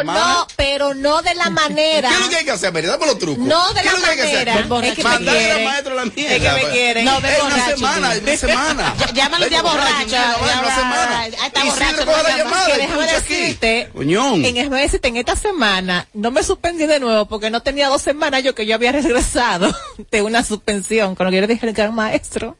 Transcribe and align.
pero 0.00 0.04
no, 0.12 0.46
pero 0.56 0.94
no 0.94 1.22
de 1.22 1.34
la 1.34 1.50
manera. 1.50 2.08
¿Qué 2.10 2.14
es 2.14 2.20
lo 2.20 2.28
que 2.28 2.36
hay 2.36 2.44
que 2.44 2.50
hacer, 2.50 2.72
Mary? 2.72 2.86
Dame 2.86 3.06
los 3.06 3.18
trucos. 3.18 3.44
No 3.44 3.72
de 3.72 3.80
¿Qué 3.82 3.86
la 3.86 3.92
es 3.92 3.98
lo 3.98 4.04
que 4.04 4.10
hay 4.10 4.16
que 4.16 4.22
hacer? 4.22 4.34
manera. 4.68 4.88
Es 4.88 4.94
que 4.96 5.02
me 5.02 5.08
Mandarle 5.10 5.40
quieren. 5.40 5.56
al 5.58 5.64
maestro 5.64 5.94
la 5.94 6.04
mierda. 6.04 6.34
Es 6.36 6.42
que 6.42 6.48
me 6.50 6.60
pues. 6.60 6.72
quieren. 6.72 7.04
No, 7.04 7.18
Eh, 7.18 7.36
una 7.44 7.66
semana, 7.66 8.12
una 8.22 8.36
semana. 8.36 8.94
Ya- 8.98 9.12
llámalo 9.12 9.46
ya 9.48 9.62
Vengo 9.62 9.70
borracho, 9.74 10.04
una 10.06 10.06
ya, 10.06 10.36
una 10.60 10.74
semana. 10.74 11.20
ah, 11.20 11.26
está 11.46 11.64
Y 11.64 11.68
borracho, 11.68 12.04
déjame 12.06 12.84
escucha 13.04 13.16
aquí. 13.18 13.34
decirte, 13.36 13.90
Coñón. 13.94 14.44
En 14.44 14.70
decirte, 14.70 15.08
en 15.08 15.16
esta 15.16 15.36
semana 15.36 16.06
no 16.14 16.30
me 16.30 16.42
suspendí 16.42 16.86
de 16.86 17.00
nuevo 17.00 17.26
porque 17.26 17.50
no 17.50 17.62
tenía 17.62 17.88
dos 17.88 18.02
semanas 18.02 18.42
yo 18.42 18.54
que 18.54 18.66
yo 18.66 18.74
había 18.74 18.92
regresado 18.92 19.74
de 20.10 20.22
una 20.22 20.44
suspensión. 20.44 21.14
Cuando 21.14 21.34
yo 21.34 21.40
le 21.40 21.46
dije 21.46 21.66
al 21.66 21.72
gran 21.72 21.94
maestro, 21.94 22.56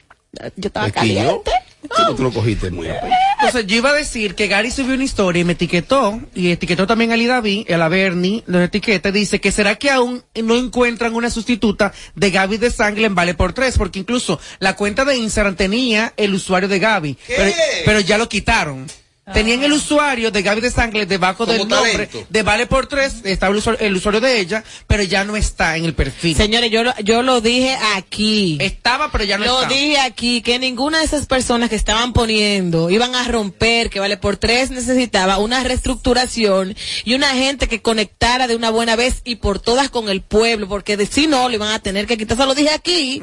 yo 0.57 0.67
estaba 0.69 0.87
¿Es 0.89 0.93
que 0.93 1.09
yo? 1.15 1.15
caliente. 1.43 1.51
Sí, 1.83 1.89
pues 2.05 2.17
tú 2.17 2.23
lo 2.25 2.33
cogiste 2.33 2.71
muy 2.71 2.87
bien. 2.87 2.97
Entonces 3.47 3.71
yo 3.71 3.77
iba 3.77 3.91
a 3.91 3.95
decir 3.95 4.35
que 4.35 4.49
Gary 4.49 4.73
subió 4.73 4.95
una 4.95 5.05
historia 5.05 5.43
y 5.43 5.45
me 5.45 5.53
etiquetó, 5.53 6.21
y 6.35 6.51
etiquetó 6.51 6.87
también 6.87 7.13
a 7.13 7.17
Lidaví, 7.17 7.65
a 7.73 7.77
la 7.77 7.89
Bernie, 7.89 8.43
nos 8.49 8.63
etiqueta, 8.63 9.13
dice 9.13 9.41
que 9.41 9.53
será 9.53 9.77
que 9.77 9.89
aún 9.89 10.25
no 10.43 10.57
encuentran 10.57 11.15
una 11.15 11.31
sustituta 11.31 11.93
de 12.17 12.31
Gaby 12.33 12.59
de 12.59 12.73
Sangre 12.73 13.05
en 13.05 13.15
Vale 13.15 13.35
por 13.35 13.53
Tres, 13.53 13.79
porque 13.79 14.01
incluso 14.01 14.41
la 14.59 14.75
cuenta 14.75 15.05
de 15.05 15.17
Instagram 15.17 15.55
tenía 15.55 16.13
el 16.17 16.35
usuario 16.35 16.69
de 16.69 16.81
Gaby, 16.81 17.17
pero, 17.29 17.53
pero 17.85 18.01
ya 18.01 18.19
lo 18.19 18.29
quitaron. 18.29 18.87
Tenían 19.35 19.65
el 19.65 19.73
usuario 19.73 20.31
de 20.31 20.41
Gaby 20.43 20.61
de 20.61 20.71
Sangre 20.71 21.05
debajo 21.05 21.47
del 21.47 21.59
Como 21.59 21.75
nombre 21.75 22.07
talento. 22.07 22.27
de 22.31 22.43
Vale 22.45 22.67
por 22.69 22.87
Tres, 22.87 23.23
estaba 23.25 23.51
el 23.51 23.59
usuario, 23.59 23.85
el 23.85 23.97
usuario 23.97 24.21
de 24.21 24.39
ella, 24.39 24.63
pero 24.87 25.03
ya 25.03 25.25
no 25.25 25.35
está 25.35 25.77
en 25.77 25.85
el 25.85 25.95
perfil. 25.95 26.37
Señores, 26.37 26.71
yo 26.71 26.85
lo, 26.85 26.97
yo 27.01 27.23
lo 27.23 27.41
dije 27.41 27.77
aquí. 27.97 28.57
Estaba, 28.61 29.11
pero 29.11 29.25
ya 29.25 29.37
no 29.37 29.45
Lo 29.45 29.63
está. 29.63 29.75
dije 29.75 29.99
aquí, 29.99 30.43
que 30.43 30.61
ninguna 30.61 31.01
de 31.01 31.07
esas 31.07 31.27
personas 31.27 31.71
que 31.71 31.75
estaban 31.75 32.13
poniendo 32.13 32.89
iban 32.89 33.17
a 33.17 33.25
romper, 33.25 33.91
que 33.91 33.99
vale 33.99 34.17
por 34.17 34.37
tres 34.37 34.71
necesitaba 34.71 35.39
una 35.39 35.61
reestructuración 35.65 36.77
y 37.05 37.15
una 37.15 37.31
gente 37.31 37.67
que 37.67 37.83
conectara 37.83 38.47
de 38.47 38.55
una 38.55 38.71
buena 38.71 38.95
vez 38.95 39.23
y 39.25 39.37
por 39.37 39.59
todas 39.59 39.91
con 39.91 40.09
el 40.09 40.21
pueblo, 40.23 40.69
porque 40.69 40.97
de 40.97 41.07
si 41.07 41.27
no, 41.27 41.49
le 41.49 41.57
iban 41.57 41.71
a 41.73 41.81
tener 41.81 42.07
que 42.07 42.17
quitar. 42.17 42.37
Eso 42.37 42.47
lo 42.47 42.55
dije 42.55 42.71
aquí. 42.71 43.21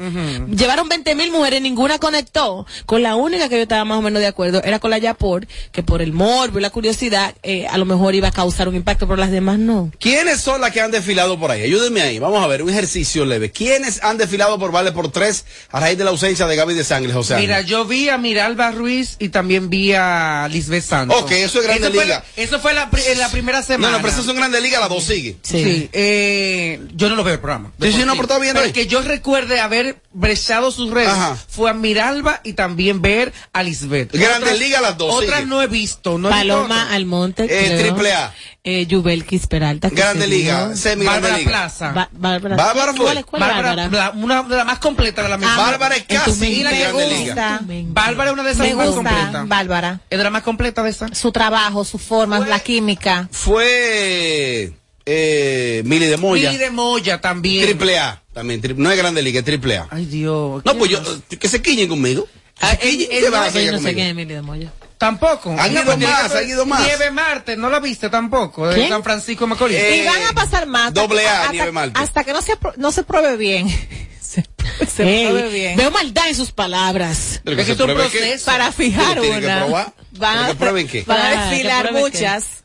Llevaron 0.54 0.86
20 0.86 1.14
mil 1.14 1.30
mujeres, 1.30 1.62
ninguna 1.62 1.98
conectó. 1.98 2.66
Con 2.84 3.02
la 3.02 3.16
única 3.16 3.48
que 3.48 3.56
yo 3.56 3.62
estaba 3.62 3.86
más 3.86 3.96
o 3.98 4.02
menos 4.02 4.20
de 4.20 4.26
acuerdo 4.26 4.62
era 4.62 4.78
con 4.80 4.90
la 4.90 4.98
Yapor, 4.98 5.46
que 5.72 5.82
por 5.82 5.93
el 6.02 6.12
morbo 6.12 6.58
y 6.58 6.62
la 6.62 6.70
curiosidad, 6.70 7.34
eh, 7.42 7.66
a 7.66 7.78
lo 7.78 7.84
mejor 7.84 8.14
iba 8.14 8.28
a 8.28 8.32
causar 8.32 8.68
un 8.68 8.74
impacto, 8.74 9.06
pero 9.06 9.16
las 9.16 9.30
demás 9.30 9.58
no. 9.58 9.90
¿Quiénes 9.98 10.40
son 10.40 10.60
las 10.60 10.70
que 10.72 10.80
han 10.80 10.90
desfilado 10.90 11.38
por 11.38 11.50
ahí? 11.50 11.62
Ayúdenme 11.62 12.02
ahí. 12.02 12.18
Vamos 12.18 12.42
a 12.42 12.46
ver, 12.46 12.62
un 12.62 12.70
ejercicio 12.70 13.24
leve. 13.24 13.50
¿Quiénes 13.50 14.02
han 14.02 14.18
desfilado 14.18 14.58
por 14.58 14.72
Vale 14.72 14.92
por 14.92 15.10
tres 15.10 15.44
a 15.70 15.80
raíz 15.80 15.96
de 15.98 16.04
la 16.04 16.10
ausencia 16.10 16.46
de 16.46 16.56
Gaby 16.56 16.74
de 16.74 16.84
Sangre, 16.84 17.12
José? 17.12 17.36
Mira, 17.36 17.56
Ángel? 17.58 17.70
yo 17.70 17.84
vi 17.84 18.08
a 18.08 18.18
Miralba 18.18 18.70
Ruiz 18.72 19.16
y 19.18 19.28
también 19.28 19.70
vi 19.70 19.92
a 19.92 20.48
Lisbeth 20.50 20.84
Santos. 20.84 21.22
Ok, 21.22 21.30
eso 21.32 21.60
es 21.60 21.64
Grande 21.66 21.86
Eso 21.88 21.92
fue 21.94 22.04
Liga. 22.04 22.24
la- 22.36 22.42
Eso 22.42 22.60
fue 22.60 22.74
la, 22.74 22.88
en 23.12 23.18
la 23.18 23.28
primera 23.30 23.62
semana. 23.62 23.92
No, 23.92 23.98
no, 23.98 24.02
pero 24.02 24.12
esas 24.12 24.24
son 24.24 24.36
grandes 24.36 24.60
ligas, 24.62 24.80
las 24.80 24.88
dos 24.88 25.04
siguen. 25.04 25.38
Sí. 25.42 25.88
eh, 25.92 26.80
yo 26.94 27.08
no 27.08 27.16
lo 27.16 27.24
veo 27.24 27.34
el 27.34 27.40
programa. 27.40 27.72
Sí, 27.80 27.92
sí, 27.92 27.98
no, 28.04 28.12
pero 28.12 28.22
está 28.22 28.38
bien 28.38 28.54
Pero 28.54 28.66
ahí. 28.66 28.72
que 28.72 28.86
yo 28.86 29.02
recuerde 29.02 29.60
haber 29.60 29.96
brechado 30.12 30.70
sus 30.70 30.90
redes 30.90 31.08
Ajá. 31.08 31.36
fue 31.48 31.70
a 31.70 31.74
Miralba 31.74 32.40
y 32.44 32.52
también 32.54 33.02
ver 33.02 33.32
a 33.52 33.62
Lisbeth. 33.62 34.12
Grandes 34.12 34.42
Otras- 34.52 34.58
ligas 34.58 34.82
las 34.82 34.96
dos, 34.98 35.14
Otras 35.14 35.40
sigue. 35.40 35.46
Visto. 35.84 36.18
No 36.18 36.30
Paloma. 36.30 36.92
Almonte. 36.92 37.44
Eh, 37.48 37.78
triple 37.80 38.12
A. 38.12 38.34
Eh, 38.66 38.86
Yubelkis 38.86 39.46
Peralta. 39.46 39.90
que 39.90 39.96
Grande 39.96 40.26
liga, 40.26 40.74
semi 40.74 41.04
Bárbara 41.04 41.36
liga. 41.36 41.50
Plaza. 41.50 41.92
Ba- 41.92 42.08
Bárbara. 42.12 42.56
Bárbara 42.56 42.92
fue. 42.94 43.04
¿Cuál 43.04 43.18
es- 43.18 43.24
cuál 43.26 43.40
Bárbara, 43.40 43.74
Bárbara? 43.76 43.90
la- 43.90 44.10
una 44.24 44.42
de 44.42 44.56
las 44.56 44.66
más 44.66 44.78
completas 44.78 45.24
de 45.24 45.28
la 45.30 45.36
misma. 45.38 45.56
Bárbara 45.56 45.96
es 45.96 46.04
casi 46.04 46.30
mente. 46.40 46.62
la 46.64 46.70
Me 46.70 46.78
grande 46.80 47.04
gusta. 47.04 47.18
liga. 47.18 47.84
Bárbara 47.88 48.30
es 48.30 48.34
una 48.34 48.42
de 48.42 48.50
esas 48.52 48.66
Me 48.66 48.74
más 48.74 48.86
gusta, 48.86 49.02
completas. 49.10 49.48
Bárbara. 49.48 50.00
¿Es 50.08 50.16
de 50.18 50.24
la 50.24 50.30
más 50.30 50.42
completa 50.42 50.82
de 50.82 50.90
esa? 50.90 51.14
Su 51.14 51.30
trabajo, 51.30 51.84
su 51.84 51.98
forma, 51.98 52.38
la 52.40 52.58
química. 52.60 53.28
Fue 53.32 54.72
eh, 55.06 55.82
Mili 55.84 56.06
de 56.06 56.16
Moya. 56.16 56.50
Mili 56.50 56.62
de 56.64 56.70
Moya 56.70 57.20
también. 57.20 57.64
Triple 57.66 57.98
A. 57.98 58.22
También, 58.32 58.62
tri- 58.62 58.74
no 58.74 58.90
es 58.90 58.96
grande 58.96 59.20
liga, 59.22 59.40
es 59.40 59.44
triple 59.44 59.76
A. 59.76 59.86
Ay, 59.90 60.06
Dios. 60.06 60.62
No, 60.64 60.72
¿quién 60.72 60.78
pues 60.78 60.90
yo, 60.90 61.00
que 61.38 61.48
se 61.48 61.60
quiñen 61.60 61.88
conmigo. 61.88 62.26
Ah, 62.60 62.72
él- 62.80 63.06
¿Qué 63.08 63.18
él 63.18 63.26
a 63.26 63.30
no- 63.30 63.36
hacer 63.42 63.64
Yo 63.66 63.72
no 63.72 63.78
sé 63.78 63.82
conmigo? 63.82 63.94
quién 63.96 64.06
es 64.06 64.10
Emilio 64.12 64.36
de 64.36 64.42
Moya. 64.42 64.72
Tampoco. 65.04 65.54
Han 65.58 65.72
ido 65.72 65.96
más, 65.96 66.32
que- 66.32 66.38
han 66.38 66.48
ido 66.48 66.66
más. 66.66 66.82
Nieve 66.82 67.10
Marte, 67.10 67.56
no 67.56 67.68
la 67.70 67.80
viste 67.80 68.08
tampoco, 68.08 68.68
de 68.68 68.74
¿Quién? 68.76 68.88
San 68.88 69.02
Francisco 69.04 69.46
Macorís. 69.46 69.76
Eh, 69.76 70.02
y 70.02 70.06
van 70.06 70.22
a 70.22 70.32
pasar 70.32 70.66
más. 70.66 70.92
doble 70.94 71.26
A, 71.28 71.40
hasta, 71.42 71.52
Nieve 71.52 71.72
Marte. 71.72 72.00
hasta 72.00 72.24
que 72.24 72.32
no 72.32 72.42
se, 72.42 72.54
no 72.76 72.90
se 72.92 73.02
pruebe 73.02 73.36
bien. 73.36 73.68
se 74.20 74.44
se 74.88 75.02
Ey, 75.04 75.26
pruebe 75.28 75.48
bien. 75.50 75.76
Veo 75.76 75.90
maldad 75.90 76.28
en 76.28 76.34
sus 76.34 76.50
palabras. 76.52 77.40
Pero 77.44 77.60
Es 77.60 77.66
que 77.66 77.74
se 77.76 77.82
un 77.82 77.88
que- 77.90 77.94
proceso. 77.94 78.46
Para 78.46 78.72
fijar 78.72 79.20
que 79.20 79.30
una. 79.30 79.58
probar. 79.64 79.92
Van, 80.12 80.36
¿Pero 80.38 80.48
que 80.48 80.54
prueben 80.56 80.88
qué? 80.88 81.02
van 81.06 81.18
Ah, 81.20 81.28
a 81.28 81.32
que 81.32 81.50
desfilar 81.50 81.92
muchas. 81.92 82.63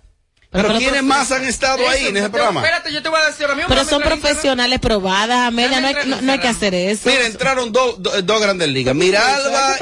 Pero 0.51 0.67
Pero 0.69 0.79
¿quiénes 0.79 1.03
más 1.03 1.31
han 1.31 1.43
estado 1.45 1.87
ahí 1.87 2.07
en 2.07 2.17
ese 2.17 2.29
programa? 2.31 2.61
Espérate, 2.61 2.91
yo 2.91 3.03
te 3.03 3.09
voy 3.09 3.21
a 3.21 3.25
decir 3.27 3.43
ahora 3.43 3.53
mismo. 3.55 3.69
Pero 3.69 3.83
son 3.85 4.01
profesionales 4.01 4.79
probadas, 4.79 5.47
Amelia, 5.47 5.79
no 5.79 5.87
hay, 5.89 5.95
no, 6.07 6.21
no 6.21 6.31
hay 6.31 6.39
que 6.39 6.47
hacer 6.47 6.73
eso. 6.73 7.07
Mira, 7.07 7.27
entraron 7.27 7.71
dos 7.71 8.01
dos- 8.01 8.25
dos 8.25 8.41
grandes 8.41 8.67
ligas. 8.69 8.95
Miralba 8.95 9.77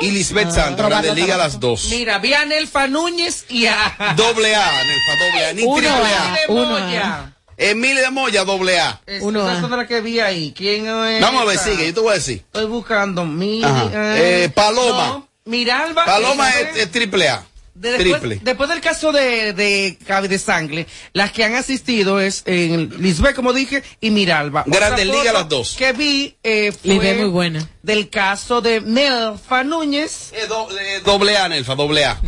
y, 0.00 0.10
Lisbeth 0.10 0.50
Santos. 0.52 0.76
probar 0.76 1.02
Grandes 1.04 1.14
ligas 1.14 1.36
las 1.36 1.60
dos. 1.60 1.84
Mira, 1.90 2.18
vi 2.18 2.32
a 2.32 2.46
Nelfa 2.46 2.86
Núñez 2.88 3.44
y 3.50 3.66
a... 3.66 4.14
Doble 4.16 4.54
A, 4.56 4.84
Nelfa, 4.84 5.24
doble 5.26 5.46
A. 5.46 5.52
Ni 5.52 5.62
Uno 5.64 5.76
triple 5.76 6.14
A. 6.14 6.32
A. 6.32 6.34
de 6.34 6.40
uno 6.48 6.64
Moya. 6.80 7.30
Emilio 7.58 8.02
de 8.02 8.10
Moya, 8.10 8.44
doble 8.44 8.80
A. 8.80 9.00
Es- 9.04 9.22
Uno 9.22 9.42
Esas 9.46 9.58
A. 9.58 9.60
son 9.68 9.70
las 9.76 9.86
que 9.86 10.00
vi 10.00 10.18
ahí. 10.18 10.54
¿Quién 10.56 10.86
es? 10.86 11.20
Vamos 11.20 11.42
a 11.42 11.44
ver, 11.44 11.56
esa? 11.56 11.64
sigue, 11.66 11.86
yo 11.88 11.94
te 11.94 12.00
voy 12.00 12.10
a 12.12 12.14
decir. 12.14 12.38
Estoy 12.38 12.64
buscando. 12.66 13.26
Mi. 13.26 13.60
Eh, 13.62 14.50
Paloma. 14.54 15.06
no, 15.08 15.28
Miralba. 15.44 16.06
Paloma 16.06 16.48
esa 16.48 16.70
es, 16.70 16.76
es 16.78 16.90
triple 16.90 17.28
A. 17.28 17.44
De 17.74 17.90
después, 17.98 18.20
Triple. 18.20 18.40
después 18.42 18.68
del 18.70 18.80
caso 18.80 19.10
de, 19.10 19.52
de 19.52 19.98
Gaby 20.06 20.28
de 20.28 20.38
Sangre, 20.38 20.86
las 21.12 21.32
que 21.32 21.42
han 21.44 21.56
asistido 21.56 22.20
es 22.20 22.42
en 22.46 23.02
Lisbeth, 23.02 23.34
como 23.34 23.52
dije, 23.52 23.82
y 24.00 24.10
Miralba. 24.10 24.62
Grandes 24.66 25.08
foto 25.08 25.32
las 25.32 25.48
dos. 25.48 25.74
Que 25.76 25.92
vi 25.92 26.36
eh, 26.44 26.70
fue 26.70 26.92
Lisbeth 26.92 27.18
muy 27.18 27.30
buena. 27.30 27.68
del 27.82 28.10
caso 28.10 28.60
de 28.60 28.80
Nelfa 28.80 29.64
Núñez. 29.64 30.32
Eh, 30.34 30.46
do- 30.48 30.68
eh, 30.78 31.00
doble 31.04 31.36
A, 31.36 31.48
Nelfa, 31.48 31.74
doble 31.74 32.04
A. 32.04 32.20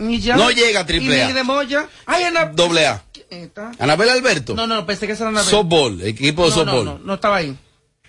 y 0.00 0.20
ya- 0.20 0.36
No 0.36 0.50
llega 0.50 0.80
a 0.80 0.86
triple 0.86 1.16
y 1.16 1.20
A. 1.20 1.22
Mili 1.24 1.32
de 1.34 1.44
Moya. 1.44 1.88
Ay, 2.04 2.24
Ana. 2.24 2.44
Doble 2.46 2.86
A. 2.86 3.02
Anabel 3.78 4.10
Alberto. 4.10 4.54
No, 4.54 4.66
no, 4.66 4.84
pensé 4.84 5.06
que 5.06 5.14
esa 5.14 5.22
era 5.24 5.30
Ana. 5.30 5.42
Softball, 5.44 6.02
equipo 6.02 6.42
de 6.44 6.50
no, 6.50 6.54
softball. 6.56 6.84
no, 6.84 6.98
no, 6.98 7.04
no 7.04 7.14
estaba 7.14 7.36
ahí. 7.36 7.56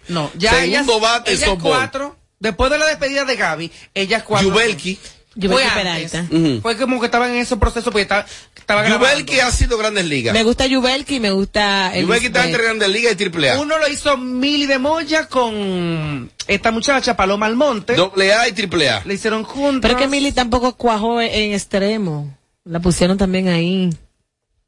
No, 0.09 0.29
ya 0.37 0.51
Segundo 0.55 0.97
ellas, 0.97 1.01
bate, 1.01 1.31
ellas 1.31 1.45
softball. 1.49 1.71
cuatro. 1.77 2.17
Después 2.39 2.71
de 2.71 2.79
la 2.79 2.85
despedida 2.87 3.23
de 3.23 3.35
Gaby, 3.35 3.71
ellas 3.93 4.23
cuatro. 4.23 4.49
Yubelki. 4.49 4.99
Fue 5.33 5.63
Peralta. 5.73 6.19
antes. 6.19 6.61
Fue 6.61 6.75
como 6.75 6.99
que 6.99 7.05
estaban 7.05 7.31
en 7.31 7.37
ese 7.37 7.55
proceso 7.55 7.89
porque 7.89 8.01
estaba, 8.01 8.25
estaba. 8.55 8.87
Yubelki 8.89 9.39
ha 9.39 9.49
sido 9.51 9.77
grandes 9.77 10.05
ligas. 10.05 10.33
Me 10.33 10.43
gusta 10.43 10.65
Yubelki 10.65 11.15
y 11.15 11.19
me 11.21 11.31
gusta 11.31 11.95
el 11.95 12.05
Yubelki 12.05 12.25
está 12.25 12.45
entre 12.45 12.63
grandes 12.63 12.89
ligas 12.89 13.13
y 13.13 13.15
triple 13.15 13.49
A. 13.49 13.59
Uno 13.59 13.77
lo 13.77 13.87
hizo 13.87 14.17
Mili 14.17 14.65
de 14.65 14.77
Moya 14.77 15.27
con 15.27 16.29
esta 16.47 16.71
muchacha 16.71 17.15
Paloma 17.15 17.45
Almonte. 17.45 17.95
Doble 17.95 18.33
A 18.33 18.49
y 18.49 18.51
triple 18.51 18.89
A. 18.89 19.03
Le 19.05 19.13
hicieron 19.13 19.43
juntos. 19.43 19.81
Pero 19.81 19.93
es 19.93 20.01
que 20.01 20.09
Mili 20.09 20.33
tampoco 20.33 20.75
cuajó 20.75 21.21
en, 21.21 21.53
extremo. 21.53 22.37
La 22.65 22.81
pusieron 22.81 23.17
también 23.17 23.47
ahí. 23.47 23.89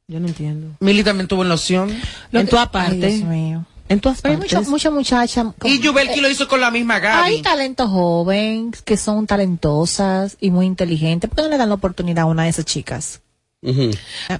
Yo 0.07 0.19
no 0.21 0.27
entiendo. 0.27 0.77
Mili 0.79 1.03
también 1.03 1.27
tuvo 1.27 1.43
en 1.43 1.49
la 1.49 1.55
opción. 1.55 2.01
en 2.31 2.47
todas 2.47 2.67
Ay, 2.67 2.71
partes. 2.71 3.15
Dios 3.17 3.27
mío. 3.27 3.65
En 3.93 3.99
todas 3.99 4.21
Pero 4.21 4.33
hay 4.33 4.39
muchas 4.39 4.67
mucha 4.67 4.89
muchachas. 4.89 5.45
Y 5.63 5.79
Yubelki 5.79 6.19
lo 6.19 6.29
hizo 6.29 6.47
con 6.47 6.59
la 6.59 6.71
misma 6.71 6.99
Gaby. 6.99 7.35
Hay 7.35 7.41
talentos 7.41 7.89
jóvenes 7.89 8.81
que 8.81 8.97
son 8.97 9.27
talentosas 9.27 10.37
y 10.39 10.49
muy 10.49 10.65
inteligentes. 10.65 11.29
¿Por 11.29 11.37
qué 11.37 11.43
no 11.43 11.49
le 11.49 11.57
dan 11.57 11.69
la 11.69 11.75
oportunidad 11.75 12.23
a 12.23 12.25
una 12.25 12.43
de 12.43 12.49
esas 12.49 12.65
chicas? 12.65 13.21
Ujú. 13.61 13.91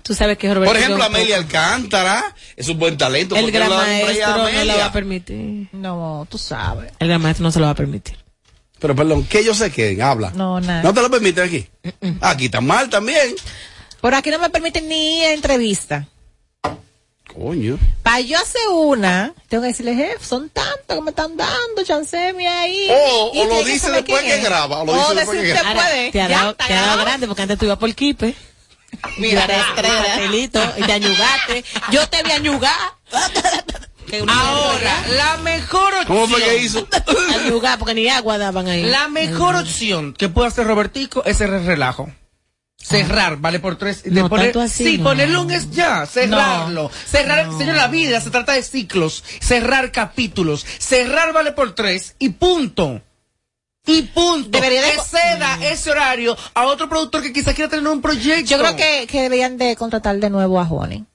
Tú 0.01 0.13
sabes 0.13 0.37
que 0.37 0.53
Roberto 0.53 0.73
Por 0.73 0.81
ejemplo, 0.81 1.03
Amelia 1.03 1.37
Alcántara 1.37 2.35
es 2.57 2.67
un 2.67 2.79
buen 2.79 2.97
talento. 2.97 3.35
El 3.35 3.43
¿Por 3.43 3.51
qué 3.51 3.57
gran 3.59 3.69
maestro 3.69 4.37
no 4.37 4.63
lo 4.65 4.77
va 4.77 4.85
a 4.85 4.91
permitir. 4.91 5.69
No, 5.71 6.27
tú 6.29 6.37
sabes. 6.37 6.91
El 6.99 7.07
gran 7.07 7.21
maestro 7.21 7.43
no 7.43 7.51
se 7.51 7.59
lo 7.59 7.65
va 7.65 7.71
a 7.71 7.75
permitir. 7.75 8.17
Pero 8.79 8.95
perdón, 8.95 9.23
que 9.23 9.45
yo 9.45 9.53
sé 9.53 9.71
que 9.71 10.01
habla. 10.01 10.31
No, 10.35 10.59
nada. 10.59 10.83
No 10.83 10.93
te 10.93 11.01
lo 11.01 11.09
permiten 11.09 11.45
aquí. 11.45 11.67
Aquí 12.19 12.45
está 12.45 12.59
mal 12.59 12.89
también. 12.89 13.35
Por 14.01 14.13
aquí 14.13 14.29
no 14.29 14.39
me 14.39 14.49
permiten 14.49 14.89
ni 14.89 15.23
entrevista. 15.23 16.07
Coño. 17.27 17.79
Para 18.03 18.19
yo 18.19 18.37
hacer 18.37 18.61
una, 18.71 19.33
tengo 19.47 19.63
que 19.63 19.69
decirle, 19.69 19.95
jefe, 19.95 20.23
son 20.23 20.49
tantos 20.49 20.97
que 20.97 21.01
me 21.01 21.09
están 21.11 21.35
dando, 21.37 21.83
chanceme 21.83 22.47
ahí. 22.47 22.87
O- 22.91 23.31
Y 23.33 23.39
o 23.41 23.45
lo 23.45 23.63
dice 23.63 23.89
después 23.91 24.21
que 24.23 24.37
graba, 24.41 24.81
o 24.81 24.85
lo 24.85 24.93
dice 24.93 25.15
después 25.15 25.41
que 25.41 25.47
graba. 25.49 25.83
te 26.11 26.21
ha 26.21 26.27
dado, 26.27 26.53
te 26.55 26.73
ha 26.73 26.81
dado 26.81 27.01
grande 27.03 27.27
porque 27.27 27.41
antes 27.43 27.57
tú 27.57 27.65
ibas 27.65 27.77
por 27.77 27.93
Kipe. 27.95 28.35
Mira, 29.17 29.47
pastelitos 29.47 30.63
y 30.77 30.83
te 30.83 30.91
añugaste. 30.93 31.65
Yo 31.91 32.07
te 32.09 32.23
vi 32.23 32.31
añugar. 32.31 32.73
Que 34.07 34.21
una 34.21 34.33
Ahora, 34.37 35.03
la 35.17 35.37
mejor 35.37 35.93
opción. 35.93 36.05
¿Cómo 36.07 36.27
fue 36.27 36.43
que 36.43 36.57
hizo? 36.57 36.85
Añugar 37.39 37.79
porque 37.79 37.93
ni 37.95 38.09
agua 38.09 38.37
daban 38.37 38.67
ahí. 38.67 38.83
La 38.83 39.07
mejor 39.07 39.55
opción 39.55 40.13
que 40.13 40.27
puede 40.29 40.49
hacer 40.49 40.67
Robertico 40.67 41.23
es 41.25 41.39
el 41.41 41.65
relajo. 41.65 42.11
Cerrar, 42.83 43.37
vale 43.37 43.59
por 43.59 43.77
tres. 43.77 44.03
De 44.03 44.11
No, 44.11 44.29
poner, 44.29 44.47
tanto 44.47 44.61
así, 44.61 44.83
sí, 44.85 44.97
no. 44.97 45.05
ponerlo 45.05 45.43
en 45.43 45.51
es 45.51 45.71
ya, 45.71 46.05
cerrarlo. 46.05 46.91
Cerrar, 47.07 47.49
señor, 47.57 47.75
la 47.75 47.87
vida 47.87 48.19
se 48.21 48.29
trata 48.29 48.53
de 48.53 48.61
ciclos, 48.63 49.23
cerrar 49.41 49.91
capítulos, 49.91 50.65
cerrar 50.79 51.31
vale 51.33 51.53
por 51.53 51.73
tres 51.75 52.15
y 52.19 52.29
punto. 52.29 53.01
Y 53.85 54.03
punto. 54.03 54.49
Debería 54.49 54.81
de- 54.81 54.91
que 54.91 54.99
ceda 55.01 55.57
ese 55.61 55.91
horario 55.91 56.37
a 56.53 56.65
otro 56.67 56.87
productor 56.87 57.21
que 57.21 57.33
quizás 57.33 57.53
quiera 57.53 57.69
tener 57.69 57.85
un 57.87 58.01
proyecto. 58.01 58.49
Yo 58.49 58.57
creo 58.57 58.75
que, 58.75 59.07
que 59.07 59.21
deberían 59.23 59.57
de 59.57 59.75
contratar 59.75 60.17
de 60.17 60.29
nuevo 60.29 60.59
a 60.59 60.63
Honey. 60.63 61.05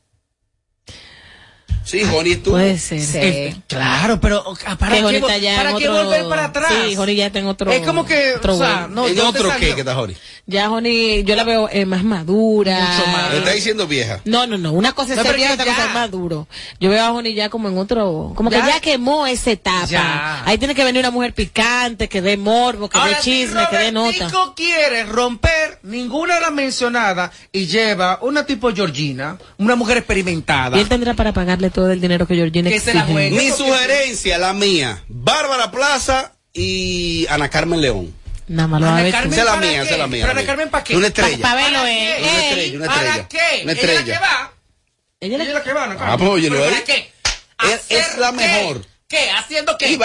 Sí, 1.88 2.04
Joni 2.04 2.32
estuvo. 2.32 2.54
Puede 2.54 2.78
ser. 2.78 3.00
Sí. 3.00 3.16
Eh, 3.18 3.56
claro, 3.66 4.20
pero 4.20 4.44
¿para 4.78 4.92
que 4.92 4.96
qué, 4.98 5.02
Joni 5.02 5.18
vo- 5.18 5.20
está 5.26 5.38
ya 5.38 5.56
¿para 5.56 5.70
en 5.70 5.76
qué 5.78 5.88
otro- 5.88 6.04
volver 6.04 6.28
para 6.28 6.44
atrás? 6.44 6.70
Sí, 6.86 6.94
Joni 6.94 7.14
ya 7.14 7.26
está 7.26 7.38
en 7.38 7.46
otro. 7.46 7.70
Es 7.72 7.86
como 7.86 8.04
que, 8.04 8.34
otro 8.36 8.54
o 8.56 8.58
sea, 8.58 8.86
no, 8.90 9.06
¿En 9.08 9.14
¿de 9.14 9.20
dónde 9.22 9.40
otro 9.40 9.52
qué 9.58 9.74
que 9.74 9.80
está 9.80 9.94
Joni? 9.94 10.14
Ya 10.46 10.68
Joni, 10.68 11.24
yo 11.24 11.34
la 11.36 11.44
veo 11.44 11.68
eh, 11.72 11.86
más 11.86 12.04
madura. 12.04 12.78
Mucho 12.78 13.10
más. 13.10 13.30
Le 13.32 13.38
está 13.38 13.50
diciendo 13.52 13.86
vieja. 13.86 14.20
No, 14.26 14.46
no, 14.46 14.58
no. 14.58 14.72
Una 14.72 14.92
cosa 14.92 15.12
es 15.12 15.16
No, 15.18 15.22
ser 15.24 15.36
que 15.36 15.48
otra 15.50 15.64
cosa 15.64 15.86
es 15.88 15.94
maduro. 15.94 16.46
Yo 16.80 16.90
veo 16.90 17.04
a 17.04 17.08
Joni 17.10 17.34
ya 17.34 17.48
como 17.48 17.68
en 17.68 17.78
otro, 17.78 18.32
como 18.34 18.50
Ya. 18.50 18.60
que 18.62 18.68
ya 18.68 18.80
quemó 18.80 19.26
esa 19.26 19.50
etapa. 19.50 19.86
Ya. 19.86 20.42
Ahí 20.44 20.58
tiene 20.58 20.74
que 20.74 20.84
venir 20.84 21.00
una 21.00 21.10
mujer 21.10 21.32
picante, 21.34 22.08
que 22.08 22.20
dé 22.22 22.36
morbo, 22.36 22.88
que 22.90 22.98
Ahora, 22.98 23.16
dé 23.16 23.22
si 23.22 23.30
chisme, 23.44 23.60
que 23.70 23.76
dé 23.78 23.92
nota. 23.92 24.10
Robertico 24.12 24.54
quiere 24.54 25.04
romper 25.04 25.78
ninguna 25.84 26.34
de 26.34 26.40
las 26.42 26.52
mencionadas 26.52 27.30
y 27.52 27.66
lleva 27.66 28.18
una 28.22 28.44
tipo 28.46 28.74
Georgina, 28.74 29.38
una 29.58 29.74
mujer 29.76 29.98
experimentada. 29.98 30.76
Y 30.76 30.80
él 30.80 30.88
tendrá 30.88 31.14
para 31.14 31.32
pagarle 31.32 31.70
todo 31.78 31.92
el 31.92 32.00
dinero 32.00 32.26
que 32.26 32.34
Georgina 32.34 32.70
Que 32.70 32.80
se 32.80 32.92
la 32.92 33.02
exige. 33.02 33.12
juegue. 33.12 33.36
Mi 33.38 33.50
sugerencia, 33.52 34.36
la 34.36 34.52
mía, 34.52 35.04
Bárbara 35.06 35.70
Plaza 35.70 36.32
y 36.52 37.24
Ana 37.30 37.48
Carmen 37.48 37.80
León. 37.80 38.12
Nada 38.48 38.66
más 38.66 38.80
lo 38.80 38.86
va 38.88 38.92
a 38.94 38.94
Ana 38.96 39.04
ver 39.04 39.12
tú. 39.12 39.18
Carmen, 39.18 39.32
Esa 39.32 39.40
es 39.42 39.46
la 39.46 39.52
¿para 39.54 39.66
mía, 39.68 39.82
esa 39.82 39.92
es 39.92 39.98
la 40.00 40.06
mía. 40.08 40.26
¿Pero 40.26 40.38
Ana. 40.40 40.46
Carmen 40.46 40.70
para 40.70 40.82
qué? 40.82 40.96
Una 40.96 41.06
estrella. 41.06 41.38
Pa- 41.40 41.54
verlo, 41.54 41.78
¿Para 41.78 41.92
eh. 41.92 42.16
qué? 42.18 42.22
Una 42.24 42.32
Ey, 42.32 42.48
estrella, 42.48 42.76
una 42.78 42.86
¿Para 42.88 43.28
qué? 43.28 43.38
Una 43.62 43.72
Ella 43.72 43.82
es 43.92 43.94
la 43.94 44.04
que 44.04 44.10
va. 44.18 44.52
Ella 45.20 45.34
Ella 45.36 45.44
es 45.44 45.54
la 45.54 45.62
que 45.62 45.72
va, 45.72 45.84
Ana 45.84 45.96
Carmen. 45.96 46.14
Ah, 46.14 46.18
pues, 46.18 46.30
óyelo 46.30 46.56
¿Pero 46.56 46.64
ahí. 46.66 46.72
para 46.72 46.84
qué? 46.84 47.12
Es- 47.74 47.84
es 47.90 48.06
¿Hacer 48.06 48.18
la 48.18 48.32
mejor. 48.32 48.86
¿Qué? 49.06 49.30
¿Haciendo 49.30 49.78
qué? 49.78 49.98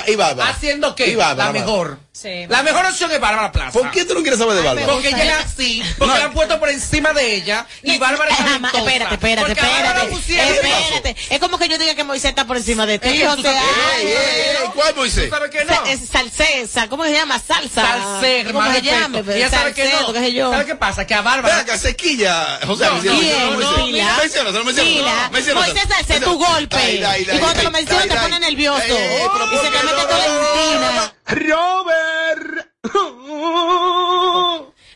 ¿Haciendo 0.43 0.95
qué? 0.95 1.15
La 1.15 1.51
mejor. 1.51 1.97
Sí. 2.15 2.45
La 2.47 2.61
mejor 2.61 2.85
opción 2.85 3.09
es 3.11 3.19
Bárbara 3.19 3.51
Plaza. 3.51 3.71
¿Por 3.71 3.89
qué 3.89 4.05
tú 4.05 4.13
no 4.13 4.21
quieres 4.21 4.37
saber 4.37 4.53
de 4.55 4.61
Bárbara? 4.61 4.85
Porque 4.85 5.07
ella 5.07 5.39
es 5.39 5.45
así, 5.47 5.81
porque 5.97 6.13
No. 6.13 6.19
la 6.19 6.25
han 6.25 6.31
puesto 6.33 6.59
por 6.59 6.69
encima 6.69 7.11
de 7.11 7.33
ella 7.37 7.65
y 7.81 7.97
Bárbara 7.97 8.29
es 8.29 8.37
Jamás- 8.37 8.71
talentosa. 8.71 8.77
espérate, 8.77 9.13
espérate, 9.15 9.51
espérate. 9.53 10.07
pusieron- 10.11 10.53
Espérate. 10.53 11.15
Es 11.31 11.39
como 11.39 11.57
que 11.57 11.67
yo 11.67 11.79
diga 11.79 11.95
que 11.95 12.03
Moisés 12.03 12.29
está 12.29 12.45
por 12.45 12.57
encima 12.57 12.85
de 12.85 12.99
ti. 12.99 13.09
Es 13.09 13.13
que 13.21 13.27
o 13.27 13.35
sea, 13.41 13.53
sabes- 13.53 13.99
Ey, 13.99 14.07
ey, 14.07 14.13
ey, 14.13 14.69
¿Cuál 14.75 14.95
Moisés? 14.95 15.23
¿Tú 15.27 15.35
sabes 15.35 15.49
que 15.49 15.65
no? 15.65 15.85
es 15.85 15.99
salsesa, 16.07 16.87
¿cómo 16.87 17.03
se 17.03 17.13
llama? 17.13 17.39
Salsa. 17.39 17.81
Salser, 17.81 18.45
¿Cómo 18.53 18.71
se 18.73 18.81
llama? 18.83 19.19
Ella 19.33 19.49
sabe 19.49 19.73
que 19.73 19.91
no. 19.91 20.13
qué 20.13 20.19
sé 20.19 20.33
yo. 20.33 20.51
¿Sabe 20.51 20.65
qué 20.67 20.75
pasa? 20.75 21.07
Que 21.07 21.15
a 21.15 21.21
Bárbara... 21.21 21.57
acá, 21.61 21.79
sequilla. 21.79 22.59
José, 22.67 22.85
No, 22.85 22.93
menciona, 22.93 23.17
¿Quién? 23.19 23.57
menciona, 23.57 24.51
No, 24.51 24.59
no 24.59 24.63
menciona. 24.65 24.87
Pila. 24.89 25.29
Menciona, 25.31 25.61
Moisés 25.61 25.83
hace 25.99 26.19
tu 26.19 26.37
golpe. 26.37 26.93
Y 27.33 27.37
cuando 27.39 27.53
te 27.53 27.63
lo 27.63 27.71
menciona 27.71 28.03
ay, 28.03 28.09
te 28.09 28.15
pone 28.17 28.39
nervioso. 28.39 28.83
Ey, 28.83 28.91
ey, 28.93 29.21
Y 29.25 29.29
¿por 29.29 29.49
se 29.49 29.69
te 29.71 29.83
mete 29.83 30.01
toda 30.03 30.17
la 30.19 30.25
encina. 30.25 31.13
Robert. 31.25 32.69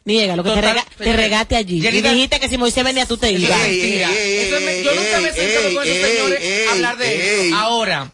Niega, 0.06 0.36
lo 0.38 0.44
que 0.44 0.52
te, 0.52 0.62
rega- 0.62 0.86
te 0.98 1.14
regaste 1.14 1.56
allí. 1.58 1.86
Y 1.86 2.02
dijiste 2.02 2.40
que 2.40 2.48
si 2.48 2.58
Moisés 2.58 2.84
venía 2.84 3.06
tú 3.06 3.18
te 3.18 3.32
ibas. 3.32 3.60
Ey, 3.66 3.80
ey, 3.82 3.82
Mentira. 3.82 4.10
ey, 4.14 4.38
Eso 4.48 4.60
me- 4.62 4.72
ey, 4.78 4.84
yo 4.84 4.92
nunca 4.96 5.20
me 5.20 5.30
he 5.30 5.34
sentado 5.34 5.68
ey, 5.68 5.76
con 5.76 5.84
esos 5.88 5.96
ey, 5.98 6.16
señores 6.16 6.40
ey, 6.42 6.66
a 6.68 6.72
hablar 6.72 6.98
de 6.98 7.42
ey. 7.42 7.48
eso. 7.48 7.56
Ahora, 7.58 8.12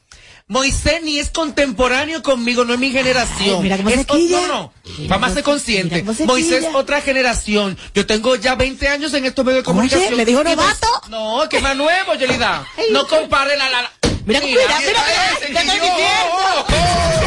Moisés 0.47 1.03
ni 1.03 1.19
es 1.19 1.29
contemporáneo 1.29 2.23
conmigo, 2.23 2.65
no 2.65 2.73
es 2.73 2.79
mi 2.79 2.89
generación. 2.91 3.57
Ay, 3.57 3.61
mira 3.61 3.77
cómo 3.77 3.89
es 3.89 3.95
se 3.97 4.05
quilla. 4.05 4.41
No, 4.41 4.47
no. 4.47 4.73
Mira 4.97 5.09
Vamos 5.09 5.13
a 5.13 5.19
cómo- 5.27 5.33
ser 5.35 5.43
conscientes. 5.43 5.91
mira 5.91 6.05
cómo 6.05 6.17
se 6.17 6.25
Moisés 6.25 6.65
otra 6.73 7.01
generación. 7.01 7.77
Yo 7.93 8.05
tengo 8.07 8.35
ya 8.37 8.55
20 8.55 8.87
años 8.87 9.13
en 9.13 9.25
estos 9.25 9.45
medios 9.45 9.61
de 9.61 9.65
comunicación. 9.65 10.17
¿le 10.17 10.25
dijo 10.25 10.43
novato? 10.43 10.87
No, 11.09 11.47
que 11.47 11.59
más 11.61 11.75
nuevo, 11.75 12.15
Yelida. 12.15 12.67
No 12.91 13.07
compare 13.07 13.55
la... 13.55 13.69
la, 13.69 13.81
la- 13.83 13.91
Mira, 14.25 14.39
mira, 14.39 14.61
mira, 14.79 14.79
mira, 14.79 15.03
te 15.39 15.45
estoy 15.47 15.79
diciendo. 15.79 16.65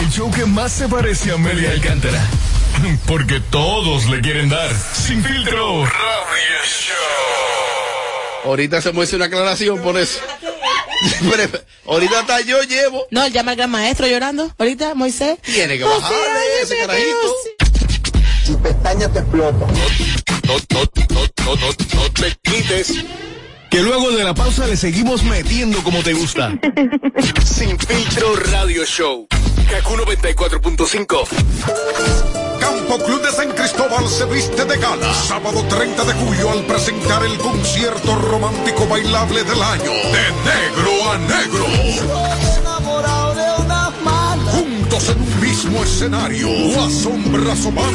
El 0.00 0.10
show 0.10 0.30
que 0.30 0.46
más 0.46 0.72
se 0.72 0.88
parece 0.88 1.30
a 1.30 1.34
Amelia 1.34 1.70
Alcántara. 1.72 2.22
Porque 3.06 3.40
todos 3.50 4.06
le 4.06 4.20
quieren 4.20 4.48
dar. 4.48 4.70
Sin 4.94 5.22
filtro. 5.22 5.84
Radio 5.84 6.58
Show. 6.64 8.50
Ahorita 8.50 8.80
se 8.80 8.92
muestra 8.92 9.16
una 9.16 9.26
aclaración 9.26 9.78
por 9.82 9.98
eso. 9.98 10.20
Pero, 11.30 11.50
ahorita 11.86 12.20
hasta 12.20 12.40
yo 12.42 12.62
llevo. 12.62 13.06
No, 13.10 13.24
él 13.24 13.32
llama 13.32 13.50
al 13.52 13.56
gran 13.58 13.70
maestro 13.70 14.06
llorando. 14.06 14.50
Ahorita, 14.58 14.94
Moisés. 14.94 15.38
Tiene 15.42 15.76
que 15.78 15.84
Oh, 15.84 15.94
sí, 15.96 16.00
bajarle 16.02 16.40
ese 16.62 16.76
carajito. 16.78 17.10
yo 17.22 17.34
sí. 18.44 18.52
y 18.52 18.56
pestaña 18.56 19.08
te 19.12 19.18
explota. 19.18 19.66
No, 19.66 19.66
no, 20.46 20.56
no, 20.70 21.26
no, 21.44 21.56
no, 21.56 21.66
no 21.94 22.12
te 22.12 22.36
quites. 22.42 22.92
Que 23.76 23.82
luego 23.82 24.10
de 24.10 24.24
la 24.24 24.32
pausa 24.32 24.66
le 24.66 24.74
seguimos 24.74 25.22
metiendo 25.22 25.84
como 25.84 26.02
te 26.02 26.14
gusta. 26.14 26.50
Sin 27.44 27.78
filtro 27.78 28.34
radio 28.50 28.86
show. 28.86 29.26
Kaku 29.68 29.96
94.5. 29.96 31.28
Campo 32.58 33.04
Club 33.04 33.22
de 33.22 33.32
San 33.32 33.52
Cristóbal 33.52 34.08
se 34.08 34.24
viste 34.24 34.64
de 34.64 34.78
gala. 34.78 35.12
Sábado 35.12 35.62
30 35.68 36.04
de 36.04 36.14
julio 36.14 36.52
al 36.52 36.64
presentar 36.64 37.22
el 37.22 37.36
concierto 37.36 38.14
romántico 38.14 38.86
bailable 38.86 39.44
del 39.44 39.60
año. 39.60 39.92
De 39.92 40.32
negro 40.46 41.10
a 41.10 41.18
negro. 41.18 41.66
Juntos 44.52 45.10
en 45.10 45.20
un 45.20 45.35
mismo 45.66 45.82
escenario. 45.84 46.48
Guasón 46.74 47.32
Brazomán 47.32 47.94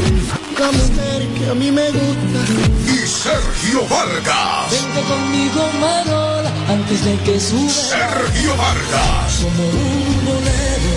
que 1.37 1.49
a 1.49 1.55
mí 1.55 1.71
me 1.71 1.89
gusta. 1.89 2.39
y 2.85 3.07
Sergio 3.07 3.87
Vargas. 3.89 4.71
Vente 4.71 5.01
conmigo, 5.01 5.69
Marola, 5.79 6.51
antes 6.69 7.03
de 7.05 7.17
que 7.17 7.39
sube 7.39 7.69
Sergio 7.69 8.55
Vargas 8.57 9.39
como 9.41 9.63
un 9.69 10.25
bolero, 10.25 10.95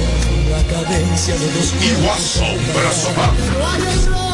la 0.51 0.63
cadencia 0.75 1.35
de 1.35 1.47
los 1.53 1.73
y. 1.73 2.41
No 3.59 3.67
hay 3.69 3.83
errores. 3.83 4.34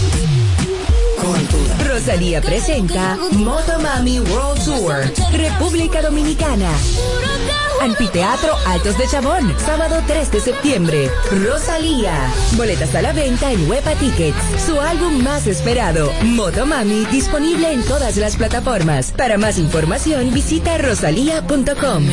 Rosalía 1.87 2.41
presenta 2.41 3.15
Motomami 3.33 4.19
World 4.21 4.65
Tour, 4.65 5.03
República 5.31 6.01
Dominicana. 6.01 6.71
Anfiteatro 7.79 8.55
Altos 8.65 8.97
de 8.97 9.07
Chabón, 9.07 9.53
sábado 9.59 10.01
3 10.07 10.31
de 10.31 10.39
septiembre. 10.39 11.11
Rosalía. 11.43 12.13
Boletas 12.53 12.95
a 12.95 13.03
la 13.03 13.13
venta 13.13 13.51
en 13.51 13.69
Huepa 13.69 13.93
Tickets. 13.95 14.37
Su 14.65 14.79
álbum 14.81 15.23
más 15.23 15.45
esperado, 15.45 16.11
Motomami, 16.23 17.05
disponible 17.11 17.71
en 17.71 17.83
todas 17.83 18.17
las 18.17 18.35
plataformas. 18.35 19.11
Para 19.11 19.37
más 19.37 19.59
información, 19.59 20.33
visita 20.33 20.77
rosalía.com. 20.79 22.03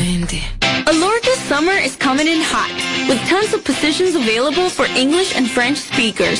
Alorca 0.85 1.29
summer 1.47 1.77
is 1.83 1.95
coming 1.97 2.27
in 2.27 2.41
hot, 2.41 2.71
with 3.07 3.19
tons 3.27 3.53
of 3.53 3.63
positions 3.63 4.15
available 4.15 4.69
for 4.69 4.85
English 4.95 5.35
and 5.35 5.47
French 5.47 5.77
speakers. 5.77 6.39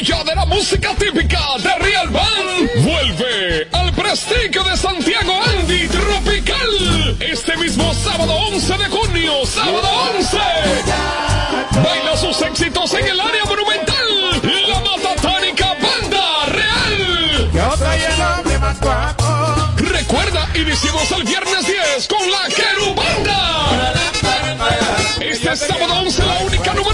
La 0.00 0.06
maravilla 0.06 0.24
de 0.24 0.34
la 0.34 0.46
música 0.46 0.94
típica 0.94 1.38
de 1.58 1.74
Real 1.84 2.08
Band 2.08 2.70
vuelve 2.84 3.68
al 3.72 3.92
Prestigio 3.92 4.64
de 4.64 4.74
Santiago 4.74 5.32
Andy 5.58 5.88
Tropical 5.88 7.16
este 7.20 7.54
mismo 7.58 7.92
sábado 7.92 8.32
11 8.32 8.78
de 8.78 8.84
junio, 8.86 9.44
sábado 9.44 9.88
11. 10.16 10.38
Baila 11.84 12.16
sus 12.16 12.40
éxitos 12.40 12.94
en 12.94 13.08
el 13.08 13.20
área 13.20 13.44
monumental, 13.44 14.40
la 14.68 14.80
Matatánica 14.80 15.74
Banda 15.74 16.46
Real. 16.46 17.50
Recuerda, 19.76 20.48
iniciamos 20.54 21.10
el 21.10 21.24
viernes 21.24 21.66
10 21.66 22.08
con 22.08 22.30
la 22.30 22.48
Querubanda. 22.48 23.92
Este 25.20 25.56
sábado 25.56 26.00
11 26.00 26.24
la 26.24 26.38
única 26.38 26.72
número 26.74 26.89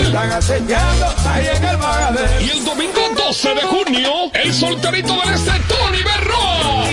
uno, 0.00 0.12
Banda 0.12 0.40
Real. 0.40 2.16
Y 2.40 2.50
el 2.50 2.64
domingo 2.64 3.00
12 3.16 3.54
de 3.54 3.62
junio, 3.62 4.10
el 4.32 4.52
solterito 4.54 5.14
del 5.20 5.34
este, 5.34 5.52
Tony 5.68 6.02
Berroa. 6.02 6.84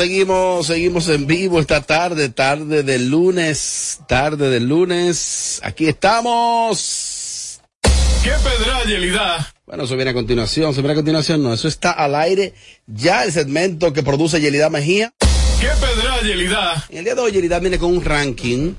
seguimos, 0.00 0.66
seguimos 0.66 1.08
en 1.10 1.26
vivo 1.26 1.60
esta 1.60 1.82
tarde, 1.82 2.30
tarde 2.30 2.82
del 2.82 3.10
lunes, 3.10 4.00
tarde 4.08 4.48
del 4.48 4.66
lunes. 4.66 5.60
Aquí 5.62 5.88
estamos. 5.88 7.60
¿Qué 8.24 8.30
pedra 8.30 8.82
Yelida? 8.86 9.52
Bueno, 9.66 9.84
eso 9.84 9.96
viene 9.96 10.12
a 10.12 10.14
continuación, 10.14 10.70
eso 10.70 10.80
viene 10.80 10.92
a 10.92 10.96
continuación, 10.96 11.42
no, 11.42 11.52
eso 11.52 11.68
está 11.68 11.90
al 11.90 12.14
aire. 12.14 12.54
Ya 12.86 13.24
el 13.24 13.32
segmento 13.32 13.92
que 13.92 14.02
produce 14.02 14.40
Yelida 14.40 14.70
Mejía. 14.70 15.12
¿Qué 15.60 15.68
pedra 15.68 16.22
Yelida? 16.22 16.86
En 16.88 16.98
el 16.98 17.04
día 17.04 17.14
de 17.14 17.20
hoy 17.20 17.32
Yelida 17.32 17.58
viene 17.58 17.78
con 17.78 17.94
un 17.94 18.02
ranking. 18.02 18.72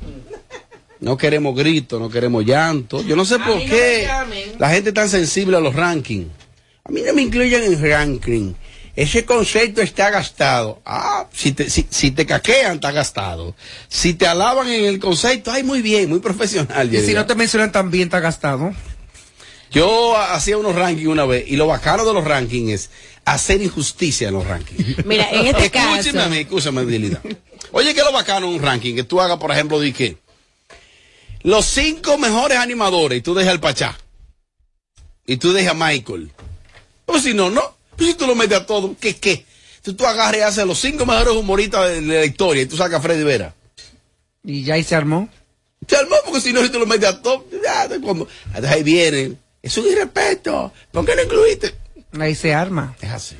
No 1.01 1.17
queremos 1.17 1.55
gritos, 1.55 2.01
no 2.01 2.09
queremos 2.09 2.43
llanto. 2.43 3.03
Yo 3.03 3.15
no 3.15 3.25
sé 3.25 3.37
por 3.37 3.59
qué 3.59 4.09
la 4.57 4.69
gente 4.71 4.89
es 4.89 4.95
tan 4.95 5.07
sensible 5.07 5.55
a 5.55 5.59
los 5.59 5.75
rankings. 5.75 6.29
A 6.83 6.91
mí 6.91 7.01
no 7.05 7.13
me 7.13 7.21
incluyen 7.21 7.61
en 7.61 7.79
ranking. 7.79 8.53
Ese 8.95 9.25
concepto 9.25 9.81
está 9.81 10.09
gastado. 10.09 10.81
Ah, 10.85 11.27
si 11.33 11.53
te, 11.53 11.69
si, 11.69 11.87
si 11.89 12.11
te 12.11 12.25
caquean, 12.25 12.75
está 12.75 12.91
gastado. 12.91 13.55
Si 13.87 14.13
te 14.13 14.27
alaban 14.27 14.67
en 14.67 14.85
el 14.85 14.99
concepto, 14.99 15.51
ay, 15.51 15.63
muy 15.63 15.81
bien, 15.81 16.09
muy 16.09 16.19
profesional. 16.19 16.93
Y 16.93 16.99
si 16.99 17.13
no 17.13 17.25
te 17.25 17.35
mencionan 17.35 17.71
también, 17.71 18.03
está 18.03 18.19
gastado. 18.19 18.73
Yo 19.71 20.17
hacía 20.17 20.57
unos 20.57 20.75
rankings 20.75 21.07
una 21.07 21.25
vez 21.25 21.45
y 21.47 21.55
lo 21.55 21.67
bacano 21.67 22.03
de 22.03 22.13
los 22.13 22.25
rankings 22.25 22.71
es 22.71 22.89
hacer 23.23 23.61
injusticia 23.61 24.27
en 24.27 24.33
los 24.33 24.45
rankings. 24.45 25.05
Mira, 25.05 25.29
en 25.31 25.47
este 25.47 25.69
caso. 25.69 25.95
Escúchame 25.95 26.23
a 26.23 26.27
mí, 26.27 26.37
escúchame, 26.39 26.85
Dilida. 26.85 27.21
Oye, 27.71 27.93
¿qué 27.93 28.01
es 28.01 28.05
lo 28.05 28.11
bacano 28.11 28.47
en 28.47 28.55
un 28.55 28.61
ranking? 28.61 28.95
Que 28.95 29.03
tú 29.03 29.21
hagas, 29.21 29.37
por 29.37 29.51
ejemplo, 29.51 29.79
de 29.79 29.93
que 29.93 30.17
los 31.43 31.65
cinco 31.65 32.17
mejores 32.17 32.57
animadores 32.57 33.19
y 33.19 33.21
tú 33.21 33.33
dejas 33.33 33.51
al 33.53 33.61
Pachá. 33.61 33.97
Y 35.25 35.37
tú 35.37 35.53
dejas 35.53 35.71
a 35.71 35.85
Michael. 35.85 36.31
Pues 37.05 37.23
si 37.23 37.33
no, 37.33 37.49
no. 37.49 37.75
Pues 38.01 38.13
si 38.13 38.17
tú 38.17 38.25
lo 38.25 38.33
metes 38.33 38.57
a 38.57 38.65
todo, 38.65 38.95
¿qué, 38.99 39.15
qué? 39.15 39.45
Tú, 39.83 39.93
tú 39.93 40.07
agarras 40.07 40.37
y 40.37 40.41
haces 40.41 40.65
los 40.65 40.79
cinco 40.79 41.05
mejores 41.05 41.35
humoristas 41.35 41.87
de, 41.87 42.01
la 42.01 42.25
historia 42.25 42.63
y 42.63 42.65
tú 42.65 42.75
sacas 42.75 42.97
a 42.97 43.01
Freddy 43.03 43.23
Vera. 43.23 43.53
Y 44.43 44.63
ya 44.63 44.73
ahí 44.73 44.83
se 44.83 44.95
armó. 44.95 45.29
Se 45.87 45.97
armó 45.97 46.15
porque 46.25 46.41
si 46.41 46.51
no, 46.51 46.63
si 46.63 46.69
tú 46.69 46.79
lo 46.79 46.87
metes 46.87 47.07
a 47.07 47.21
todo, 47.21 47.45
ya, 47.63 47.87
cuando, 48.01 48.27
ahí 48.67 48.81
vienen. 48.81 49.37
Es 49.61 49.77
un 49.77 49.85
irrespeto. 49.85 50.73
¿Por 50.91 51.05
qué 51.05 51.15
no 51.15 51.21
incluiste? 51.21 51.75
Ahí 52.19 52.33
se 52.33 52.55
arma. 52.55 52.95
Es 52.99 53.11
así. 53.11 53.35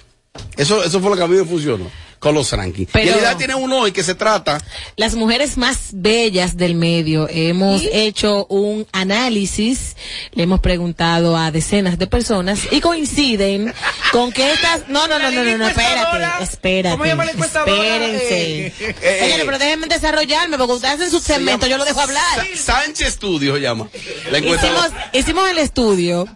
Eso, 0.55 0.83
eso 0.83 0.99
fue 0.99 1.09
lo 1.09 1.15
que 1.15 1.23
a 1.23 1.27
mí 1.27 1.37
me 1.37 1.45
funcionó. 1.45 1.89
Con 2.21 2.35
los 2.35 2.51
rankings. 2.53 2.89
Pero- 2.93 3.03
y 3.05 3.07
en 3.09 3.13
realidad 3.15 3.37
tiene 3.37 3.55
uno 3.55 3.79
hoy 3.79 3.91
que 3.91 4.03
se 4.03 4.15
trata 4.15 4.59
Las 4.95 5.15
mujeres 5.15 5.57
más 5.57 5.89
bellas 5.91 6.55
del 6.55 6.75
medio. 6.75 7.27
Hemos 7.29 7.81
hecho 7.91 8.45
un 8.45 8.87
análisis, 8.93 9.95
le 10.31 10.43
hemos 10.43 10.59
preguntado 10.61 11.35
a 11.35 11.51
decenas 11.51 11.97
de 11.97 12.07
personas 12.07 12.59
y 12.71 12.79
coinciden 12.79 13.73
con 14.13 14.31
que 14.31 14.53
estas. 14.53 14.87
No, 14.87 15.07
no, 15.07 15.17
no, 15.19 15.31
no, 15.31 15.43
no, 15.43 15.57
no, 15.57 15.67
espérate, 15.67 16.43
espérate. 16.43 16.93
¿Cómo 16.95 17.05
llama 17.05 17.25
la? 17.25 17.31
Espérense. 17.31 18.67
Eh, 18.67 18.73
eh, 18.79 19.17
Señores, 19.21 19.45
pero 19.45 19.57
déjenme 19.59 19.87
desarrollarme 19.87 20.57
porque 20.57 20.73
ustedes 20.73 20.93
hacen 20.95 21.11
su 21.11 21.19
segmento, 21.19 21.65
yo 21.67 21.77
lo 21.77 21.85
dejo 21.85 21.99
hablar. 22.01 22.21
Sa- 22.55 22.81
Sánchez 22.83 23.13
Studio 23.15 23.55
se 23.55 23.61
llama. 23.61 23.89
La. 24.31 24.37
Hicimos, 24.39 24.87
hicimos 25.13 25.49
el 25.49 25.57
estudio 25.57 26.27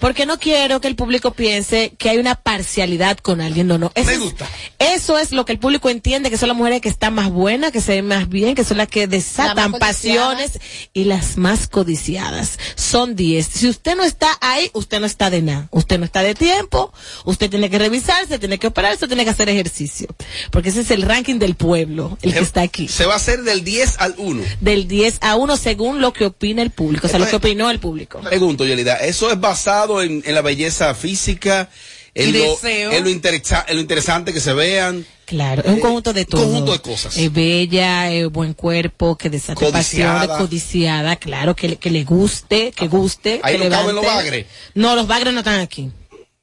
porque 0.00 0.26
no 0.26 0.38
quiero 0.38 0.80
que 0.80 0.88
el 0.88 0.96
público 0.96 1.32
piense 1.32 1.92
que 1.98 2.10
hay 2.10 2.18
una 2.18 2.34
parcialidad 2.34 3.18
con 3.18 3.40
alguien. 3.40 3.66
No, 3.68 3.78
no. 3.78 3.92
Eso 3.94 4.06
Me 4.06 4.12
es- 4.14 4.20
gusta. 4.20 4.46
eso 4.78 5.18
es 5.18 5.27
lo 5.32 5.44
que 5.44 5.52
el 5.52 5.58
público 5.58 5.90
entiende, 5.90 6.30
que 6.30 6.38
son 6.38 6.48
las 6.48 6.56
mujeres 6.56 6.80
que 6.80 6.88
están 6.88 7.14
más 7.14 7.30
buenas, 7.30 7.72
que 7.72 7.80
se 7.80 7.92
ven 7.96 8.06
más 8.06 8.28
bien, 8.28 8.54
que 8.54 8.64
son 8.64 8.78
las 8.78 8.88
que 8.88 9.06
desatan 9.06 9.72
pasiones 9.72 10.60
y 10.92 11.04
las 11.04 11.36
más 11.36 11.68
codiciadas. 11.68 12.58
Son 12.74 13.16
10. 13.16 13.46
Si 13.46 13.68
usted 13.68 13.96
no 13.96 14.04
está 14.04 14.28
ahí, 14.40 14.70
usted 14.74 15.00
no 15.00 15.06
está 15.06 15.30
de 15.30 15.42
nada. 15.42 15.68
Usted 15.70 15.98
no 15.98 16.04
está 16.04 16.22
de 16.22 16.34
tiempo, 16.34 16.92
usted 17.24 17.50
tiene 17.50 17.70
que 17.70 17.78
revisarse, 17.78 18.38
tiene 18.38 18.58
que 18.58 18.66
operarse, 18.68 19.06
tiene 19.06 19.24
que 19.24 19.30
hacer 19.30 19.48
ejercicio. 19.48 20.08
Porque 20.50 20.70
ese 20.70 20.80
es 20.80 20.90
el 20.90 21.02
ranking 21.02 21.38
del 21.38 21.54
pueblo, 21.54 22.18
el 22.22 22.32
que 22.32 22.40
está 22.40 22.62
aquí. 22.62 22.88
Se 22.88 23.06
va 23.06 23.14
a 23.14 23.16
hacer 23.16 23.42
del 23.42 23.64
10 23.64 23.96
al 23.98 24.14
1. 24.16 24.42
Del 24.60 24.88
10 24.88 25.18
a 25.20 25.36
1 25.36 25.56
según 25.56 26.00
lo 26.00 26.12
que 26.12 26.26
opina 26.26 26.62
el 26.62 26.70
público, 26.70 27.06
o 27.06 27.10
sea, 27.10 27.18
lo 27.18 27.28
que 27.28 27.36
opinó 27.36 27.70
el 27.70 27.78
público. 27.78 28.20
Pregunto, 28.20 28.64
Yelida, 28.64 28.96
¿eso 28.96 29.30
es 29.30 29.40
basado 29.40 30.02
en, 30.02 30.22
en 30.24 30.34
la 30.34 30.42
belleza 30.42 30.94
física? 30.94 31.68
En, 32.14 32.32
lo, 32.32 32.38
deseo. 32.38 32.92
en, 32.92 33.04
lo 33.04 33.10
en 33.10 33.76
lo 33.76 33.80
interesante 33.80 34.32
que 34.32 34.40
se 34.40 34.52
vean. 34.52 35.06
Claro, 35.28 35.62
es 35.62 35.68
un 35.74 35.80
conjunto 35.80 36.14
de 36.14 36.24
todo. 36.24 36.42
conjunto 36.42 36.72
de 36.72 36.78
cosas. 36.80 37.14
Es 37.18 37.30
bella, 37.30 38.10
es 38.10 38.28
buen 38.30 38.54
cuerpo, 38.54 39.16
que 39.18 39.28
desate 39.28 39.62
Codiciada. 39.62 40.38
codiciada, 40.38 41.16
claro, 41.16 41.54
que, 41.54 41.68
le- 41.68 41.76
que 41.76 41.90
le 41.90 42.04
guste, 42.04 42.72
que 42.72 42.88
guste. 42.88 43.40
Ahí 43.42 43.58
que 43.58 43.64
no 43.64 43.70
caben 43.70 43.94
los 43.94 44.06
bagres. 44.06 44.46
No, 44.74 44.96
los 44.96 45.06
bagres 45.06 45.34
no 45.34 45.40
están 45.40 45.60
aquí. 45.60 45.90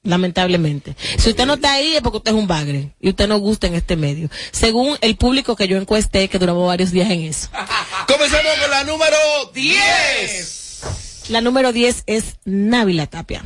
Lamentablemente. 0.03 0.95
Si 1.17 1.31
usted 1.31 1.47
no 1.47 1.55
está 1.55 1.73
ahí 1.73 1.95
es 1.95 2.01
porque 2.03 2.17
usted 2.17 2.31
es 2.31 2.37
un 2.37 2.45
bagre 2.45 2.91
y 3.01 3.09
usted 3.09 3.27
no 3.27 3.39
gusta 3.39 3.65
en 3.65 3.73
este 3.73 3.95
medio. 3.95 4.29
Según 4.51 4.95
el 5.01 5.15
público 5.17 5.55
que 5.55 5.67
yo 5.67 5.77
encuesté, 5.77 6.27
que 6.27 6.37
duramos 6.37 6.67
varios 6.67 6.91
días 6.91 7.09
en 7.09 7.21
eso. 7.21 7.49
Comenzamos 8.07 8.51
con 8.61 8.69
la 8.69 8.83
número 8.83 9.17
10. 9.51 10.81
La 11.29 11.41
número 11.41 11.71
10 11.73 12.03
es 12.05 12.35
Návila 12.45 13.07
Tapia. 13.07 13.43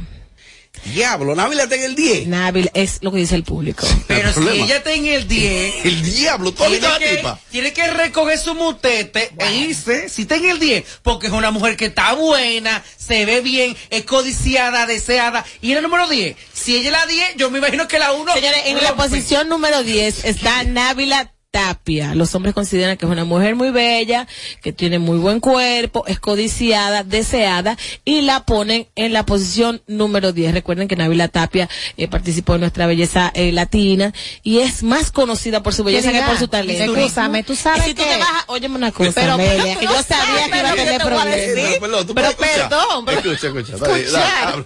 Diablo, 0.85 1.35
Návila 1.35 1.63
está 1.63 1.75
en 1.75 1.83
el 1.83 1.95
10. 1.95 2.27
Návila 2.27 2.71
es 2.73 2.99
lo 3.01 3.11
que 3.11 3.19
dice 3.19 3.35
el 3.35 3.43
público. 3.43 3.85
Pero 4.07 4.29
si 4.29 4.35
problema. 4.35 4.65
ella 4.65 4.77
está 4.77 4.93
en 4.93 5.05
el 5.05 5.27
10, 5.27 5.73
El 5.85 6.03
diablo, 6.03 6.51
¿tú 6.51 6.63
has 6.63 6.71
visto 6.71 6.87
tiene 6.87 7.05
la 7.05 7.11
que, 7.11 7.17
tipa? 7.17 7.39
tiene 7.51 7.73
que 7.73 7.87
recoger 7.91 8.39
su 8.39 8.55
mutete 8.55 9.31
e 9.37 9.53
irse, 9.55 10.09
si 10.09 10.23
está 10.23 10.35
en 10.35 10.45
el 10.45 10.59
10, 10.59 10.83
porque 11.03 11.27
es 11.27 11.33
una 11.33 11.51
mujer 11.51 11.77
que 11.77 11.85
está 11.85 12.13
buena, 12.13 12.83
se 12.97 13.25
ve 13.25 13.41
bien, 13.41 13.75
es 13.89 14.03
codiciada, 14.03 14.85
deseada. 14.85 15.45
Y 15.61 15.71
en 15.71 15.77
el 15.77 15.83
número 15.83 16.07
10, 16.07 16.35
si 16.53 16.75
ella 16.75 16.87
es 16.87 16.91
la 16.93 17.05
10, 17.05 17.35
yo 17.37 17.51
me 17.51 17.59
imagino 17.59 17.87
que 17.87 17.99
la 17.99 18.11
1. 18.11 18.33
Señores, 18.33 18.61
en 18.65 18.83
la 18.83 18.95
posición 18.95 19.49
número 19.49 19.83
10 19.83 20.25
está 20.25 20.63
Návila 20.63 21.33
Tapia. 21.51 22.13
Los 22.13 22.35
hombres 22.35 22.53
consideran 22.53 22.95
que 22.95 23.05
es 23.05 23.11
una 23.11 23.25
mujer 23.25 23.55
muy 23.55 23.71
bella, 23.71 24.27
que 24.61 24.71
tiene 24.71 24.99
muy 24.99 25.17
buen 25.17 25.39
cuerpo, 25.39 26.03
es 26.05 26.19
codiciada, 26.19 27.03
deseada, 27.03 27.75
y 28.05 28.21
la 28.21 28.45
ponen 28.45 28.87
en 28.95 29.13
la 29.13 29.25
posición 29.25 29.81
número 29.87 30.31
10. 30.31 30.53
Recuerden 30.53 30.87
que 30.87 30.95
Návila 30.95 31.27
Tapia 31.27 31.67
eh, 31.97 32.07
participó 32.07 32.53
en 32.55 32.61
nuestra 32.61 32.85
belleza 32.85 33.31
eh, 33.33 33.51
latina 33.51 34.13
y 34.43 34.59
es 34.59 34.83
más 34.83 35.11
conocida 35.11 35.63
por 35.63 35.73
su 35.73 35.83
belleza 35.83 36.11
que 36.11 36.21
por 36.21 36.37
su 36.37 36.47
talento. 36.47 36.93
Escúchame, 36.95 37.43
tú 37.43 37.55
sabes 37.55 37.83
si 37.83 37.93
tú 37.95 38.03
que- 38.03 38.09
te 38.09 38.17
vas 38.19 38.29
a- 38.29 38.43
óyeme 38.47 38.75
una 38.75 38.91
cosa, 38.91 39.11
Pero- 39.15 39.33
Amelia, 39.33 39.63
pero- 39.63 39.79
que 39.79 39.85
yo 39.87 40.03
sabía 40.03 40.05
sabes 40.05 40.51
que 40.51 40.57
iba 40.59 40.69
a 40.69 40.73
que 40.73 40.83
tener 40.83 41.01
problemas. 41.01 41.35
Pero, 41.55 41.79
perdón, 41.79 42.07
¿tú 42.07 42.13
Pero 42.15 42.31
puedes 42.33 42.55
escuchar? 42.57 42.69
perdón, 42.69 43.05
pero- 43.05 43.17
Escucha, 43.19 43.47
escucha. 43.47 43.73
está 43.75 43.87
bien, 43.87 43.99
Escuchar. 44.05 44.21
da- 44.23 44.49
habla. 44.49 44.65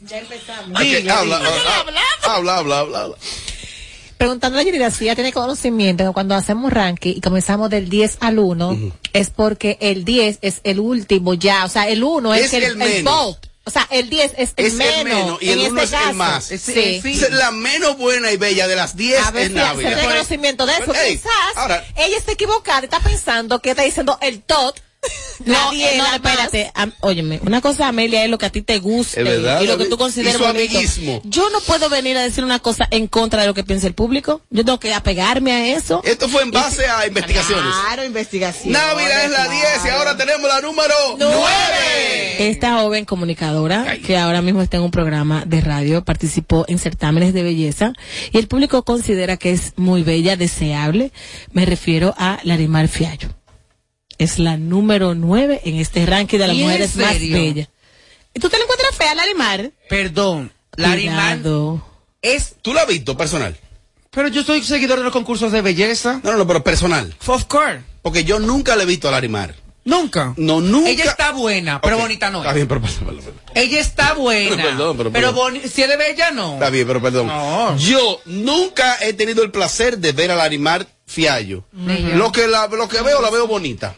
Ya 0.00 0.18
empezamos. 0.18 0.70
Ok, 0.70 0.78
Dile, 0.80 1.10
habla, 1.10 1.38
dile. 1.38 1.50
habla, 1.50 2.00
habla, 2.24 2.56
habla, 2.56 2.78
habla, 2.80 3.00
habla. 3.02 3.16
Preguntando 4.18 4.58
a 4.58 4.62
Yelida 4.62 4.90
si 4.90 5.04
ella 5.04 5.14
tiene 5.14 5.32
conocimiento 5.32 6.04
que 6.04 6.12
cuando 6.12 6.34
hacemos 6.34 6.72
ranking 6.72 7.14
y 7.16 7.20
comenzamos 7.20 7.70
del 7.70 7.88
10 7.88 8.18
al 8.20 8.38
1, 8.40 8.92
es 9.12 9.30
porque 9.30 9.78
el 9.80 10.04
10 10.04 10.38
es 10.42 10.60
el 10.64 10.80
último 10.80 11.34
ya, 11.34 11.64
o 11.64 11.68
sea, 11.68 11.88
el 11.88 12.02
1 12.02 12.34
es, 12.34 12.46
Es 12.46 12.52
el, 12.54 12.62
el 12.64 12.70
el 12.72 12.76
menos. 12.78 13.14
volt. 13.14 13.46
O 13.64 13.70
sea, 13.70 13.86
el 13.90 14.08
10 14.08 14.32
es 14.38 14.54
el 14.56 14.64
Es 14.66 14.72
el 14.72 14.78
menos. 14.78 15.04
menos 15.04 15.42
y 15.42 15.50
el 15.50 15.60
en 15.60 15.72
uno 15.72 15.82
este 15.82 15.96
es 15.96 16.00
el 16.02 16.06
caso. 16.06 16.14
más. 16.18 16.44
Sí. 16.44 16.58
Sí. 16.58 17.00
Dice, 17.04 17.30
La 17.30 17.50
menos 17.50 17.98
buena 17.98 18.32
y 18.32 18.38
bella 18.38 18.66
de 18.66 18.74
las 18.76 18.96
10 18.96 19.20
A 19.26 19.30
ver 19.30 19.42
es 19.42 19.52
si 19.52 19.58
se 19.58 19.74
tiene 19.94 20.02
conocimiento 20.04 20.64
de 20.66 20.72
eso. 20.72 20.82
Pero, 20.86 20.98
ey, 21.00 21.16
Quizás 21.16 21.30
ahora- 21.56 21.84
ella 21.96 22.16
está 22.16 22.32
equivocada, 22.32 22.80
está 22.80 22.98
pensando 23.00 23.60
que 23.60 23.70
está 23.70 23.82
diciendo 23.82 24.18
el 24.22 24.40
tot. 24.42 24.80
La 25.44 25.64
No, 25.66 25.70
10, 25.70 25.96
no, 25.98 26.06
espérate. 26.14 26.70
am- 26.74 26.92
óyeme, 27.00 27.38
una 27.46 27.60
cosa, 27.60 27.86
Amelia, 27.88 28.24
es 28.24 28.30
lo 28.30 28.38
que 28.38 28.46
a 28.46 28.50
ti 28.50 28.62
te 28.62 28.78
verdad, 29.24 29.60
y 29.62 29.66
lo 29.66 29.78
que 29.78 29.84
tú 29.84 29.96
su 30.32 30.38
bonito. 30.44 30.58
amiguismo. 30.78 31.20
Yo 31.24 31.48
no 31.50 31.60
puedo 31.60 31.88
venir 31.88 32.16
a 32.16 32.22
decir 32.22 32.42
una 32.44 32.58
cosa 32.58 32.88
en 32.90 33.06
contra 33.06 33.42
de 33.42 33.46
lo 33.46 33.54
que 33.54 33.62
piensa 33.62 33.86
el 33.86 33.94
público. 33.94 34.40
Yo 34.50 34.64
tengo 34.64 34.80
que 34.80 34.92
apegarme 34.92 35.52
a 35.52 35.76
eso. 35.76 36.00
Esto 36.04 36.28
fue 36.28 36.42
en 36.42 36.50
base 36.50 36.84
a 36.86 37.06
investigaciones. 37.06 37.72
Claro, 37.86 38.04
investigación. 38.04 38.72
Návila 38.72 39.24
es 39.24 39.30
la 39.30 39.48
10 39.48 39.64
y 39.84 39.88
ahora 39.90 40.16
tenemos 40.16 40.48
la 40.48 40.60
número 40.60 40.94
9. 41.18 42.50
Esta 42.50 42.80
joven 42.80 43.04
comunicadora, 43.04 43.96
que 44.04 44.16
ahora 44.18 44.42
mismo 44.42 44.62
está 44.62 44.76
en 44.78 44.82
un 44.82 44.90
programa 44.90 45.44
de 45.46 45.60
radio, 45.60 46.04
participó 46.04 46.64
en 46.68 46.78
certámenes 46.80 47.32
de 47.32 47.42
belleza 47.44 47.92
y 48.32 48.38
el 48.38 48.48
público 48.48 48.84
considera 48.84 49.36
que 49.36 49.52
es 49.52 49.72
muy 49.76 50.02
bella, 50.02 50.36
deseable. 50.36 51.12
Me 51.52 51.64
refiero 51.64 52.14
a 52.18 52.40
Larimar 52.42 52.88
Fiallo. 52.88 53.28
Es 54.18 54.38
la 54.38 54.56
número 54.56 55.14
9 55.14 55.60
en 55.64 55.76
este 55.76 56.04
ranking 56.04 56.38
de 56.38 56.46
las 56.48 56.56
¿Y 56.56 56.60
en 56.60 56.66
mujeres 56.66 56.96
más 56.96 57.18
bellas. 57.20 57.68
¿Y 58.34 58.40
tú 58.40 58.48
te 58.48 58.58
la 58.58 58.64
encuentras 58.64 58.94
fea, 58.96 59.14
Larimar? 59.14 59.70
Perdón, 59.88 60.52
Larimar 60.76 61.38
es. 62.20 62.56
¿Tú 62.62 62.74
la 62.74 62.82
has 62.82 62.88
visto 62.88 63.16
personal? 63.16 63.56
Pero 64.10 64.28
yo 64.28 64.42
soy 64.42 64.62
seguidor 64.62 64.98
de 64.98 65.04
los 65.04 65.12
concursos 65.12 65.52
de 65.52 65.62
belleza. 65.62 66.20
No, 66.24 66.32
no, 66.32 66.38
no, 66.38 66.46
pero 66.46 66.64
personal. 66.64 67.14
Of 67.26 67.44
course. 67.44 67.80
Porque 68.02 68.24
yo 68.24 68.40
nunca 68.40 68.74
le 68.74 68.82
he 68.82 68.86
visto 68.86 69.08
a 69.08 69.12
Larimar. 69.12 69.54
Nunca. 69.84 70.34
No, 70.36 70.60
nunca. 70.60 70.90
Ella 70.90 71.04
está 71.04 71.32
buena, 71.32 71.80
pero 71.80 71.98
bonita 71.98 72.28
no 72.30 72.38
Está 72.38 72.50
es. 72.50 72.54
bien, 72.56 72.68
pero 72.68 72.80
perdón, 72.82 73.04
perdón, 73.06 73.24
perdón. 73.24 73.40
Ella 73.54 73.80
está 73.80 74.12
buena. 74.14 74.56
Perdón, 74.62 74.96
pero- 74.98 75.12
pero 75.12 75.32
boni- 75.32 75.62
si 75.66 75.82
es 75.82 75.88
de 75.88 75.96
bella, 75.96 76.30
no. 76.30 76.54
Está 76.54 76.68
bien, 76.70 76.86
pero 76.86 77.00
perdón. 77.00 77.26
No. 77.28 77.76
Yo 77.78 78.20
nunca 78.26 78.98
he 79.00 79.12
tenido 79.14 79.42
el 79.42 79.50
placer 79.50 79.98
de 79.98 80.12
ver 80.12 80.30
a 80.32 80.36
Larimar 80.36 80.86
Fiallo. 81.06 81.64
Lo 81.72 82.32
que 82.32 82.46
la, 82.48 82.66
lo 82.66 82.88
que 82.88 83.00
veo, 83.00 83.22
la 83.22 83.30
veo 83.30 83.46
bonita. 83.46 83.94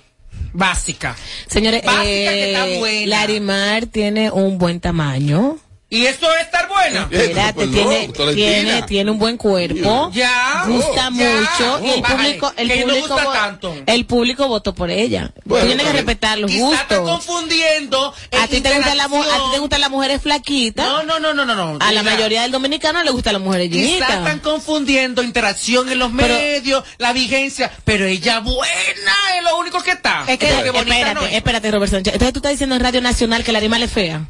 Básica. 0.53 1.17
Señores, 1.47 1.83
Básica 1.85 2.05
que 2.05 2.53
está 2.53 2.69
eh, 2.69 2.79
buena. 2.79 3.07
Larimar 3.07 3.87
tiene 3.87 4.31
un 4.31 4.59
buen 4.59 4.81
tamaño. 4.81 5.59
Y 5.93 6.07
eso 6.07 6.33
es 6.37 6.43
estar 6.43 6.69
buena. 6.69 7.09
Espérate, 7.11 7.53
perdón, 7.67 7.73
tiene, 7.75 8.35
tiene, 8.35 8.83
tiene 8.83 9.11
un 9.11 9.19
buen 9.19 9.37
cuerpo. 9.37 10.11
Ya. 10.15 10.63
Gusta 10.69 10.95
Ya. 10.95 11.11
mucho 11.11 11.81
y 11.85 11.91
el 11.91 12.03
público, 12.03 12.53
el 12.57 12.69
que 12.69 12.77
no 12.77 12.87
público, 12.95 13.09
gusta 13.09 13.33
tanto. 13.33 13.75
el 13.87 14.07
público 14.07 14.47
votó 14.47 14.73
por 14.73 14.89
ella. 14.91 15.33
Bueno, 15.45 15.67
Tiene 15.67 15.83
que 15.83 15.93
respetar 15.93 16.39
los 16.39 16.49
Quizá 16.49 16.83
está 16.83 16.99
gustos. 16.99 17.25
confundiendo. 17.25 18.15
A 18.41 18.47
ti 18.47 18.61
te 18.61 18.73
gustan 18.73 18.97
las 18.99 19.09
mu- 19.11 19.21
a 19.21 19.25
ti 19.27 19.43
te 19.53 19.59
gustan 19.59 19.81
las 19.81 19.91
mujeres 19.91 20.23
flaquitas. 20.23 20.87
No, 20.87 21.03
no, 21.03 21.19
no, 21.19 21.35
no, 21.35 21.45
no, 21.45 21.55
no. 21.57 21.79
A 21.85 21.93
la 21.93 22.03
mayoría 22.05 22.43
del 22.43 22.53
dominicano 22.53 23.03
le 23.03 23.11
gustan 23.11 23.33
las 23.33 23.43
mujeres 23.43 23.69
llenitas. 23.71 24.11
están 24.11 24.39
confundiendo 24.39 25.25
interacción 25.25 25.91
en 25.91 25.99
los 25.99 26.13
Pero- 26.17 26.35
medios, 26.35 26.85
la 26.99 27.13
vigencia, 27.13 27.71
pero 27.85 28.07
ella 28.07 28.39
buena 28.39 29.13
es 29.37 29.43
lo 29.43 29.59
único 29.59 29.83
que 29.83 29.91
está. 29.91 30.25
Es 30.29 30.39
que, 30.39 30.47
espérate, 30.49 31.15
no 31.15 31.23
es. 31.27 31.33
espérate, 31.35 31.71
Robert 31.73 31.91
Sánchez. 31.91 32.13
Entonces 32.15 32.33
tú 32.33 32.39
estás 32.39 32.53
diciendo 32.53 32.77
en 32.77 32.81
Radio 32.81 33.01
Nacional 33.01 33.43
que 33.43 33.51
la 33.51 33.59
Larimar 33.59 33.83
es 33.83 33.91
fea. 33.91 34.29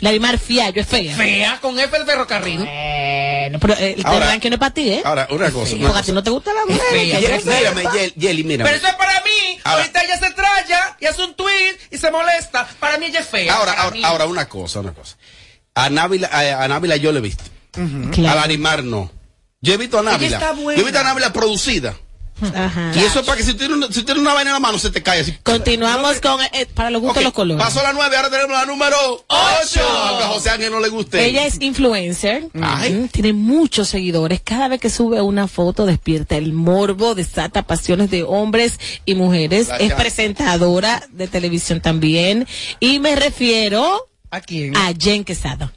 La 0.00 0.10
Larimar 0.10 0.38
Fiallo 0.38 0.80
es 0.80 0.86
fea. 0.86 1.16
Fea 1.16 1.58
con 1.60 1.76
F 1.78 1.96
el 1.96 2.04
ferrocarril. 2.06 2.58
Bueno, 2.58 3.58
pero 3.60 3.74
eh, 3.74 3.96
el 3.98 4.06
Ahora- 4.06 4.26
ranking 4.26 4.50
no 4.50 4.54
es 4.54 4.60
para 4.60 4.72
ti, 4.72 4.90
¿eh? 4.92 5.02
Ahora, 5.04 5.26
una 5.30 5.50
cosa. 5.50 5.74
una 5.74 5.86
Porque 5.88 5.98
a 5.98 6.02
ti 6.04 6.12
no 6.12 6.22
te 6.22 6.30
gusta 6.30 6.52
la 6.54 6.66
mujer. 6.66 6.80
fea. 6.92 7.16
que 7.18 7.22
yo. 7.22 7.28
Mírame, 7.50 8.44
mírame. 8.44 8.64
Pero 8.64 8.76
eso 8.76 8.86
es 8.86 8.94
para 8.94 9.20
mí. 9.22 9.58
Ahora- 9.64 9.82
Ahorita 9.82 10.04
ella 10.04 10.16
se 10.18 10.30
traya 10.34 10.96
y 11.00 11.06
hace 11.06 11.24
un 11.24 11.34
tweet 11.34 11.76
y 11.90 11.98
se 11.98 12.10
molesta. 12.12 12.68
Para 12.78 12.96
mí 12.98 13.06
ella 13.06 13.18
es 13.20 13.26
fea. 13.26 13.52
Ahora, 13.52 13.72
ahora, 13.72 13.96
ahora 14.04 14.26
una 14.26 14.48
cosa, 14.48 14.78
una 14.80 14.92
cosa. 14.92 15.16
A 15.74 15.90
Návila, 15.90 16.28
a, 16.32 16.62
a 16.64 16.68
Návila 16.68 16.94
yo 16.96 17.10
le 17.10 17.18
he 17.18 17.22
visto. 17.22 17.42
A 17.74 18.10
Claro. 18.12 18.40
Larimar 18.40 18.84
no. 18.84 19.10
Yo 19.60 19.74
he 19.74 19.76
visto 19.78 19.98
a 19.98 20.02
Návila. 20.02 20.36
está 20.36 20.52
buena. 20.52 20.76
Yo 20.76 20.82
he 20.82 20.84
visto 20.92 21.00
a 21.00 21.04
Návila 21.04 21.32
producida. 21.32 21.96
Ajá. 22.54 22.92
Y 22.94 22.98
eso 23.00 23.20
es 23.20 23.26
para 23.26 23.36
que 23.38 23.42
si 23.44 23.54
tienes 23.54 23.76
una, 23.76 23.86
si 23.88 24.02
tienes 24.02 24.20
una 24.20 24.34
vaina 24.34 24.50
en 24.50 24.54
la 24.54 24.60
mano 24.60 24.78
se 24.78 24.90
te 24.90 25.02
cae 25.02 25.20
así. 25.20 25.32
Continuamos 25.42 26.20
con 26.20 26.40
eh, 26.52 26.66
para 26.74 26.90
los 26.90 27.00
gustos 27.00 27.18
Ok, 27.18 27.24
los 27.24 27.32
colores. 27.32 27.64
Pasó 27.64 27.82
la 27.82 27.92
9, 27.92 28.16
ahora 28.16 28.30
tenemos 28.30 28.52
la 28.52 28.64
número 28.66 28.96
8. 29.26 29.80
Aunque 29.80 30.24
a 30.24 30.28
José 30.28 30.50
Ángel 30.50 30.70
no 30.70 30.80
le 30.80 30.88
guste. 30.88 31.24
Ella 31.24 31.46
es 31.46 31.60
influencer, 31.60 32.48
Ay. 32.60 33.08
Tiene 33.12 33.32
muchos 33.32 33.88
seguidores. 33.88 34.40
Cada 34.42 34.68
vez 34.68 34.80
que 34.80 34.90
sube 34.90 35.20
una 35.20 35.48
foto 35.48 35.86
despierta 35.86 36.36
el 36.36 36.52
morbo, 36.52 37.14
desata 37.14 37.62
pasiones 37.66 38.10
de 38.10 38.22
hombres 38.22 38.78
y 39.04 39.14
mujeres. 39.14 39.68
Es 39.78 39.92
presentadora 39.94 41.02
de 41.10 41.28
televisión 41.28 41.80
también. 41.80 42.46
Y 42.80 42.98
me 43.00 43.16
refiero 43.16 44.08
¿A 44.30 44.40
quién? 44.40 44.76
a 44.76 44.92
Jen 44.98 45.24
Quesada. 45.24 45.72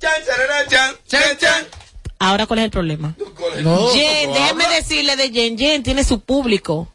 chan, 0.00 0.12
charara, 0.26 0.66
chan, 0.68 0.94
chan, 1.08 1.38
chan. 1.38 1.66
Ahora, 2.18 2.46
¿cuál 2.46 2.60
es 2.60 2.64
el 2.66 2.70
problema? 2.70 3.14
No, 3.62 3.88
Jen, 3.88 4.24
¿cómo 4.26 4.34
déjeme 4.38 4.64
habla? 4.64 4.76
decirle 4.76 5.16
de 5.16 5.30
Jen. 5.30 5.58
Jen 5.58 5.82
tiene 5.82 6.04
su 6.04 6.20
público. 6.20 6.88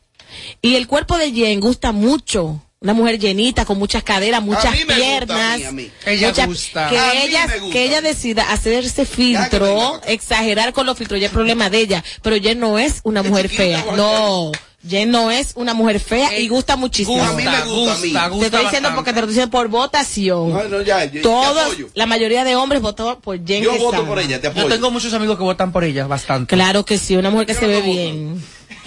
Y 0.62 0.76
el 0.76 0.88
cuerpo 0.88 1.18
de 1.18 1.32
Jen 1.32 1.60
gusta 1.60 1.92
mucho. 1.92 2.62
Una 2.84 2.94
mujer 2.96 3.20
llenita, 3.20 3.64
con 3.66 3.78
muchas 3.78 4.02
caderas, 4.02 4.42
muchas 4.42 4.74
gusta, 4.74 4.96
piernas. 4.96 5.54
a 5.54 5.58
mí, 5.58 5.64
a 5.66 5.72
mí. 5.72 5.92
Ella 6.04 6.30
mucha- 6.30 6.46
gusta. 6.48 6.90
Que 6.90 6.98
A 6.98 7.24
ella, 7.24 7.46
me 7.46 7.60
gusta. 7.60 7.74
que 7.74 7.86
ella 7.86 8.02
decida 8.02 8.52
hacerse 8.52 9.06
filtro, 9.06 10.02
exagerar 10.08 10.74
con 10.74 10.88
los 10.88 10.98
filtros, 10.98 11.20
ya 11.22 11.28
es 11.28 11.32
problema 11.32 11.70
de 11.70 11.78
ella. 11.78 12.04
Pero 12.24 12.38
Jen 12.38 12.60
no 12.60 12.80
es 12.80 13.02
una 13.04 13.22
mujer 13.22 13.50
fea. 13.50 13.86
No. 13.96 14.52
Jen 14.88 15.12
no 15.12 15.30
es 15.30 15.52
una 15.56 15.74
mujer 15.76 16.00
fea 16.00 16.38
y 16.40 16.48
gusta 16.48 16.76
muchísimo. 16.76 17.24
a 17.24 17.34
mí 17.34 17.44
me 17.44 17.62
gusta, 17.62 17.94
a 18.26 18.30
mí. 18.30 18.40
Te 18.40 18.46
estoy 18.48 18.64
diciendo 18.64 18.90
porque 18.96 19.12
te 19.14 19.18
lo 19.22 19.26
estoy 19.28 19.36
diciendo 19.36 19.52
por 19.52 19.68
votación. 19.68 20.52
No, 20.52 20.64
no, 20.64 20.82
ya, 20.82 21.06
yo- 21.06 21.22
Todos, 21.22 21.78
la 21.94 22.06
mayoría 22.08 22.44
de 22.44 22.56
hombres 22.56 22.82
votó 22.82 23.20
por 23.20 23.38
Jen 23.46 23.64
Yo 23.64 23.78
voto 23.78 24.06
por 24.06 24.18
ella, 24.20 24.38
te 24.42 24.48
Yo 24.48 24.52
apoyo. 24.52 24.70
tengo 24.70 24.90
muchos 24.90 25.14
amigos 25.14 25.38
que 25.38 25.44
votan 25.44 25.72
por 25.72 25.84
ella, 25.84 26.08
bastante. 26.08 26.56
Claro 26.56 26.84
que 26.84 26.98
sí, 26.98 27.16
una 27.16 27.30
mujer 27.30 27.46
que 27.48 27.54
se 27.54 27.68
ve 27.68 27.82
bien. 27.82 28.44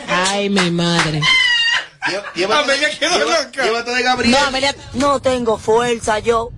Ay, 0.09 0.51
mi 0.51 0.71
madre. 0.73 1.21
Llévate, 2.35 2.63
Amelia 2.65 2.99
quedó 2.99 3.17
lleva- 3.17 3.41
loca. 3.45 3.65
llévate 3.65 3.91
de 3.93 4.03
Gabriel. 4.03 4.33
No, 4.33 4.39
Amelia, 4.47 4.75
No 4.95 5.21
tengo 5.23 5.59
fuerza 5.59 6.19
yo. 6.19 6.51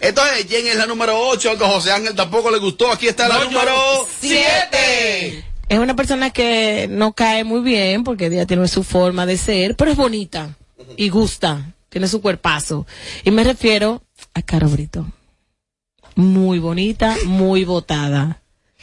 Entonces, 0.00 0.46
Jen 0.48 0.66
es 0.66 0.76
la 0.76 0.86
número 0.86 1.16
8, 1.28 1.50
aunque 1.50 1.64
José 1.64 1.92
Ángel 1.92 2.14
tampoco 2.14 2.50
le 2.50 2.58
gustó. 2.58 2.90
Aquí 2.90 3.06
está 3.08 3.28
la 3.28 3.34
No, 3.36 3.44
yo- 3.44 3.50
número 3.50 4.08
7. 4.20 5.44
Es 5.68 5.78
una 5.78 5.96
persona 5.96 6.30
que 6.30 6.86
no 6.90 7.12
cae 7.12 7.44
muy 7.44 7.60
bien 7.60 8.04
porque 8.04 8.26
ella 8.26 8.46
tiene 8.46 8.68
su 8.68 8.82
forma 8.84 9.26
de 9.26 9.36
ser, 9.38 9.76
pero 9.76 9.90
es 9.90 9.96
bonita 9.96 10.56
y 10.96 11.08
gusta, 11.08 11.74
tiene 11.88 12.08
su 12.08 12.20
cuerpazo. 12.20 12.86
Y 13.24 13.30
me 13.30 13.44
refiero 13.44 14.02
a 14.34 14.42
Caro 14.42 14.68
Brito. 14.68 15.06
Muy 16.14 16.58
bonita, 16.58 17.16
muy 17.24 17.64
votada. 17.64 18.42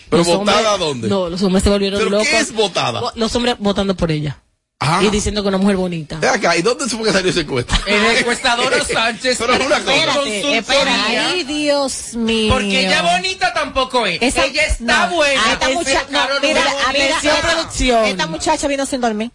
¿Pero 0.10 0.24
Los 0.24 0.28
votada 0.38 0.74
hombres- 0.76 0.80
dónde? 0.80 1.08
No, 1.10 1.30
los 1.30 1.42
hombres 1.44 1.64
se 1.64 1.70
volvieron 1.70 2.00
¿Pero 2.00 2.10
locos. 2.12 2.28
qué 2.28 2.40
es 2.40 2.54
votada? 2.54 3.02
Vo- 3.02 3.12
Los 3.16 3.36
hombres 3.36 3.56
votando 3.60 3.96
por 3.96 4.12
ella. 4.12 4.42
Ah. 4.82 5.02
Y 5.04 5.10
diciendo 5.10 5.42
que 5.44 5.50
una 5.50 5.58
mujer 5.58 5.76
bonita. 5.76 6.18
Acá, 6.32 6.56
¿y 6.56 6.62
dónde 6.62 6.86
fue 6.88 7.04
que 7.04 7.12
salió 7.12 7.30
esa 7.32 7.40
encuesta? 7.42 7.82
El 7.86 8.02
encuestador 8.18 8.74
Sánchez. 8.94 9.38
Pero 9.38 9.54
es 9.54 9.66
una 9.66 9.80
cosa. 9.82 9.94
Espérate, 9.94 10.58
espérate. 10.58 11.18
Ay, 11.18 11.44
Dios 11.44 12.14
mío. 12.14 12.54
Porque 12.54 12.86
ella 12.88 13.02
bonita 13.02 13.54
tampoco 13.54 14.06
es. 14.06 14.22
Esa- 14.22 14.46
ella 14.46 14.66
está 14.68 15.08
no, 15.08 15.16
buena. 15.16 15.44
a 15.46 15.52
esta 15.54 15.66
Ese 15.66 15.76
mucha- 15.76 16.06
no, 16.10 16.20
mira, 16.42 16.62
a- 16.88 16.94
mira. 16.94 17.06
Atención, 17.18 17.36
esta- 17.36 17.48
producción. 17.52 18.06
Esta 18.06 18.28
muchacha 18.28 18.68
vino 18.70 18.86
sin 18.86 19.02
dormir. 19.02 19.32